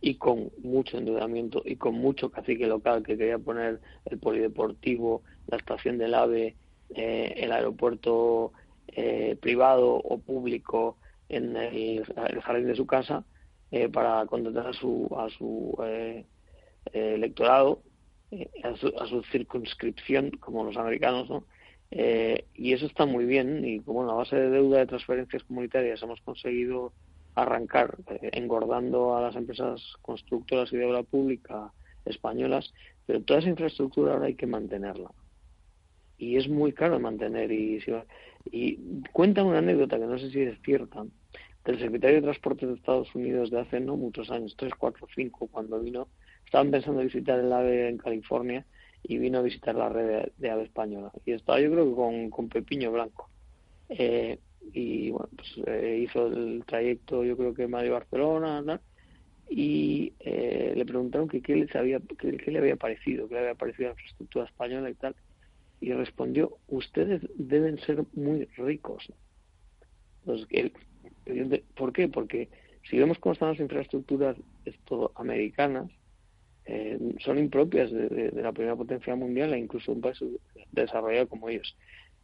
y 0.00 0.16
con 0.16 0.50
mucho 0.62 0.98
endeudamiento 0.98 1.62
y 1.64 1.76
con 1.76 1.94
mucho 1.94 2.30
cacique 2.30 2.66
local 2.66 3.02
que 3.02 3.16
quería 3.16 3.38
poner 3.38 3.80
el 4.06 4.18
polideportivo, 4.18 5.22
la 5.46 5.58
estación 5.58 5.98
del 5.98 6.14
AVE, 6.14 6.56
el 6.94 7.52
aeropuerto 7.52 8.52
privado 9.40 9.94
o 9.94 10.18
público 10.18 10.96
en 11.32 11.56
el, 11.56 12.04
jardín 12.42 12.66
de 12.66 12.76
su 12.76 12.86
casa 12.86 13.24
eh, 13.70 13.88
para 13.88 14.26
contratar 14.26 14.68
a 14.68 14.72
su, 14.72 15.08
a 15.18 15.28
su 15.30 15.74
eh, 15.84 16.26
eh, 16.92 17.14
electorado, 17.14 17.82
a 18.62 18.76
su, 18.76 18.88
a, 18.98 19.06
su, 19.06 19.22
circunscripción, 19.24 20.30
como 20.32 20.64
los 20.64 20.76
americanos, 20.76 21.28
¿no? 21.28 21.44
Y 21.94 22.72
eso 22.72 22.86
está 22.86 23.04
muy 23.04 23.26
bien, 23.26 23.64
y 23.64 23.80
como 23.80 24.10
a 24.10 24.14
base 24.14 24.36
de 24.36 24.50
deuda 24.50 24.78
de 24.78 24.86
transferencias 24.86 25.44
comunitarias 25.44 26.02
hemos 26.02 26.20
conseguido 26.22 26.92
arrancar 27.34 27.96
engordando 28.32 29.16
a 29.16 29.20
las 29.20 29.36
empresas 29.36 29.80
constructoras 30.02 30.72
y 30.72 30.76
de 30.76 30.86
obra 30.86 31.02
pública 31.02 31.72
españolas, 32.04 32.72
pero 33.06 33.22
toda 33.22 33.40
esa 33.40 33.48
infraestructura 33.48 34.14
ahora 34.14 34.26
hay 34.26 34.34
que 34.34 34.46
mantenerla. 34.46 35.10
Y 36.18 36.36
es 36.36 36.48
muy 36.48 36.72
caro 36.72 37.00
mantener. 37.00 37.50
Y, 37.50 37.82
y 38.50 38.78
cuentan 39.12 39.46
una 39.46 39.58
anécdota 39.58 39.98
que 39.98 40.06
no 40.06 40.18
sé 40.18 40.30
si 40.30 40.40
es 40.40 40.60
cierta, 40.62 41.04
del 41.64 41.78
secretario 41.78 42.16
de 42.16 42.22
Transportes 42.22 42.68
de 42.68 42.74
Estados 42.74 43.14
Unidos 43.14 43.50
de 43.50 43.60
hace 43.60 43.80
no 43.80 43.96
muchos 43.96 44.30
años, 44.30 44.54
tres, 44.56 44.72
cuatro, 44.76 45.06
cinco, 45.14 45.48
cuando 45.48 45.80
vino, 45.80 46.08
estaban 46.44 46.70
pensando 46.70 47.00
visitar 47.00 47.38
el 47.38 47.52
AVE 47.52 47.88
en 47.88 47.98
California 47.98 48.64
y 49.02 49.18
vino 49.18 49.38
a 49.38 49.42
visitar 49.42 49.74
la 49.74 49.88
red 49.88 50.30
de, 50.36 50.50
AVE 50.50 50.64
española. 50.64 51.12
Y 51.24 51.32
estaba 51.32 51.60
yo 51.60 51.70
creo 51.70 51.88
que 51.88 51.94
con, 51.94 52.30
con 52.30 52.48
Pepiño 52.48 52.92
Blanco. 52.92 53.28
Eh, 53.88 54.38
y 54.72 55.10
bueno, 55.10 55.28
pues 55.36 55.48
eh, 55.66 55.98
hizo 56.04 56.28
el 56.28 56.64
trayecto 56.66 57.24
yo 57.24 57.36
creo 57.36 57.52
que 57.52 57.66
Madrid-Barcelona, 57.66 58.80
y 59.48 60.14
eh, 60.20 60.72
le 60.74 60.86
preguntaron 60.86 61.28
que 61.28 61.42
qué, 61.42 61.56
les 61.56 61.74
había, 61.76 62.00
qué, 62.18 62.50
le 62.50 62.58
había 62.58 62.76
parecido, 62.76 63.28
qué 63.28 63.34
le 63.34 63.40
había 63.40 63.54
parecido 63.54 63.88
la 63.88 63.92
infraestructura 63.92 64.44
española 64.46 64.88
y 64.88 64.94
tal. 64.94 65.14
Y 65.80 65.92
respondió, 65.92 66.58
ustedes 66.68 67.22
deben 67.34 67.78
ser 67.80 68.04
muy 68.14 68.44
ricos. 68.56 69.12
Pues, 70.24 70.46
¿Por 71.74 71.92
qué? 71.92 72.08
Porque 72.08 72.48
si 72.88 72.98
vemos 72.98 73.18
cómo 73.18 73.32
están 73.32 73.50
las 73.50 73.60
infraestructuras 73.60 74.36
esto, 74.64 75.12
americanas, 75.16 75.90
eh, 76.74 76.98
son 77.18 77.38
impropias 77.38 77.92
de, 77.92 78.32
la 78.32 78.50
primera 78.50 78.74
potencia 78.74 79.14
mundial 79.14 79.52
e 79.52 79.58
incluso 79.58 79.92
un 79.92 80.00
país 80.00 80.18
desarrollado 80.70 81.28
como 81.28 81.50
ellos. 81.50 81.76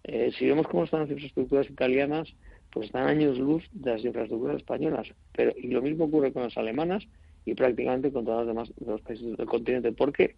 Eh, 0.05 0.31
si 0.39 0.47
vemos 0.47 0.67
cómo 0.67 0.85
están 0.85 1.01
las 1.01 1.11
infraestructuras 1.11 1.69
italianas, 1.69 2.33
pues 2.71 2.87
están 2.87 3.09
años 3.09 3.39
luz 3.39 3.69
de 3.73 3.93
las 3.93 4.03
infraestructuras 4.03 4.57
españolas. 4.57 5.07
Pero, 5.37 5.53
y 5.55 5.67
lo 5.67 5.83
mismo 5.83 6.07
ocurre 6.07 6.33
con 6.33 6.45
las 6.45 6.57
alemanas 6.57 7.07
y 7.45 7.55
prácticamente 7.55 8.11
con 8.11 8.25
todos 8.25 8.39
los 8.39 8.47
demás 8.47 8.73
de 8.75 8.91
los 8.91 9.03
países 9.03 9.37
del 9.37 9.47
continente. 9.47 9.93
¿Por 9.93 10.15
qué? 10.15 10.37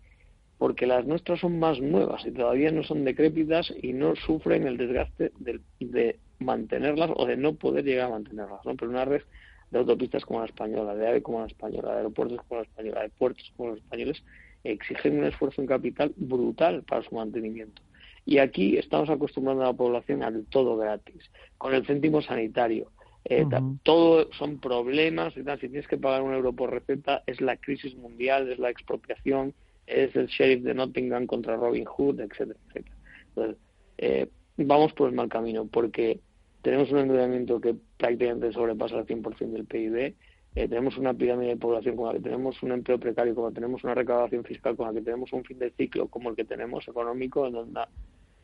Porque 0.58 0.88
las 0.88 1.06
nuestras 1.06 1.38
son 1.38 1.60
más 1.60 1.80
nuevas 1.80 2.26
y 2.26 2.32
todavía 2.32 2.72
no 2.72 2.82
son 2.82 3.04
decrépitas 3.04 3.72
y 3.80 3.92
no 3.92 4.16
sufren 4.16 4.66
el 4.66 4.76
desgaste 4.76 5.30
de, 5.38 5.60
de 5.78 6.18
mantenerlas 6.40 7.10
o 7.14 7.26
de 7.26 7.36
no 7.36 7.54
poder 7.54 7.84
llegar 7.84 8.06
a 8.06 8.14
mantenerlas, 8.14 8.60
¿no? 8.64 8.74
Pero 8.74 8.90
una 8.90 9.04
red 9.04 9.22
de 9.70 9.78
autopistas 9.78 10.24
como 10.24 10.40
la 10.40 10.46
española, 10.46 10.94
de 10.94 11.08
AVE 11.08 11.22
como 11.22 11.40
la 11.40 11.46
española, 11.46 11.92
de 11.92 11.96
aeropuertos 11.98 12.38
como 12.48 12.60
la 12.60 12.66
española, 12.66 13.02
de 13.02 13.08
puertos 13.10 13.52
como 13.56 13.70
los 13.70 13.78
españoles, 13.78 14.22
exigen 14.64 15.18
un 15.18 15.24
esfuerzo 15.24 15.60
en 15.60 15.68
capital 15.68 16.12
brutal 16.16 16.82
para 16.82 17.02
su 17.02 17.14
mantenimiento. 17.14 17.82
Y 18.26 18.38
aquí 18.38 18.76
estamos 18.76 19.08
acostumbrando 19.08 19.62
a 19.62 19.66
la 19.66 19.72
población 19.72 20.22
al 20.22 20.44
todo 20.46 20.76
gratis, 20.76 21.30
con 21.58 21.74
el 21.74 21.86
céntimo 21.86 22.20
sanitario. 22.20 22.90
Eh, 23.24 23.44
todo 23.82 24.32
son 24.32 24.58
problemas, 24.60 25.36
y 25.36 25.42
tal. 25.42 25.60
si 25.60 25.68
tienes 25.68 25.88
que 25.88 25.98
pagar 25.98 26.22
un 26.22 26.34
euro 26.34 26.52
por 26.52 26.70
receta, 26.70 27.22
es 27.26 27.40
la 27.40 27.56
crisis 27.56 27.94
mundial, 27.96 28.50
es 28.50 28.58
la 28.58 28.70
expropiación, 28.70 29.54
es 29.86 30.14
el 30.16 30.26
sheriff 30.26 30.62
de 30.62 30.74
Nottingham 30.74 31.26
contra 31.26 31.56
Robin 31.56 31.84
Hood, 31.84 32.20
etcétera, 32.20 32.58
etcétera. 32.68 32.96
Entonces, 33.28 33.56
eh, 33.98 34.28
vamos 34.56 34.92
por 34.92 35.08
el 35.08 35.14
mal 35.14 35.28
camino, 35.28 35.66
porque 35.66 36.20
tenemos 36.62 36.90
un 36.92 36.98
endeudamiento 36.98 37.60
que 37.60 37.74
prácticamente 37.96 38.52
sobrepasa 38.52 38.98
el 38.98 39.06
100% 39.06 39.50
del 39.50 39.66
PIB, 39.66 40.14
eh, 40.56 40.68
tenemos 40.68 40.98
una 40.98 41.14
pirámide 41.14 41.50
de 41.50 41.56
población 41.56 41.96
con 41.96 42.08
la 42.08 42.14
que 42.14 42.20
tenemos 42.20 42.62
un 42.62 42.72
empleo 42.72 42.98
precario, 42.98 43.34
con 43.34 43.44
la 43.44 43.50
tenemos 43.52 43.84
una 43.84 43.94
recaudación 43.94 44.44
fiscal, 44.44 44.76
con 44.76 44.88
la 44.88 44.92
que 44.92 45.02
tenemos 45.02 45.32
un 45.32 45.44
fin 45.44 45.58
de 45.58 45.70
ciclo 45.70 46.08
como 46.08 46.30
el 46.30 46.36
que 46.36 46.44
tenemos 46.44 46.86
económico, 46.88 47.46
en 47.46 47.52
donde, 47.52 47.80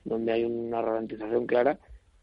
donde 0.05 0.33
hay 0.33 0.45
una 0.45 0.83
ralentización 0.83 1.47
clara, 1.47 1.79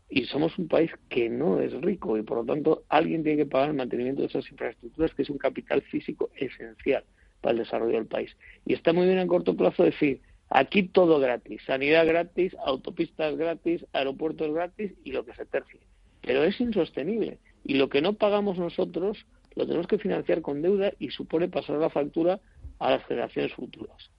y 0.10 0.26
somos 0.26 0.58
un 0.58 0.68
país 0.68 0.92
que 1.10 1.30
no 1.30 1.60
es 1.60 1.74
rico 1.82 2.18
y 2.18 2.22
por 2.22 2.38
lo 2.38 2.46
tanto 2.46 2.84
alguien 2.88 3.24
tiene 3.24 3.44
que 3.44 3.46
pagar 3.50 3.70
el 3.70 3.76
mantenimiento 3.76 4.22
de 4.22 4.28
esas 4.28 4.50
infraestructuras, 4.52 5.14
que 5.14 5.24
es 5.24 5.30
un 5.30 5.38
capital 5.38 5.82
físico 5.82 6.30
esencial 6.36 7.04
para 7.42 7.54
el 7.54 7.60
desarrollo 7.60 7.94
del 7.96 8.06
país. 8.06 8.36
Y 8.66 8.74
está 8.74 8.94
muy 8.94 9.06
bien 9.06 9.18
a 9.18 9.28
corto 9.28 9.56
plazo 9.56 9.84
decir, 9.84 10.22
Aquí 10.56 10.84
todo 10.84 11.20
gratis, 11.20 11.64
sanidad 11.66 12.06
gratis, 12.06 12.56
autopistas 12.64 13.36
gratis, 13.36 13.84
aeropuertos 13.92 14.54
gratis 14.54 14.94
y 15.04 15.12
lo 15.12 15.26
que 15.26 15.34
se 15.34 15.48
tercie. 15.48 15.80
Pero 16.22 16.44
es 16.44 16.62
insostenible 16.62 17.40
y 17.64 17.74
lo 17.74 17.90
que 17.90 18.04
no 18.04 18.14
pagamos 18.14 18.60
nosotros 18.60 19.26
lo 19.56 19.66
tenemos 19.66 19.88
que 19.88 19.98
financiar 19.98 20.44
con 20.44 20.62
deuda 20.62 20.94
y 21.00 21.10
supone 21.10 21.48
pasar 21.48 21.78
la 21.78 21.90
factura 21.90 22.40
a 22.78 22.92
las 22.92 23.04
generaciones 23.06 23.52
futuras. 23.54 24.12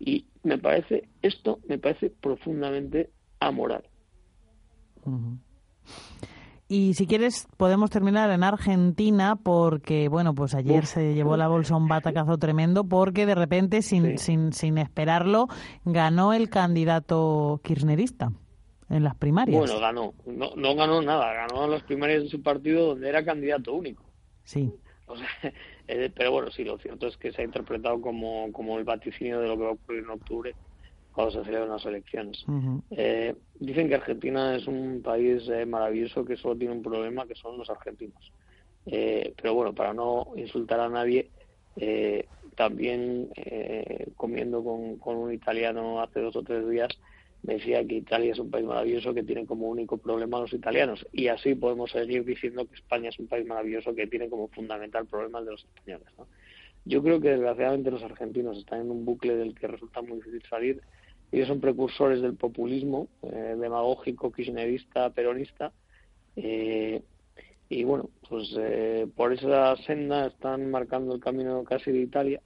Y 0.00 0.26
me 0.42 0.58
parece, 0.58 1.08
esto 1.22 1.60
me 1.68 1.78
parece 1.78 2.10
profundamente 2.10 3.10
amoral. 3.38 3.84
Y 6.72 6.94
si 6.94 7.08
quieres, 7.08 7.48
podemos 7.56 7.90
terminar 7.90 8.30
en 8.30 8.44
Argentina 8.44 9.34
porque, 9.34 10.08
bueno, 10.08 10.36
pues 10.36 10.54
ayer 10.54 10.86
se 10.86 11.14
llevó 11.14 11.36
la 11.36 11.48
bolsa 11.48 11.74
un 11.74 11.88
batacazo 11.88 12.38
tremendo 12.38 12.84
porque 12.84 13.26
de 13.26 13.34
repente, 13.34 13.82
sin, 13.82 14.18
sin, 14.18 14.52
sin 14.52 14.78
esperarlo, 14.78 15.48
ganó 15.84 16.32
el 16.32 16.48
candidato 16.48 17.60
kirchnerista 17.64 18.30
en 18.88 19.02
las 19.02 19.16
primarias. 19.16 19.58
Bueno, 19.58 19.80
ganó. 19.80 20.14
No, 20.26 20.54
no 20.54 20.76
ganó 20.76 21.02
nada. 21.02 21.32
Ganó 21.32 21.64
en 21.64 21.72
las 21.72 21.82
primarias 21.82 22.22
de 22.22 22.28
su 22.28 22.40
partido 22.40 22.90
donde 22.90 23.08
era 23.08 23.24
candidato 23.24 23.74
único. 23.74 24.04
Sí. 24.44 24.72
Eh, 25.92 26.08
pero 26.14 26.30
bueno, 26.30 26.52
sí, 26.52 26.62
lo 26.62 26.78
cierto 26.78 27.08
es 27.08 27.16
que 27.16 27.32
se 27.32 27.42
ha 27.42 27.44
interpretado 27.44 28.00
como, 28.00 28.52
como 28.52 28.78
el 28.78 28.84
vaticinio 28.84 29.40
de 29.40 29.48
lo 29.48 29.56
que 29.56 29.64
va 29.64 29.70
a 29.70 29.72
ocurrir 29.72 30.04
en 30.04 30.10
octubre 30.10 30.54
cuando 31.12 31.32
se 31.32 31.44
celebran 31.44 31.70
las 31.70 31.84
elecciones. 31.84 32.44
eh, 32.90 33.34
dicen 33.58 33.88
que 33.88 33.96
Argentina 33.96 34.56
es 34.56 34.66
un 34.66 35.02
país 35.02 35.48
eh, 35.48 35.66
maravilloso 35.66 36.24
que 36.24 36.36
solo 36.36 36.56
tiene 36.56 36.74
un 36.74 36.82
problema, 36.82 37.26
que 37.26 37.34
son 37.34 37.58
los 37.58 37.68
argentinos. 37.70 38.32
Eh, 38.86 39.34
pero 39.36 39.54
bueno, 39.54 39.74
para 39.74 39.92
no 39.92 40.28
insultar 40.36 40.80
a 40.80 40.88
nadie, 40.88 41.30
eh, 41.76 42.26
también 42.56 43.30
comiendo 44.16 44.62
con, 44.62 44.98
con, 44.98 45.16
un 45.16 45.32
italiano 45.32 46.00
hace 46.00 46.20
dos 46.20 46.36
o 46.36 46.42
tres 46.42 46.68
días, 46.68 46.88
decía 47.42 47.86
que 47.86 47.96
Italia 47.96 48.32
es 48.32 48.38
un 48.38 48.50
país 48.50 48.66
maravilloso 48.66 49.14
que 49.14 49.22
tiene 49.22 49.46
como 49.46 49.68
único 49.68 49.96
problema 49.96 50.38
a 50.38 50.40
los 50.42 50.52
italianos. 50.52 51.06
Y 51.12 51.28
así 51.28 51.54
podemos 51.54 51.90
seguir 51.90 52.24
diciendo 52.24 52.66
que 52.66 52.74
España 52.74 53.08
es 53.08 53.18
un 53.18 53.28
país 53.28 53.46
maravilloso 53.46 53.94
que 53.94 54.06
tiene 54.06 54.28
como 54.28 54.48
fundamental 54.48 55.06
problema 55.06 55.38
el 55.38 55.46
de 55.46 55.50
los 55.52 55.64
españoles. 55.64 56.08
Yo 56.84 57.02
creo 57.02 57.20
que 57.20 57.30
desgraciadamente 57.30 57.90
los 57.90 58.02
argentinos 58.02 58.58
están 58.58 58.82
en 58.82 58.90
un 58.90 59.04
bucle 59.04 59.36
del 59.36 59.54
que 59.54 59.66
resulta 59.66 60.02
muy 60.02 60.16
difícil 60.16 60.42
salir. 60.48 60.80
Ellos 61.32 61.48
son 61.48 61.60
precursores 61.60 62.22
del 62.22 62.34
populismo 62.34 63.08
eh, 63.22 63.56
demagógico, 63.58 64.32
kirchnerista, 64.32 65.10
peronista. 65.10 65.72
Eh, 66.36 67.02
y 67.68 67.84
bueno, 67.84 68.10
pues 68.28 68.52
eh, 68.58 69.06
por 69.14 69.32
esa 69.32 69.76
senda 69.76 70.26
están 70.26 70.70
marcando 70.70 71.14
el 71.14 71.20
camino 71.20 71.62
casi 71.62 71.92
de 71.92 72.00
Italia 72.00 72.40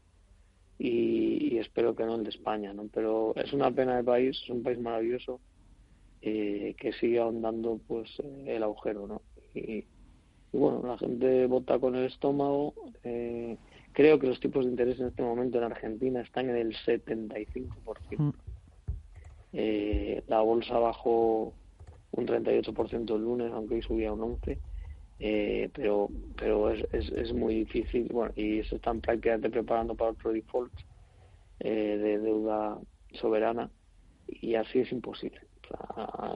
y, 0.79 1.57
espero 1.59 1.95
que 1.95 2.05
no 2.05 2.17
el 2.17 2.25
de 2.25 2.31
España, 2.31 2.75
¿no? 2.75 2.89
Pero 2.93 3.33
es 3.37 3.53
una 3.53 3.71
pena 3.71 3.97
de 3.97 4.05
país, 4.05 4.39
es 4.43 4.51
un 4.51 4.63
país 4.63 4.79
maravilloso 4.79 5.41
eh, 6.21 6.75
que 6.79 6.93
sigue 6.93 7.19
ahondando 7.21 7.81
pues 7.87 8.11
el 8.45 8.63
agujero, 8.63 9.07
¿no? 9.07 9.23
Y, 9.55 9.85
bueno, 10.53 10.83
la 10.85 10.99
gente 10.99 11.47
vota 11.47 11.79
con 11.79 11.95
el 11.97 12.05
estómago. 12.07 12.75
Eh, 13.03 13.57
creo 13.93 14.19
que 14.19 14.27
los 14.27 14.41
tipos 14.41 14.65
de 14.65 14.73
interés 14.73 15.01
en 15.01 15.09
este 15.09 15.23
momento 15.23 15.59
en 15.59 15.65
Argentina 15.65 16.21
están 16.21 16.51
en 16.51 16.57
el 16.57 16.75
75%. 16.77 17.71
Mm. 18.19 18.31
Eh, 19.55 20.23
la 20.27 20.41
bolsa 20.41 20.79
bajó 20.79 21.53
un 22.11 22.27
38% 22.27 23.15
el 23.15 23.23
lunes, 23.23 23.53
aunque 23.53 23.77
hoy 23.77 23.83
subía 23.83 24.13
un 24.13 24.21
11%. 24.21 24.59
Eh, 25.21 25.71
pero 25.73 26.09
pero 26.37 26.71
es, 26.71 26.85
es, 26.93 27.09
es, 27.13 27.33
muy 27.33 27.55
difícil 27.55 28.09
bueno 28.11 28.33
y 28.35 28.65
se 28.65 28.75
están 28.75 29.01
prácticamente 29.01 29.49
preparando 29.49 29.95
para 29.95 30.11
otro 30.11 30.33
default 30.33 30.73
eh, 31.61 31.97
de 31.97 32.19
deuda 32.19 32.77
soberana 33.13 33.71
y 34.27 34.57
así 34.57 34.81
es 34.81 34.91
imposible 34.91 35.39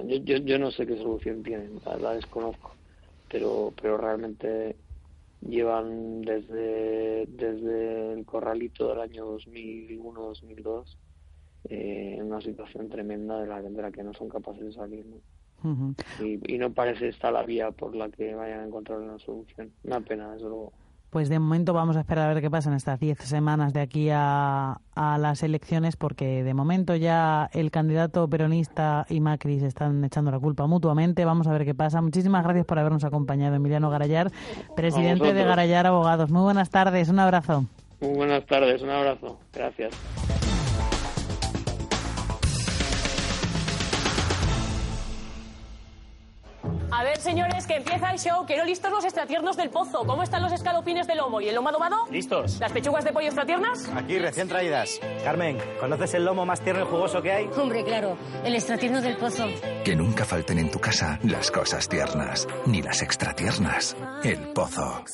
yo, 0.04 0.36
yo, 0.36 0.58
no 0.60 0.70
sé 0.70 0.86
qué 0.86 0.96
solución 0.96 1.42
tienen 1.42 1.80
la, 2.00 2.14
desconozco 2.14 2.70
pero 3.28 3.74
pero 3.82 3.98
realmente 3.98 4.76
llevan 5.40 6.22
desde 6.22 7.26
desde 7.26 8.12
el 8.12 8.24
corralito 8.24 8.90
del 8.90 9.00
año 9.00 9.26
2001 9.26 10.34
2002 11.68 11.70
eh, 11.70 12.16
en 12.18 12.26
una 12.26 12.40
situación 12.40 12.88
tremenda 12.88 13.40
de 13.40 13.46
la, 13.46 13.62
de 13.62 13.82
la 13.82 13.90
que 13.90 14.02
no 14.02 14.12
son 14.14 14.28
capaces 14.28 14.64
de 14.64 14.72
salir 14.72 15.06
¿no? 15.06 15.16
y, 16.20 16.58
no 16.58 16.72
parece 16.72 17.08
esta 17.08 17.30
la 17.30 17.42
vía 17.42 17.70
por 17.70 17.94
la 17.94 18.08
que 18.08 18.34
vayan 18.34 18.60
a 18.60 18.66
encontrar 18.66 18.98
una 18.98 19.18
solución. 19.18 19.72
Una 19.84 20.00
pena, 20.00 20.32
desde 20.32 20.48
luego. 20.48 20.72
Pues 21.10 21.30
de 21.30 21.38
momento 21.38 21.72
vamos 21.72 21.96
a 21.96 22.00
esperar 22.00 22.28
a 22.28 22.34
ver 22.34 22.42
qué 22.42 22.50
pasa 22.50 22.68
en 22.68 22.76
estas 22.76 23.00
diez 23.00 23.18
semanas 23.20 23.72
de 23.72 23.80
aquí 23.80 24.10
a, 24.12 24.78
a, 24.94 25.16
las 25.16 25.42
elecciones, 25.42 25.96
porque 25.96 26.44
de 26.44 26.52
momento 26.52 26.94
ya 26.96 27.48
el 27.54 27.70
candidato 27.70 28.28
peronista 28.28 29.06
y 29.08 29.20
Macri 29.20 29.58
se 29.58 29.66
están 29.66 30.04
echando 30.04 30.30
la 30.30 30.38
culpa 30.38 30.66
mutuamente. 30.66 31.24
Vamos 31.24 31.46
a 31.46 31.52
ver 31.52 31.64
qué 31.64 31.74
pasa. 31.74 32.02
Muchísimas 32.02 32.44
gracias 32.44 32.66
por 32.66 32.78
habernos 32.78 33.04
acompañado, 33.04 33.54
Emiliano 33.54 33.88
Garayar, 33.88 34.30
presidente 34.76 35.32
de 35.32 35.44
Garayar 35.44 35.86
Abogados. 35.86 36.30
Muy 36.30 36.42
buenas 36.42 36.68
tardes, 36.68 37.08
un 37.08 37.20
abrazo. 37.20 37.64
Muy 38.00 38.14
buenas 38.14 38.44
tardes, 38.44 38.82
un 38.82 38.90
abrazo. 38.90 39.40
Gracias. 39.52 39.94
Ver, 47.18 47.20
señores, 47.20 47.66
que 47.66 47.76
empieza 47.76 48.10
el 48.10 48.18
show. 48.18 48.44
Quiero 48.46 48.64
listos 48.64 48.90
los 48.90 49.04
extratiernos 49.04 49.56
del 49.56 49.70
pozo. 49.70 50.04
¿Cómo 50.06 50.22
están 50.22 50.42
los 50.42 50.52
escalopines 50.52 51.06
de 51.06 51.14
lomo 51.14 51.40
y 51.40 51.48
el 51.48 51.54
lomo 51.54 51.68
adobado? 51.68 51.96
Listos. 52.10 52.58
¿Las 52.60 52.72
pechugas 52.72 53.04
de 53.04 53.12
pollo 53.12 53.26
extratiernas? 53.26 53.88
Aquí, 53.94 54.18
recién 54.18 54.48
traídas. 54.48 55.00
Carmen, 55.24 55.58
¿conoces 55.80 56.14
el 56.14 56.24
lomo 56.24 56.46
más 56.46 56.60
tierno 56.60 56.82
y 56.84 56.86
jugoso 56.86 57.20
que 57.22 57.32
hay? 57.32 57.50
Hombre, 57.56 57.84
claro. 57.84 58.16
El 58.44 58.54
extratierno 58.54 59.00
del 59.00 59.16
pozo. 59.16 59.46
Que 59.84 59.96
nunca 59.96 60.24
falten 60.24 60.58
en 60.58 60.70
tu 60.70 60.78
casa 60.78 61.18
las 61.24 61.50
cosas 61.50 61.88
tiernas, 61.88 62.46
ni 62.66 62.82
las 62.82 63.02
extratiernas. 63.02 63.96
El 64.22 64.38
pozo. 64.52 65.04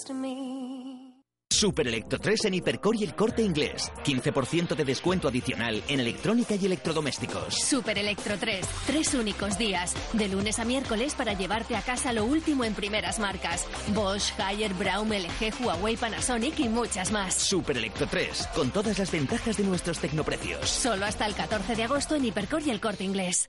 Super 1.64 1.88
Electro 1.88 2.18
3 2.18 2.44
en 2.44 2.54
Hipercore 2.56 2.98
y 2.98 3.04
el 3.04 3.14
corte 3.14 3.40
inglés. 3.40 3.90
15% 4.04 4.74
de 4.74 4.84
descuento 4.84 5.28
adicional 5.28 5.82
en 5.88 5.98
electrónica 5.98 6.54
y 6.56 6.66
electrodomésticos. 6.66 7.54
Super 7.54 7.96
Electro 7.96 8.36
3. 8.38 8.66
Tres 8.86 9.14
únicos 9.14 9.56
días. 9.56 9.94
De 10.12 10.28
lunes 10.28 10.58
a 10.58 10.66
miércoles 10.66 11.14
para 11.14 11.32
llevarte 11.32 11.74
a 11.74 11.80
casa 11.80 12.12
lo 12.12 12.26
último 12.26 12.64
en 12.64 12.74
primeras 12.74 13.18
marcas. 13.18 13.66
Bosch, 13.94 14.38
Haier, 14.38 14.74
Braun, 14.74 15.08
LG, 15.08 15.64
Huawei, 15.64 15.96
Panasonic 15.96 16.60
y 16.60 16.68
muchas 16.68 17.10
más. 17.10 17.32
Super 17.32 17.78
Electro 17.78 18.06
3. 18.08 18.48
Con 18.54 18.70
todas 18.70 18.98
las 18.98 19.10
ventajas 19.10 19.56
de 19.56 19.64
nuestros 19.64 19.98
tecnoprecios. 20.00 20.68
Solo 20.68 21.06
hasta 21.06 21.24
el 21.24 21.34
14 21.34 21.76
de 21.76 21.84
agosto 21.84 22.14
en 22.14 22.26
Hipercore 22.26 22.66
y 22.66 22.70
el 22.72 22.80
corte 22.82 23.04
inglés. 23.04 23.48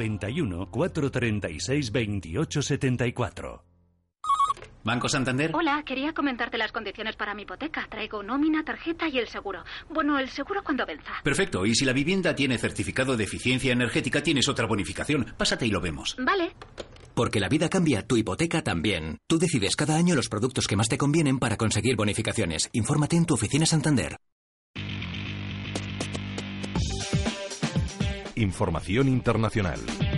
91 0.00 0.70
436 0.70 1.92
28 1.92 2.62
74. 2.62 3.64
Banco 4.82 5.10
Santander. 5.10 5.50
Hola, 5.52 5.82
quería 5.84 6.14
comentarte 6.14 6.56
las 6.56 6.72
condiciones 6.72 7.14
para 7.16 7.34
mi 7.34 7.42
hipoteca. 7.42 7.86
Traigo 7.90 8.22
nómina, 8.22 8.64
tarjeta 8.64 9.08
y 9.08 9.18
el 9.18 9.28
seguro. 9.28 9.62
Bueno, 9.90 10.18
el 10.18 10.30
seguro 10.30 10.64
cuando 10.64 10.86
venza. 10.86 11.12
Perfecto. 11.22 11.66
Y 11.66 11.74
si 11.74 11.84
la 11.84 11.92
vivienda 11.92 12.34
tiene 12.34 12.56
certificado 12.56 13.14
de 13.16 13.24
eficiencia 13.24 13.72
energética, 13.72 14.22
tienes 14.22 14.48
otra 14.48 14.66
bonificación. 14.66 15.34
Pásate 15.36 15.66
y 15.66 15.70
lo 15.70 15.82
vemos. 15.82 16.16
Vale. 16.18 16.52
Porque 17.14 17.40
la 17.40 17.50
vida 17.50 17.68
cambia, 17.68 18.06
tu 18.06 18.16
hipoteca 18.16 18.62
también. 18.62 19.18
Tú 19.28 19.38
decides 19.38 19.76
cada 19.76 19.96
año 19.96 20.14
los 20.14 20.30
productos 20.30 20.66
que 20.66 20.76
más 20.76 20.88
te 20.88 20.96
convienen 20.96 21.38
para 21.38 21.58
conseguir 21.58 21.96
bonificaciones. 21.96 22.70
Infórmate 22.72 23.16
en 23.16 23.26
tu 23.26 23.34
oficina 23.34 23.66
Santander. 23.66 24.16
Información 28.40 29.08
internacional. 29.08 30.09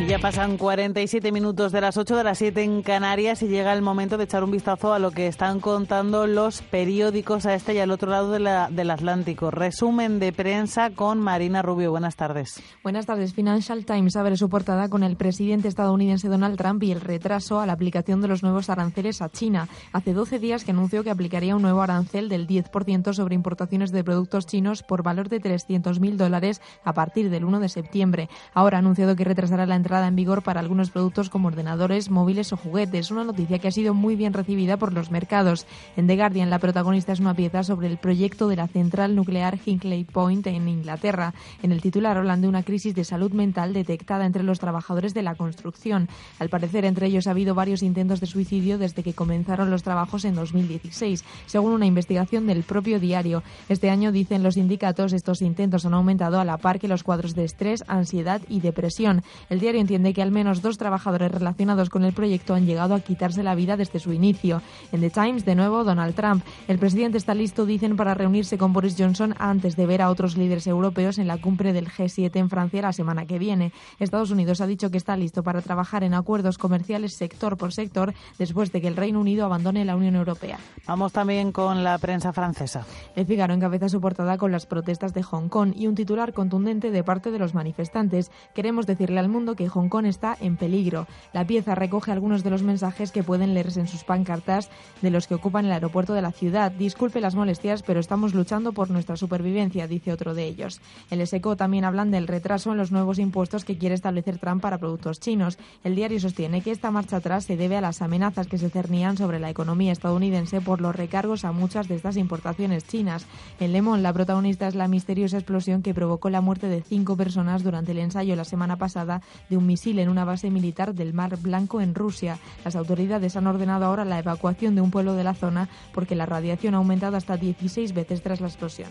Ya 0.00 0.18
pasan 0.18 0.58
47 0.58 1.30
minutos 1.30 1.70
de 1.72 1.80
las 1.80 1.96
8 1.96 2.16
de 2.16 2.24
las 2.24 2.36
7 2.36 2.62
en 2.62 2.82
Canarias 2.82 3.42
y 3.42 3.48
llega 3.48 3.72
el 3.72 3.80
momento 3.80 4.18
de 4.18 4.24
echar 4.24 4.44
un 4.44 4.50
vistazo 4.50 4.92
a 4.92 4.98
lo 4.98 5.12
que 5.12 5.28
están 5.28 5.60
contando 5.60 6.26
los 6.26 6.60
periódicos 6.60 7.46
a 7.46 7.54
este 7.54 7.74
y 7.74 7.78
al 7.78 7.90
otro 7.90 8.10
lado 8.10 8.30
de 8.30 8.40
la, 8.40 8.68
del 8.70 8.90
Atlántico. 8.90 9.50
Resumen 9.50 10.18
de 10.18 10.32
prensa 10.32 10.90
con 10.90 11.20
Marina 11.20 11.62
Rubio. 11.62 11.92
Buenas 11.92 12.16
tardes. 12.16 12.60
Buenas 12.82 13.06
tardes. 13.06 13.32
Financial 13.32 13.86
Times 13.86 14.16
abre 14.16 14.36
su 14.36 14.50
portada 14.50 14.88
con 14.88 15.04
el 15.04 15.16
presidente 15.16 15.68
estadounidense 15.68 16.28
Donald 16.28 16.58
Trump 16.58 16.82
y 16.82 16.92
el 16.92 17.00
retraso 17.00 17.60
a 17.60 17.66
la 17.66 17.72
aplicación 17.72 18.20
de 18.20 18.28
los 18.28 18.42
nuevos 18.42 18.68
aranceles 18.68 19.22
a 19.22 19.30
China. 19.30 19.68
Hace 19.92 20.12
12 20.12 20.38
días 20.38 20.64
que 20.64 20.72
anunció 20.72 21.02
que 21.02 21.10
aplicaría 21.10 21.56
un 21.56 21.62
nuevo 21.62 21.80
arancel 21.80 22.28
del 22.28 22.46
10% 22.46 23.14
sobre 23.14 23.36
importaciones 23.36 23.90
de 23.90 24.04
productos 24.04 24.46
chinos 24.46 24.82
por 24.82 25.02
valor 25.02 25.28
de 25.30 25.40
300.000 25.40 26.16
dólares 26.16 26.60
a 26.84 26.92
partir 26.92 27.30
del 27.30 27.44
1 27.44 27.60
de 27.60 27.68
septiembre. 27.70 28.28
Ahora 28.52 28.78
ha 28.78 28.80
anunciado 28.80 29.16
que 29.16 29.24
retrasará 29.24 29.64
la 29.64 29.76
entrada 29.84 30.08
en 30.08 30.16
vigor 30.16 30.42
para 30.42 30.60
algunos 30.60 30.88
productos 30.88 31.28
como 31.28 31.48
ordenadores, 31.48 32.10
móviles 32.10 32.54
o 32.54 32.56
juguetes. 32.56 33.10
Una 33.10 33.22
noticia 33.22 33.58
que 33.58 33.68
ha 33.68 33.70
sido 33.70 33.92
muy 33.92 34.16
bien 34.16 34.32
recibida 34.32 34.78
por 34.78 34.94
los 34.94 35.10
mercados. 35.10 35.66
En 35.94 36.06
The 36.06 36.16
Guardian, 36.16 36.48
la 36.48 36.58
protagonista 36.58 37.12
es 37.12 37.20
una 37.20 37.34
pieza 37.34 37.62
sobre 37.62 37.88
el 37.88 37.98
proyecto 37.98 38.48
de 38.48 38.56
la 38.56 38.66
central 38.66 39.14
nuclear 39.14 39.58
Hinkley 39.62 40.04
Point 40.04 40.46
en 40.46 40.68
Inglaterra. 40.68 41.34
En 41.62 41.70
el 41.70 41.82
titular 41.82 42.16
hablan 42.16 42.40
de 42.40 42.48
una 42.48 42.62
crisis 42.62 42.94
de 42.94 43.04
salud 43.04 43.32
mental 43.32 43.74
detectada 43.74 44.24
entre 44.24 44.42
los 44.42 44.58
trabajadores 44.58 45.12
de 45.12 45.22
la 45.22 45.34
construcción. 45.34 46.08
Al 46.38 46.48
parecer, 46.48 46.86
entre 46.86 47.08
ellos 47.08 47.26
ha 47.26 47.32
habido 47.32 47.54
varios 47.54 47.82
intentos 47.82 48.20
de 48.20 48.26
suicidio 48.26 48.78
desde 48.78 49.02
que 49.02 49.12
comenzaron 49.12 49.70
los 49.70 49.82
trabajos 49.82 50.24
en 50.24 50.34
2016, 50.34 51.24
según 51.44 51.72
una 51.72 51.84
investigación 51.84 52.46
del 52.46 52.62
propio 52.62 52.98
diario. 52.98 53.42
Este 53.68 53.90
año, 53.90 54.12
dicen 54.12 54.42
los 54.42 54.54
sindicatos, 54.54 55.12
estos 55.12 55.42
intentos 55.42 55.84
han 55.84 55.92
aumentado 55.92 56.40
a 56.40 56.44
la 56.46 56.56
par 56.56 56.80
que 56.80 56.88
los 56.88 57.02
cuadros 57.02 57.34
de 57.34 57.44
estrés, 57.44 57.84
ansiedad 57.86 58.40
y 58.48 58.60
depresión. 58.60 59.22
El 59.50 59.60
diario 59.60 59.73
diario 59.74 59.80
entiende 59.80 60.14
que 60.14 60.22
al 60.22 60.30
menos 60.30 60.62
dos 60.62 60.78
trabajadores 60.78 61.32
relacionados 61.32 61.90
con 61.90 62.04
el 62.04 62.12
proyecto 62.12 62.54
han 62.54 62.66
llegado 62.66 62.94
a 62.94 63.00
quitarse 63.00 63.42
la 63.42 63.54
vida 63.54 63.76
desde 63.76 63.98
su 63.98 64.12
inicio. 64.12 64.62
En 64.92 65.00
The 65.00 65.10
Times, 65.10 65.44
de 65.44 65.54
nuevo, 65.54 65.84
Donald 65.84 66.14
Trump. 66.14 66.44
El 66.68 66.78
presidente 66.78 67.18
está 67.18 67.34
listo, 67.34 67.66
dicen, 67.66 67.96
para 67.96 68.14
reunirse 68.14 68.56
con 68.56 68.72
Boris 68.72 68.94
Johnson 68.96 69.34
antes 69.38 69.76
de 69.76 69.86
ver 69.86 70.00
a 70.02 70.10
otros 70.10 70.36
líderes 70.36 70.66
europeos 70.66 71.18
en 71.18 71.26
la 71.26 71.38
cumbre 71.38 71.72
del 71.72 71.88
G7 71.88 72.36
en 72.36 72.50
Francia 72.50 72.82
la 72.82 72.92
semana 72.92 73.26
que 73.26 73.38
viene. 73.38 73.72
Estados 73.98 74.30
Unidos 74.30 74.60
ha 74.60 74.66
dicho 74.66 74.90
que 74.90 74.98
está 74.98 75.16
listo 75.16 75.42
para 75.42 75.60
trabajar 75.60 76.04
en 76.04 76.14
acuerdos 76.14 76.58
comerciales 76.58 77.14
sector 77.14 77.56
por 77.56 77.72
sector 77.72 78.14
después 78.38 78.70
de 78.70 78.80
que 78.80 78.88
el 78.88 78.96
Reino 78.96 79.20
Unido 79.20 79.44
abandone 79.44 79.84
la 79.84 79.96
Unión 79.96 80.14
Europea. 80.14 80.58
Vamos 80.86 81.12
también 81.12 81.50
con 81.52 81.82
la 81.82 81.98
prensa 81.98 82.32
francesa. 82.32 82.86
El 83.16 83.26
Figaro 83.26 83.54
encabeza 83.54 83.88
su 83.88 84.00
portada 84.00 84.38
con 84.38 84.52
las 84.52 84.66
protestas 84.66 85.14
de 85.14 85.22
Hong 85.22 85.48
Kong 85.48 85.72
y 85.74 85.86
un 85.88 85.94
titular 85.94 86.32
contundente 86.32 86.90
de 86.90 87.02
parte 87.02 87.30
de 87.30 87.38
los 87.38 87.54
manifestantes. 87.54 88.30
Queremos 88.54 88.86
decirle 88.86 89.18
al 89.18 89.28
mundo 89.28 89.56
que 89.56 89.63
Hong 89.68 89.88
Kong 89.88 90.06
está 90.06 90.36
en 90.40 90.56
peligro. 90.56 91.06
La 91.32 91.46
pieza 91.46 91.74
recoge 91.74 92.12
algunos 92.12 92.44
de 92.44 92.50
los 92.50 92.62
mensajes 92.62 93.12
que 93.12 93.22
pueden 93.22 93.54
leerse 93.54 93.80
en 93.80 93.88
sus 93.88 94.04
pancartas 94.04 94.70
de 95.02 95.10
los 95.10 95.26
que 95.26 95.34
ocupan 95.34 95.66
el 95.66 95.72
aeropuerto 95.72 96.14
de 96.14 96.22
la 96.22 96.32
ciudad. 96.32 96.72
Disculpe 96.72 97.20
las 97.20 97.34
molestias, 97.34 97.82
pero 97.82 98.00
estamos 98.00 98.34
luchando 98.34 98.72
por 98.72 98.90
nuestra 98.90 99.16
supervivencia, 99.16 99.86
dice 99.86 100.12
otro 100.12 100.34
de 100.34 100.44
ellos. 100.44 100.80
El 101.10 101.26
SECO 101.26 101.56
también 101.56 101.84
hablan 101.84 102.10
del 102.10 102.26
retraso 102.26 102.72
en 102.72 102.78
los 102.78 102.92
nuevos 102.92 103.18
impuestos 103.18 103.64
que 103.64 103.78
quiere 103.78 103.94
establecer 103.94 104.38
Trump 104.38 104.62
para 104.62 104.78
productos 104.78 105.20
chinos. 105.20 105.58
El 105.82 105.94
diario 105.94 106.20
sostiene 106.20 106.60
que 106.60 106.70
esta 106.70 106.90
marcha 106.90 107.16
atrás 107.16 107.44
se 107.44 107.56
debe 107.56 107.76
a 107.76 107.80
las 107.80 108.02
amenazas 108.02 108.46
que 108.46 108.58
se 108.58 108.70
cernían 108.70 109.16
sobre 109.16 109.38
la 109.38 109.50
economía 109.50 109.92
estadounidense 109.92 110.60
por 110.60 110.80
los 110.80 110.94
recargos 110.94 111.44
a 111.44 111.52
muchas 111.52 111.88
de 111.88 111.96
estas 111.96 112.16
importaciones 112.16 112.86
chinas. 112.86 113.26
En 113.60 113.72
Le 113.72 113.82
Monde, 113.82 114.02
la 114.02 114.12
protagonista 114.12 114.66
es 114.66 114.74
la 114.74 114.88
misteriosa 114.88 115.38
explosión 115.38 115.82
que 115.82 115.94
provocó 115.94 116.30
la 116.30 116.40
muerte 116.40 116.68
de 116.68 116.82
cinco 116.82 117.16
personas 117.16 117.62
durante 117.62 117.92
el 117.92 117.98
ensayo 117.98 118.36
la 118.36 118.44
semana 118.44 118.76
pasada 118.76 119.22
de 119.48 119.53
un 119.56 119.66
misil 119.66 119.98
en 119.98 120.08
una 120.08 120.24
base 120.24 120.50
militar 120.50 120.94
del 120.94 121.14
Mar 121.14 121.36
Blanco 121.38 121.80
en 121.80 121.94
Rusia. 121.94 122.38
Las 122.64 122.76
autoridades 122.76 123.36
han 123.36 123.46
ordenado 123.46 123.84
ahora 123.84 124.04
la 124.04 124.18
evacuación 124.18 124.74
de 124.74 124.80
un 124.80 124.90
pueblo 124.90 125.14
de 125.14 125.24
la 125.24 125.34
zona 125.34 125.68
porque 125.92 126.14
la 126.14 126.26
radiación 126.26 126.74
ha 126.74 126.78
aumentado 126.78 127.16
hasta 127.16 127.36
16 127.36 127.92
veces 127.92 128.22
tras 128.22 128.40
la 128.40 128.48
explosión. 128.48 128.90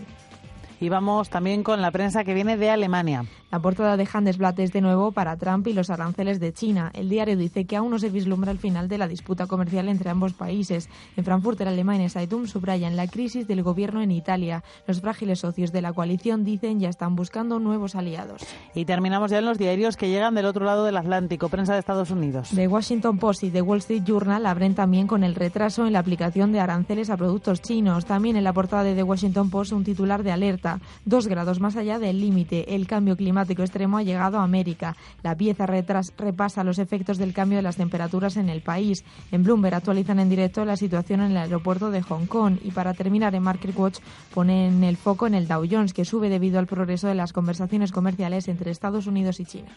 Y 0.84 0.90
vamos 0.90 1.30
también 1.30 1.62
con 1.62 1.80
la 1.80 1.90
prensa 1.90 2.24
que 2.24 2.34
viene 2.34 2.58
de 2.58 2.68
Alemania. 2.68 3.24
La 3.50 3.58
portada 3.58 3.96
de 3.96 4.06
Handelsblatt 4.12 4.58
es 4.58 4.72
de 4.72 4.82
nuevo 4.82 5.12
para 5.12 5.36
Trump 5.36 5.66
y 5.68 5.72
los 5.72 5.88
aranceles 5.88 6.40
de 6.40 6.52
China. 6.52 6.90
El 6.92 7.08
diario 7.08 7.38
dice 7.38 7.64
que 7.64 7.76
aún 7.76 7.90
no 7.90 7.98
se 7.98 8.10
vislumbra 8.10 8.50
el 8.50 8.58
final 8.58 8.86
de 8.86 8.98
la 8.98 9.08
disputa 9.08 9.46
comercial 9.46 9.88
entre 9.88 10.10
ambos 10.10 10.34
países. 10.34 10.90
En 11.16 11.24
Frankfurt, 11.24 11.58
el 11.62 11.68
Alemania 11.68 12.10
Zeitung 12.10 12.48
subrayan 12.48 12.96
la 12.96 13.06
crisis 13.06 13.46
del 13.46 13.62
gobierno 13.62 14.02
en 14.02 14.10
Italia. 14.10 14.62
Los 14.86 15.00
frágiles 15.00 15.38
socios 15.38 15.72
de 15.72 15.80
la 15.80 15.94
coalición 15.94 16.44
dicen 16.44 16.80
ya 16.80 16.90
están 16.90 17.16
buscando 17.16 17.60
nuevos 17.60 17.94
aliados. 17.94 18.42
Y 18.74 18.84
terminamos 18.84 19.30
ya 19.30 19.38
en 19.38 19.46
los 19.46 19.56
diarios 19.56 19.96
que 19.96 20.10
llegan 20.10 20.34
del 20.34 20.44
otro 20.44 20.66
lado 20.66 20.84
del 20.84 20.98
Atlántico, 20.98 21.48
prensa 21.48 21.72
de 21.72 21.78
Estados 21.78 22.10
Unidos. 22.10 22.50
The 22.54 22.68
Washington 22.68 23.18
Post 23.18 23.44
y 23.44 23.50
The 23.50 23.62
Wall 23.62 23.78
Street 23.78 24.02
Journal 24.04 24.44
abren 24.44 24.74
también 24.74 25.06
con 25.06 25.24
el 25.24 25.34
retraso 25.34 25.86
en 25.86 25.94
la 25.94 26.00
aplicación 26.00 26.52
de 26.52 26.60
aranceles 26.60 27.08
a 27.08 27.16
productos 27.16 27.62
chinos. 27.62 28.04
También 28.04 28.36
en 28.36 28.44
la 28.44 28.52
portada 28.52 28.82
de 28.82 28.94
The 28.94 29.02
Washington 29.02 29.48
Post 29.48 29.72
un 29.72 29.84
titular 29.84 30.22
de 30.22 30.32
alerta. 30.32 30.73
Dos 31.04 31.26
grados 31.26 31.60
más 31.60 31.76
allá 31.76 31.98
del 31.98 32.20
límite. 32.20 32.74
El 32.74 32.86
cambio 32.86 33.16
climático 33.16 33.62
extremo 33.62 33.98
ha 33.98 34.02
llegado 34.02 34.38
a 34.38 34.44
América. 34.44 34.96
La 35.22 35.36
pieza 35.36 35.66
repasa 35.66 36.64
los 36.64 36.78
efectos 36.78 37.18
del 37.18 37.32
cambio 37.32 37.56
de 37.56 37.62
las 37.62 37.76
temperaturas 37.76 38.36
en 38.36 38.48
el 38.48 38.62
país. 38.62 39.04
En 39.32 39.42
Bloomberg 39.42 39.74
actualizan 39.74 40.18
en 40.18 40.28
directo 40.28 40.64
la 40.64 40.76
situación 40.76 41.20
en 41.20 41.32
el 41.32 41.36
aeropuerto 41.36 41.90
de 41.90 42.02
Hong 42.02 42.26
Kong 42.26 42.58
y 42.62 42.70
para 42.70 42.94
terminar 42.94 43.34
en 43.34 43.42
Market 43.42 43.76
Watch 43.76 43.98
ponen 44.32 44.84
el 44.84 44.96
foco 44.96 45.26
en 45.26 45.34
el 45.34 45.48
Dow 45.48 45.64
Jones 45.70 45.92
que 45.92 46.04
sube 46.04 46.28
debido 46.28 46.58
al 46.58 46.66
progreso 46.66 47.08
de 47.08 47.14
las 47.14 47.32
conversaciones 47.32 47.92
comerciales 47.92 48.48
entre 48.48 48.70
Estados 48.70 49.06
Unidos 49.06 49.40
y 49.40 49.44
China. 49.44 49.68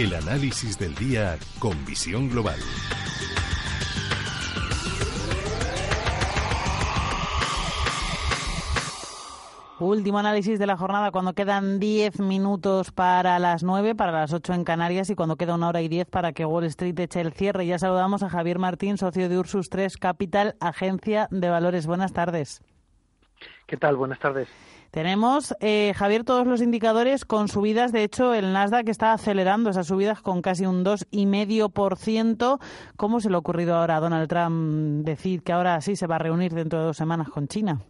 El 0.00 0.14
análisis 0.14 0.78
del 0.78 0.94
día 0.94 1.36
con 1.58 1.84
visión 1.84 2.30
global. 2.30 2.58
Último 9.78 10.18
análisis 10.18 10.58
de 10.58 10.66
la 10.66 10.78
jornada 10.78 11.10
cuando 11.10 11.34
quedan 11.34 11.78
10 11.78 12.18
minutos 12.20 12.92
para 12.92 13.38
las 13.38 13.62
9, 13.62 13.94
para 13.94 14.10
las 14.10 14.32
8 14.32 14.54
en 14.54 14.64
Canarias 14.64 15.10
y 15.10 15.14
cuando 15.14 15.36
queda 15.36 15.56
una 15.56 15.68
hora 15.68 15.82
y 15.82 15.88
10 15.88 16.08
para 16.08 16.32
que 16.32 16.46
Wall 16.46 16.64
Street 16.64 16.98
eche 16.98 17.20
el 17.20 17.34
cierre. 17.34 17.66
Ya 17.66 17.78
saludamos 17.78 18.22
a 18.22 18.30
Javier 18.30 18.58
Martín, 18.58 18.96
socio 18.96 19.28
de 19.28 19.38
Ursus 19.38 19.68
3 19.68 19.98
Capital, 19.98 20.56
agencia 20.60 21.28
de 21.30 21.50
valores. 21.50 21.86
Buenas 21.86 22.14
tardes. 22.14 22.62
¿Qué 23.66 23.76
tal? 23.76 23.96
Buenas 23.96 24.18
tardes. 24.18 24.48
Tenemos, 24.90 25.54
eh, 25.60 25.92
Javier, 25.94 26.24
todos 26.24 26.46
los 26.46 26.60
indicadores 26.60 27.24
con 27.24 27.46
subidas. 27.46 27.92
De 27.92 28.02
hecho, 28.02 28.34
el 28.34 28.52
Nasdaq 28.52 28.88
está 28.88 29.12
acelerando 29.12 29.70
esas 29.70 29.86
subidas 29.86 30.20
con 30.20 30.42
casi 30.42 30.66
un 30.66 30.84
2,5%. 30.84 32.58
¿Cómo 32.96 33.20
se 33.20 33.30
le 33.30 33.36
ha 33.36 33.38
ocurrido 33.38 33.76
ahora 33.76 33.96
a 33.96 34.00
Donald 34.00 34.28
Trump 34.28 35.04
decir 35.04 35.44
que 35.44 35.52
ahora 35.52 35.80
sí 35.80 35.94
se 35.94 36.08
va 36.08 36.16
a 36.16 36.18
reunir 36.18 36.52
dentro 36.52 36.80
de 36.80 36.86
dos 36.86 36.96
semanas 36.96 37.28
con 37.28 37.46
China? 37.46 37.80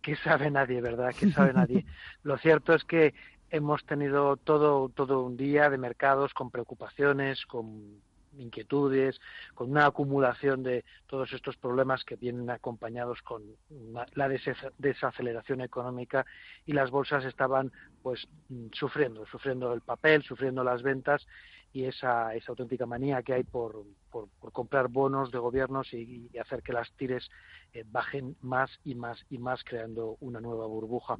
¿Qué 0.00 0.14
sabe 0.14 0.52
nadie, 0.52 0.80
verdad? 0.80 1.12
¿Qué 1.18 1.32
sabe 1.32 1.52
nadie? 1.52 1.84
Lo 2.22 2.38
cierto 2.38 2.72
es 2.72 2.84
que 2.84 3.12
hemos 3.50 3.84
tenido 3.84 4.36
todo, 4.36 4.88
todo 4.88 5.24
un 5.24 5.36
día 5.36 5.68
de 5.68 5.78
mercados 5.78 6.32
con 6.32 6.52
preocupaciones, 6.52 7.44
con 7.44 8.00
inquietudes, 8.38 9.20
con 9.54 9.70
una 9.70 9.86
acumulación 9.86 10.62
de 10.62 10.84
todos 11.06 11.32
estos 11.32 11.56
problemas 11.56 12.04
que 12.04 12.16
vienen 12.16 12.50
acompañados 12.50 13.22
con 13.22 13.42
la 14.14 14.28
desaceleración 14.78 15.60
económica 15.60 16.24
y 16.64 16.72
las 16.72 16.90
bolsas 16.90 17.24
estaban 17.24 17.72
pues 18.02 18.26
sufriendo, 18.72 19.26
sufriendo 19.26 19.72
el 19.72 19.80
papel, 19.80 20.22
sufriendo 20.22 20.62
las 20.64 20.82
ventas 20.82 21.26
y 21.72 21.84
esa, 21.84 22.34
esa 22.34 22.52
auténtica 22.52 22.86
manía 22.86 23.22
que 23.22 23.34
hay 23.34 23.44
por, 23.44 23.84
por, 24.10 24.28
comprar 24.52 24.88
bonos 24.88 25.30
de 25.30 25.38
gobiernos 25.38 25.92
y, 25.92 26.30
hacer 26.38 26.62
que 26.62 26.72
las 26.72 26.90
tires 26.92 27.28
eh, 27.74 27.84
bajen 27.86 28.36
más 28.40 28.70
y 28.84 28.94
más 28.94 29.22
y 29.28 29.36
más, 29.36 29.62
creando 29.62 30.16
una 30.20 30.40
nueva 30.40 30.66
burbuja 30.66 31.18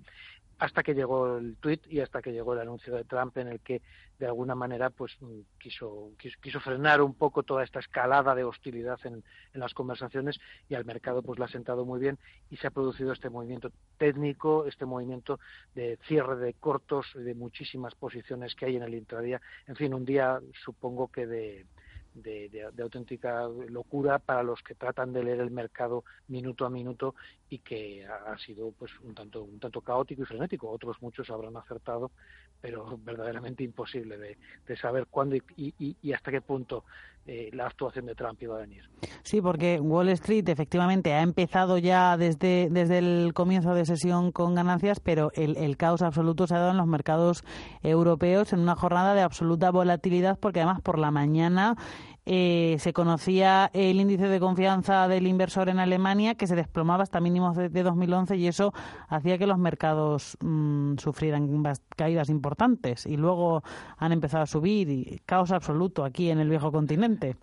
hasta 0.58 0.82
que 0.82 0.94
llegó 0.94 1.36
el 1.36 1.56
tuit 1.56 1.86
y 1.86 2.00
hasta 2.00 2.22
que 2.22 2.32
llegó 2.32 2.54
el 2.54 2.60
anuncio 2.60 2.94
de 2.94 3.04
Trump 3.04 3.36
en 3.36 3.48
el 3.48 3.60
que 3.60 3.82
de 4.18 4.26
alguna 4.26 4.54
manera 4.54 4.88
pues 4.88 5.16
quiso, 5.58 6.12
quiso, 6.40 6.60
frenar 6.60 7.02
un 7.02 7.14
poco 7.14 7.42
toda 7.42 7.62
esta 7.62 7.80
escalada 7.80 8.34
de 8.34 8.44
hostilidad 8.44 8.98
en, 9.04 9.22
en, 9.52 9.60
las 9.60 9.74
conversaciones 9.74 10.38
y 10.70 10.74
al 10.74 10.86
mercado 10.86 11.22
pues 11.22 11.38
la 11.38 11.44
ha 11.44 11.48
sentado 11.48 11.84
muy 11.84 12.00
bien 12.00 12.18
y 12.50 12.56
se 12.56 12.66
ha 12.66 12.70
producido 12.70 13.12
este 13.12 13.28
movimiento 13.28 13.70
técnico, 13.98 14.66
este 14.66 14.86
movimiento 14.86 15.38
de 15.74 15.98
cierre 16.06 16.36
de 16.36 16.54
cortos 16.54 17.06
de 17.14 17.34
muchísimas 17.34 17.94
posiciones 17.94 18.54
que 18.54 18.66
hay 18.66 18.76
en 18.76 18.82
el 18.82 18.94
intradía. 18.94 19.42
En 19.66 19.76
fin, 19.76 19.92
un 19.92 20.06
día 20.06 20.40
supongo 20.64 21.08
que 21.08 21.26
de, 21.26 21.66
de, 22.22 22.82
auténtica 22.82 23.46
locura 23.68 24.18
para 24.18 24.42
los 24.42 24.62
que 24.62 24.74
tratan 24.74 25.12
de 25.12 25.22
leer 25.22 25.40
el 25.40 25.50
mercado 25.50 26.04
minuto 26.28 26.64
a 26.64 26.70
minuto 26.70 27.14
y 27.48 27.58
que 27.58 28.06
ha, 28.06 28.36
sido 28.38 28.72
pues 28.72 28.90
un 29.02 29.14
tanto 29.14 29.42
un 29.44 29.60
tanto 29.60 29.80
caótico 29.80 30.22
y 30.22 30.26
frenético. 30.26 30.70
Otros 30.70 31.00
muchos 31.00 31.30
habrán 31.30 31.56
acertado 31.56 32.10
pero 32.60 32.98
verdaderamente 33.04 33.62
imposible 33.62 34.16
de, 34.16 34.76
saber 34.76 35.06
cuándo 35.06 35.36
y, 35.56 36.12
hasta 36.12 36.30
qué 36.30 36.40
punto 36.40 36.84
eh, 37.26 37.50
la 37.52 37.66
actuación 37.66 38.06
de 38.06 38.14
Trump 38.14 38.40
iba 38.42 38.56
a 38.56 38.60
venir. 38.60 38.88
Sí, 39.22 39.40
porque 39.40 39.80
Wall 39.80 40.08
Street 40.10 40.48
efectivamente 40.48 41.12
ha 41.12 41.22
empezado 41.22 41.78
ya 41.78 42.16
desde, 42.16 42.68
desde 42.70 42.98
el 42.98 43.32
comienzo 43.34 43.74
de 43.74 43.84
sesión 43.84 44.32
con 44.32 44.54
ganancias, 44.54 45.00
pero 45.00 45.30
el, 45.34 45.56
el 45.56 45.76
caos 45.76 46.02
absoluto 46.02 46.46
se 46.46 46.54
ha 46.54 46.58
dado 46.58 46.70
en 46.70 46.76
los 46.76 46.86
mercados 46.86 47.44
europeos 47.82 48.52
en 48.52 48.60
una 48.60 48.76
jornada 48.76 49.14
de 49.14 49.22
absoluta 49.22 49.70
volatilidad, 49.70 50.38
porque 50.38 50.60
además 50.60 50.80
por 50.82 50.98
la 50.98 51.10
mañana 51.10 51.76
eh, 52.26 52.76
se 52.80 52.92
conocía 52.92 53.70
el 53.72 54.00
índice 54.00 54.26
de 54.26 54.40
confianza 54.40 55.06
del 55.06 55.28
inversor 55.28 55.68
en 55.68 55.78
Alemania 55.78 56.34
que 56.34 56.48
se 56.48 56.56
desplomaba 56.56 57.04
hasta 57.04 57.20
mínimos 57.20 57.56
de, 57.56 57.68
2011 57.68 58.36
y 58.36 58.48
eso 58.48 58.72
hacía 59.08 59.38
que 59.38 59.46
los 59.46 59.58
mercados 59.58 60.36
mm, 60.40 60.96
sufrieran 60.98 61.62
caídas 61.96 62.28
importantes 62.28 63.06
y 63.06 63.16
luego 63.16 63.62
han 63.96 64.10
empezado 64.10 64.42
a 64.42 64.46
subir 64.46 64.90
y 64.90 65.20
caos 65.24 65.52
absoluto 65.52 66.04
aquí 66.04 66.30
en 66.30 66.40
el 66.40 66.48
viejo 66.48 66.72
continente. 66.72 67.36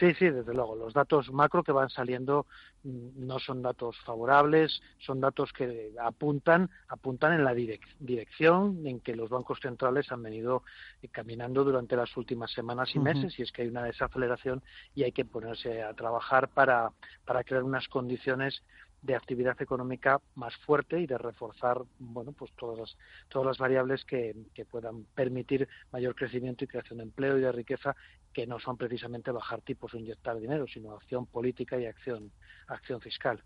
Sí, 0.00 0.14
sí, 0.14 0.30
desde 0.30 0.54
luego. 0.54 0.74
Los 0.76 0.94
datos 0.94 1.30
macro 1.30 1.62
que 1.62 1.72
van 1.72 1.90
saliendo 1.90 2.46
mm, 2.84 3.26
no 3.26 3.38
son 3.38 3.60
datos 3.60 3.98
favorables, 4.06 4.80
son 4.98 5.20
datos 5.20 5.52
que 5.52 5.92
apuntan, 6.02 6.70
apuntan 6.88 7.34
en 7.34 7.44
la 7.44 7.52
dirección 7.52 8.86
en 8.86 9.00
que 9.00 9.14
los 9.14 9.28
bancos 9.28 9.60
centrales 9.60 10.10
han 10.10 10.22
venido 10.22 10.62
eh, 11.02 11.08
caminando 11.08 11.64
durante 11.64 11.96
las 11.96 12.16
últimas 12.16 12.50
semanas 12.50 12.94
y 12.94 12.98
meses, 12.98 13.38
y 13.38 13.42
es 13.42 13.52
que 13.52 13.60
hay 13.60 13.68
una 13.68 13.84
desaceleración 13.84 14.62
y 14.94 15.02
hay 15.02 15.12
que 15.12 15.26
ponerse 15.26 15.82
a 15.82 15.92
trabajar 15.92 16.48
para, 16.48 16.92
para 17.26 17.44
crear 17.44 17.62
unas 17.62 17.86
condiciones 17.88 18.62
de 19.02 19.14
actividad 19.14 19.60
económica 19.60 20.20
más 20.34 20.54
fuerte 20.56 21.00
y 21.00 21.06
de 21.06 21.16
reforzar 21.16 21.82
bueno 21.98 22.32
pues 22.32 22.52
todas 22.52 22.78
las 22.78 22.96
todas 23.28 23.46
las 23.46 23.58
variables 23.58 24.04
que, 24.04 24.36
que 24.54 24.64
puedan 24.64 25.04
permitir 25.14 25.68
mayor 25.92 26.14
crecimiento 26.14 26.64
y 26.64 26.66
creación 26.66 26.98
de 26.98 27.04
empleo 27.04 27.38
y 27.38 27.40
de 27.40 27.52
riqueza 27.52 27.96
que 28.32 28.46
no 28.46 28.58
son 28.60 28.76
precisamente 28.76 29.30
bajar 29.30 29.62
tipos 29.62 29.94
o 29.94 29.98
inyectar 29.98 30.38
dinero 30.38 30.66
sino 30.66 30.92
acción 30.92 31.26
política 31.26 31.78
y 31.78 31.86
acción 31.86 32.30
acción 32.66 33.00
fiscal. 33.00 33.42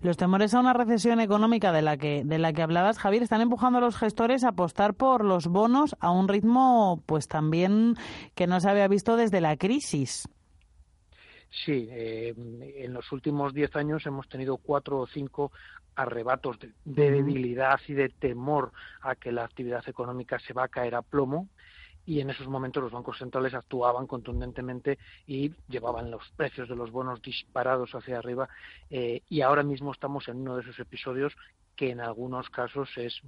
Los 0.00 0.16
temores 0.16 0.52
a 0.54 0.60
una 0.60 0.72
recesión 0.72 1.20
económica 1.20 1.72
de 1.72 1.82
la 1.82 1.96
que 1.96 2.22
de 2.24 2.38
la 2.38 2.52
que 2.52 2.62
hablabas 2.62 2.98
Javier 2.98 3.22
están 3.22 3.40
empujando 3.40 3.78
a 3.78 3.82
los 3.82 3.96
gestores 3.96 4.44
a 4.44 4.48
apostar 4.48 4.94
por 4.94 5.24
los 5.24 5.46
bonos 5.46 5.96
a 6.00 6.10
un 6.10 6.28
ritmo 6.28 7.02
pues 7.06 7.28
también 7.28 7.94
que 8.34 8.46
no 8.46 8.60
se 8.60 8.68
había 8.68 8.88
visto 8.88 9.16
desde 9.16 9.40
la 9.40 9.56
crisis 9.56 10.28
Sí, 11.50 11.88
eh, 11.90 12.34
en 12.36 12.92
los 12.92 13.10
últimos 13.10 13.54
diez 13.54 13.74
años 13.74 14.04
hemos 14.06 14.28
tenido 14.28 14.58
cuatro 14.58 14.98
o 15.00 15.06
cinco 15.06 15.50
arrebatos 15.94 16.58
de, 16.58 16.72
debilidad 17.10 17.80
y 17.88 17.94
de 17.94 18.08
temor 18.08 18.72
a 19.00 19.16
que 19.16 19.32
la 19.32 19.44
actividad 19.44 19.82
económica 19.88 20.38
se 20.38 20.52
va 20.52 20.64
a 20.64 20.68
caer 20.68 20.94
a 20.94 21.02
plomo 21.02 21.48
y 22.06 22.20
en 22.20 22.30
esos 22.30 22.46
momentos 22.48 22.82
los 22.82 22.92
bancos 22.92 23.18
centrales 23.18 23.52
actuaban 23.52 24.06
contundentemente 24.06 24.98
y 25.26 25.52
llevaban 25.68 26.10
los 26.10 26.22
precios 26.36 26.68
de 26.68 26.76
los 26.76 26.90
bonos 26.90 27.20
disparados 27.20 27.94
hacia 27.94 28.18
arriba 28.18 28.48
eh, 28.88 29.22
y 29.28 29.40
ahora 29.40 29.62
mismo 29.62 29.92
estamos 29.92 30.28
en 30.28 30.36
uno 30.36 30.56
de 30.56 30.62
esos 30.62 30.78
episodios 30.78 31.34
que 31.78 31.90
en 31.92 32.00
algunos 32.00 32.50
casos 32.50 32.90
es 32.96 33.22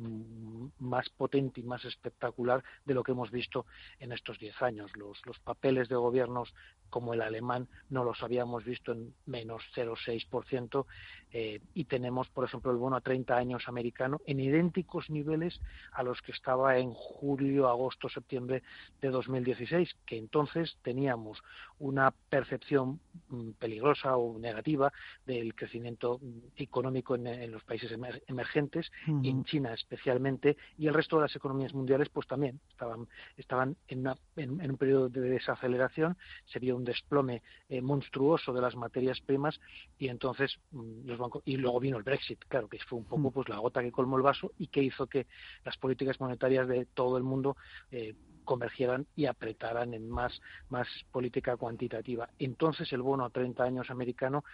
más 0.81 1.09
potente 1.11 1.61
y 1.61 1.63
más 1.63 1.85
espectacular 1.85 2.65
de 2.85 2.95
lo 2.95 3.05
que 3.05 3.13
hemos 3.13 3.31
visto 3.31 3.65
en 4.01 4.11
estos 4.11 4.41
diez 4.41 4.61
años. 4.61 4.91
Los, 4.97 5.25
los 5.25 5.39
papeles 5.39 5.89
de 5.89 5.95
gobiernos 5.95 6.53
como 6.91 7.15
el 7.15 7.23
alemán 7.23 7.69
no 7.91 8.03
los 8.03 8.25
habíamos 8.25 8.65
visto 8.65 8.91
en 8.91 9.15
menos 9.25 9.63
0,6% 9.77 10.85
eh, 11.33 11.61
y 11.75 11.85
tenemos, 11.85 12.29
por 12.29 12.45
ejemplo, 12.45 12.71
el 12.71 12.79
bono 12.79 12.97
a 12.97 13.01
30 13.01 13.37
años 13.37 13.69
americano 13.69 14.21
en 14.27 14.41
idénticos 14.41 15.11
niveles 15.11 15.61
a 15.93 16.03
los 16.03 16.21
que 16.23 16.33
estaba 16.33 16.79
en 16.79 16.93
julio, 16.93 17.69
agosto, 17.69 18.09
septiembre 18.09 18.63
de 19.01 19.09
2016, 19.11 19.97
que 20.07 20.19
entonces 20.19 20.77
teníamos 20.83 21.43
una 21.79 22.11
percepción 22.11 23.01
mm, 23.29 23.51
peligrosa 23.53 24.17
o 24.17 24.39
negativa 24.39 24.93
del 25.27 25.55
crecimiento 25.55 26.19
mm, 26.19 26.39
económico 26.57 27.15
en, 27.15 27.51
los 27.51 27.65
países 27.65 27.93
emergentes, 28.27 28.91
en 29.07 29.45
China 29.45 29.73
especialmente, 29.73 30.57
y 30.79 30.87
el 30.87 30.95
resto 30.95 31.17
de 31.17 31.23
las 31.23 31.37
economías 31.37 31.75
mundiales 31.75 32.09
pues 32.09 32.27
también 32.27 32.61
estaban, 32.71 33.09
estaban 33.37 33.77
en, 33.89 34.07
en 34.37 34.71
un 34.71 34.77
periodo 34.77 35.09
de 35.09 35.21
desaceleración, 35.21 36.17
se 36.47 36.59
vio 36.59 36.77
un 36.77 36.85
desplome 36.85 37.43
eh, 37.69 37.81
monstruoso 37.81 38.53
de 38.53 38.61
las 38.61 38.77
materias 38.77 39.21
primas 39.21 39.61
y 39.99 40.09
entonces 40.09 40.59
mm, 40.73 41.07
los 41.07 41.19
bancos 41.21 41.43
y 41.45 41.57
luego 41.57 41.81
vino 41.81 41.97
el 41.97 42.03
Brexit, 42.03 42.45
claro 42.49 42.69
que 42.69 42.79
fue 42.89 42.99
un 42.99 43.05
poco 43.05 43.31
mm. 43.31 43.33
pues 43.33 43.49
la 43.49 43.59
gota 43.59 43.83
que 43.83 43.93
colmó 43.93 44.17
el 44.17 44.23
vaso 44.23 44.53
y 44.59 44.69
que 44.69 44.83
hizo 44.83 45.07
que 45.07 45.27
las 45.65 45.77
políticas 45.77 46.21
monetarias 46.21 46.67
de 46.69 46.87
todo 46.87 47.17
el 47.17 47.23
mundo 47.23 47.57
eh, 47.91 48.15
convergieran 48.45 49.07
y 49.15 49.27
apretaran 49.27 49.95
en 49.95 50.09
más, 50.09 50.41
más 50.71 50.89
política 51.13 51.57
cuantitativa. 51.57 52.29
Entonces 52.39 52.93
el 52.93 53.03
bono 53.03 53.25
a 53.25 53.31
30 53.31 53.63
años 53.63 53.91
americano 53.91 54.45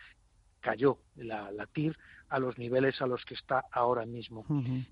cayó 0.61 0.99
la, 1.17 1.51
la 1.53 1.67
TIR 1.67 1.97
a 2.29 2.39
los 2.39 2.59
niveles 2.59 3.01
a 3.01 3.07
los 3.07 3.25
que 3.25 3.35
está 3.35 3.65
ahora 3.71 4.05
mismo. 4.05 4.45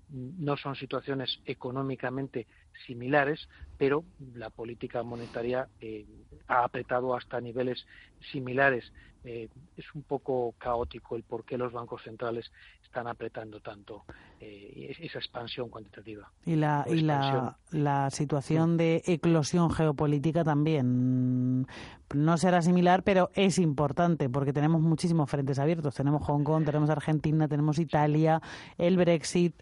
No 0.09 0.57
son 0.57 0.75
situaciones 0.75 1.39
económicamente 1.45 2.47
similares, 2.85 3.47
pero 3.77 4.03
la 4.33 4.49
política 4.49 5.03
monetaria 5.03 5.67
eh, 5.81 6.05
ha 6.47 6.63
apretado 6.63 7.15
hasta 7.15 7.41
niveles 7.41 7.85
similares. 8.31 8.91
Eh, 9.23 9.49
es 9.75 9.85
un 9.95 10.03
poco 10.03 10.53
caótico 10.59 11.15
el 11.15 11.23
por 11.23 11.45
qué 11.45 11.57
los 11.57 11.73
bancos 11.73 12.03
centrales 12.03 12.51
están 12.83 13.07
apretando 13.07 13.59
tanto 13.59 14.03
eh, 14.39 14.95
esa 14.99 15.17
expansión 15.17 15.67
cuantitativa. 15.69 16.31
Y 16.45 16.55
la, 16.55 16.85
y 16.87 17.01
la, 17.01 17.57
la 17.71 18.09
situación 18.11 18.77
de 18.77 19.01
eclosión 19.05 19.71
geopolítica 19.71 20.43
también 20.43 21.65
no 22.13 22.37
será 22.37 22.61
similar, 22.61 23.01
pero 23.03 23.31
es 23.33 23.57
importante 23.57 24.29
porque 24.29 24.53
tenemos 24.53 24.81
muchísimos 24.81 25.29
frentes 25.29 25.57
abiertos. 25.57 25.95
Tenemos 25.95 26.23
Hong 26.23 26.43
Kong, 26.43 26.63
tenemos 26.63 26.89
Argentina, 26.91 27.47
tenemos 27.47 27.79
Italia, 27.79 28.41
el 28.77 28.95
Brexit 28.95 29.55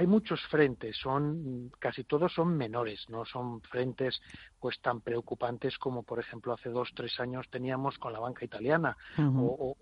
hay 0.00 0.06
muchos 0.06 0.40
frentes, 0.46 0.96
son 0.96 1.70
casi 1.78 2.04
todos 2.04 2.32
son 2.32 2.56
menores, 2.56 3.04
no 3.10 3.26
son 3.26 3.60
frentes 3.60 4.18
pues 4.58 4.80
tan 4.80 5.02
preocupantes 5.02 5.76
como 5.76 6.04
por 6.04 6.18
ejemplo 6.18 6.54
hace 6.54 6.70
dos 6.70 6.88
tres 6.94 7.20
años 7.20 7.50
teníamos 7.50 7.98
con 7.98 8.14
la 8.14 8.18
banca 8.18 8.46
italiana 8.46 8.96
o, 9.18 9.76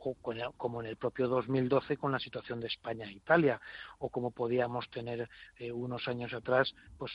como 0.56 0.80
en 0.80 0.88
el 0.88 0.96
propio 0.96 1.28
2012 1.28 1.96
con 1.98 2.10
la 2.10 2.18
situación 2.18 2.58
de 2.58 2.66
España 2.66 3.06
e 3.06 3.12
Italia 3.12 3.60
o 4.00 4.08
como 4.08 4.32
podíamos 4.32 4.90
tener 4.90 5.30
eh, 5.56 5.70
unos 5.70 6.08
años 6.08 6.34
atrás 6.34 6.74
pues 6.98 7.12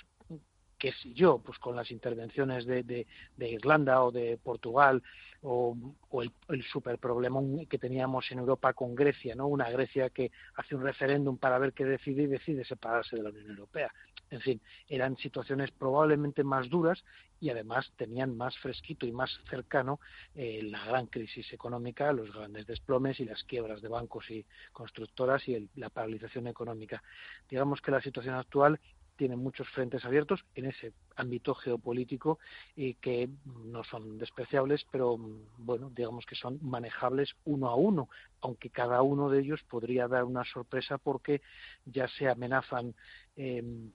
qué 0.84 0.92
sé 0.92 1.14
yo, 1.14 1.40
pues 1.40 1.58
con 1.60 1.78
las 1.78 1.90
intervenciones 1.92 2.66
de, 2.66 3.08
Irlanda 3.40 4.04
o 4.04 4.12
de 4.12 4.38
Portugal 4.38 5.02
o, 5.42 5.78
el, 6.22 6.30
el 6.50 6.62
super 6.64 6.98
problema 6.98 7.40
que 7.70 7.78
teníamos 7.78 8.30
en 8.32 8.40
Europa 8.40 8.74
con 8.74 8.94
Grecia, 8.94 9.34
¿no? 9.34 9.48
Una 9.48 9.70
Grecia 9.70 10.10
que 10.10 10.30
hace 10.56 10.76
un 10.76 10.84
referéndum 10.84 11.38
para 11.38 11.58
ver 11.58 11.72
qué 11.72 11.86
decide 11.86 12.24
y 12.24 12.28
decide 12.28 12.66
separarse 12.66 13.16
de 13.16 13.24
la 13.24 13.30
Unión 13.30 13.52
Europea. 13.52 13.94
En 14.30 14.42
fin, 14.42 14.60
eran 14.90 15.16
situaciones 15.16 15.72
probablemente 15.72 16.44
más 16.44 16.70
duras 16.70 17.06
y 17.40 17.50
además 17.50 17.90
tenían 17.96 18.36
más 18.36 18.58
fresquito 18.58 19.06
y 19.06 19.14
más 19.14 19.40
cercano 19.50 20.02
eh, 20.36 20.64
la 20.64 20.84
gran 20.84 21.08
crisis 21.08 21.54
económica, 21.54 22.12
los 22.12 22.34
grandes 22.34 22.68
desplomes 22.68 23.22
y 23.22 23.26
las 23.26 23.42
quiebras 23.46 23.82
de 23.82 23.88
bancos 23.88 24.30
y 24.32 24.46
constructoras 24.74 25.48
y 25.48 25.70
la 25.76 25.90
paralización 25.90 26.48
económica. 26.48 27.02
Digamos 27.50 27.80
que 27.80 27.92
la 27.92 28.02
situación 28.02 28.36
actual 28.36 28.82
tiene 29.16 29.36
muchos 29.36 29.68
frentes 29.70 30.04
abiertos 30.06 30.44
en 30.56 30.66
ese 30.66 30.94
ámbito 31.16 31.54
geopolítico 31.56 32.40
y 32.76 32.96
que 32.96 33.30
no 33.66 33.84
son 33.84 34.18
despreciables, 34.18 34.86
pero 34.92 35.18
bueno, 35.58 35.92
digamos 35.96 36.26
que 36.26 36.36
son 36.36 36.60
manejables 36.62 37.36
uno 37.46 37.70
a 37.70 37.76
uno, 37.76 38.10
aunque 38.42 38.70
cada 38.70 39.02
uno 39.02 39.30
de 39.30 39.40
ellos 39.40 39.62
podría 39.70 40.08
dar 40.08 40.24
una 40.24 40.44
sorpresa 40.46 40.98
porque 40.98 41.42
ya 41.86 42.08
se 42.08 42.28
amenazan 42.28 42.96
em, 43.36 43.92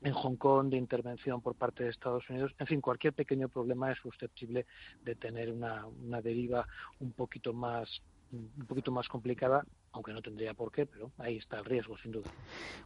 en 0.00 0.12
Hong 0.12 0.36
Kong 0.36 0.70
de 0.70 0.78
intervención 0.78 1.40
por 1.40 1.54
parte 1.54 1.84
de 1.84 1.90
Estados 1.90 2.28
Unidos. 2.28 2.52
En 2.58 2.66
fin, 2.66 2.80
cualquier 2.80 3.12
pequeño 3.12 3.48
problema 3.48 3.92
es 3.92 3.98
susceptible 3.98 4.66
de 5.04 5.14
tener 5.14 5.50
una, 5.50 5.86
una 5.86 6.20
deriva 6.20 6.66
un 7.00 7.12
poquito 7.12 7.52
más 7.52 8.02
un 8.32 8.66
poquito 8.66 8.90
más 8.90 9.08
complicada, 9.08 9.64
aunque 9.92 10.12
no 10.12 10.22
tendría 10.22 10.54
por 10.54 10.72
qué, 10.72 10.86
pero 10.86 11.12
ahí 11.18 11.36
está 11.36 11.58
el 11.58 11.64
riesgo, 11.64 11.96
sin 11.98 12.12
duda. 12.12 12.30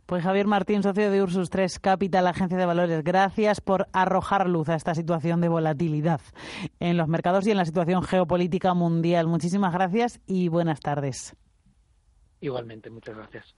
Pues 0.06 0.22
Javier 0.22 0.46
Martín, 0.46 0.82
socio 0.82 1.10
de 1.10 1.22
Ursus 1.22 1.50
3 1.50 1.78
Capital, 1.78 2.26
agencia 2.26 2.58
de 2.58 2.66
valores, 2.66 3.02
gracias 3.04 3.60
por 3.60 3.86
arrojar 3.92 4.48
luz 4.48 4.68
a 4.68 4.74
esta 4.74 4.94
situación 4.94 5.40
de 5.40 5.48
volatilidad 5.48 6.20
en 6.80 6.96
los 6.96 7.08
mercados 7.08 7.46
y 7.46 7.52
en 7.52 7.56
la 7.56 7.64
situación 7.64 8.02
geopolítica 8.02 8.74
mundial. 8.74 9.26
Muchísimas 9.28 9.72
gracias 9.72 10.20
y 10.26 10.48
buenas 10.48 10.80
tardes. 10.80 11.36
Igualmente, 12.40 12.90
muchas 12.90 13.16
gracias. 13.16 13.54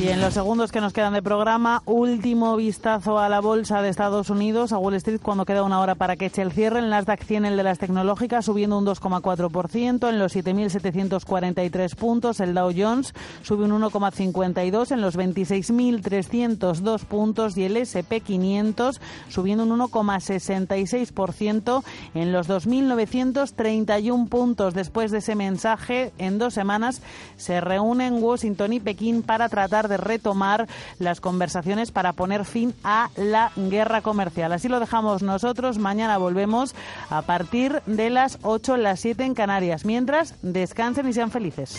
Y 0.00 0.08
en 0.08 0.20
los 0.22 0.32
segundos 0.32 0.72
que 0.72 0.80
nos 0.80 0.94
quedan 0.94 1.12
de 1.12 1.20
programa, 1.20 1.82
último 1.84 2.56
vistazo 2.56 3.18
a 3.18 3.28
la 3.28 3.40
bolsa 3.40 3.82
de 3.82 3.90
Estados 3.90 4.30
Unidos, 4.30 4.72
a 4.72 4.78
Wall 4.78 4.94
Street, 4.94 5.20
cuando 5.22 5.44
queda 5.44 5.62
una 5.62 5.78
hora 5.78 5.94
para 5.94 6.16
que 6.16 6.24
eche 6.24 6.40
el 6.40 6.52
cierre. 6.52 6.78
El 6.78 6.88
Nasdaq 6.88 7.22
100, 7.22 7.44
el 7.44 7.58
de 7.58 7.62
las 7.62 7.78
tecnológicas, 7.78 8.46
subiendo 8.46 8.78
un 8.78 8.86
2,4% 8.86 10.08
en 10.08 10.18
los 10.18 10.34
7.743 10.34 11.94
puntos. 11.96 12.40
El 12.40 12.54
Dow 12.54 12.72
Jones 12.74 13.12
sube 13.42 13.64
un 13.64 13.72
1,52 13.72 14.90
en 14.90 15.02
los 15.02 15.18
26.302 15.18 17.04
puntos. 17.04 17.58
Y 17.58 17.64
el 17.64 17.76
S&P 17.76 18.22
500 18.22 19.02
subiendo 19.28 19.64
un 19.64 19.80
1,66% 19.80 21.84
en 22.14 22.32
los 22.32 22.48
2.931 22.48 24.28
puntos. 24.30 24.72
Después 24.72 25.10
de 25.10 25.18
ese 25.18 25.34
mensaje, 25.34 26.14
en 26.16 26.38
dos 26.38 26.54
semanas 26.54 27.02
se 27.36 27.60
reúnen 27.60 28.22
Washington 28.22 28.72
y 28.72 28.80
Pekín 28.80 29.22
para 29.22 29.50
tratar 29.50 29.89
de 29.90 29.98
retomar 29.98 30.66
las 30.98 31.20
conversaciones 31.20 31.92
para 31.92 32.14
poner 32.14 32.46
fin 32.46 32.74
a 32.82 33.10
la 33.16 33.52
guerra 33.56 34.00
comercial. 34.00 34.52
Así 34.52 34.68
lo 34.68 34.80
dejamos 34.80 35.22
nosotros. 35.22 35.76
Mañana 35.76 36.16
volvemos 36.16 36.74
a 37.10 37.20
partir 37.20 37.82
de 37.84 38.08
las 38.08 38.38
8, 38.40 38.78
las 38.78 39.00
7 39.00 39.24
en 39.24 39.34
Canarias. 39.34 39.84
Mientras, 39.84 40.36
descansen 40.40 41.08
y 41.08 41.12
sean 41.12 41.30
felices. 41.30 41.78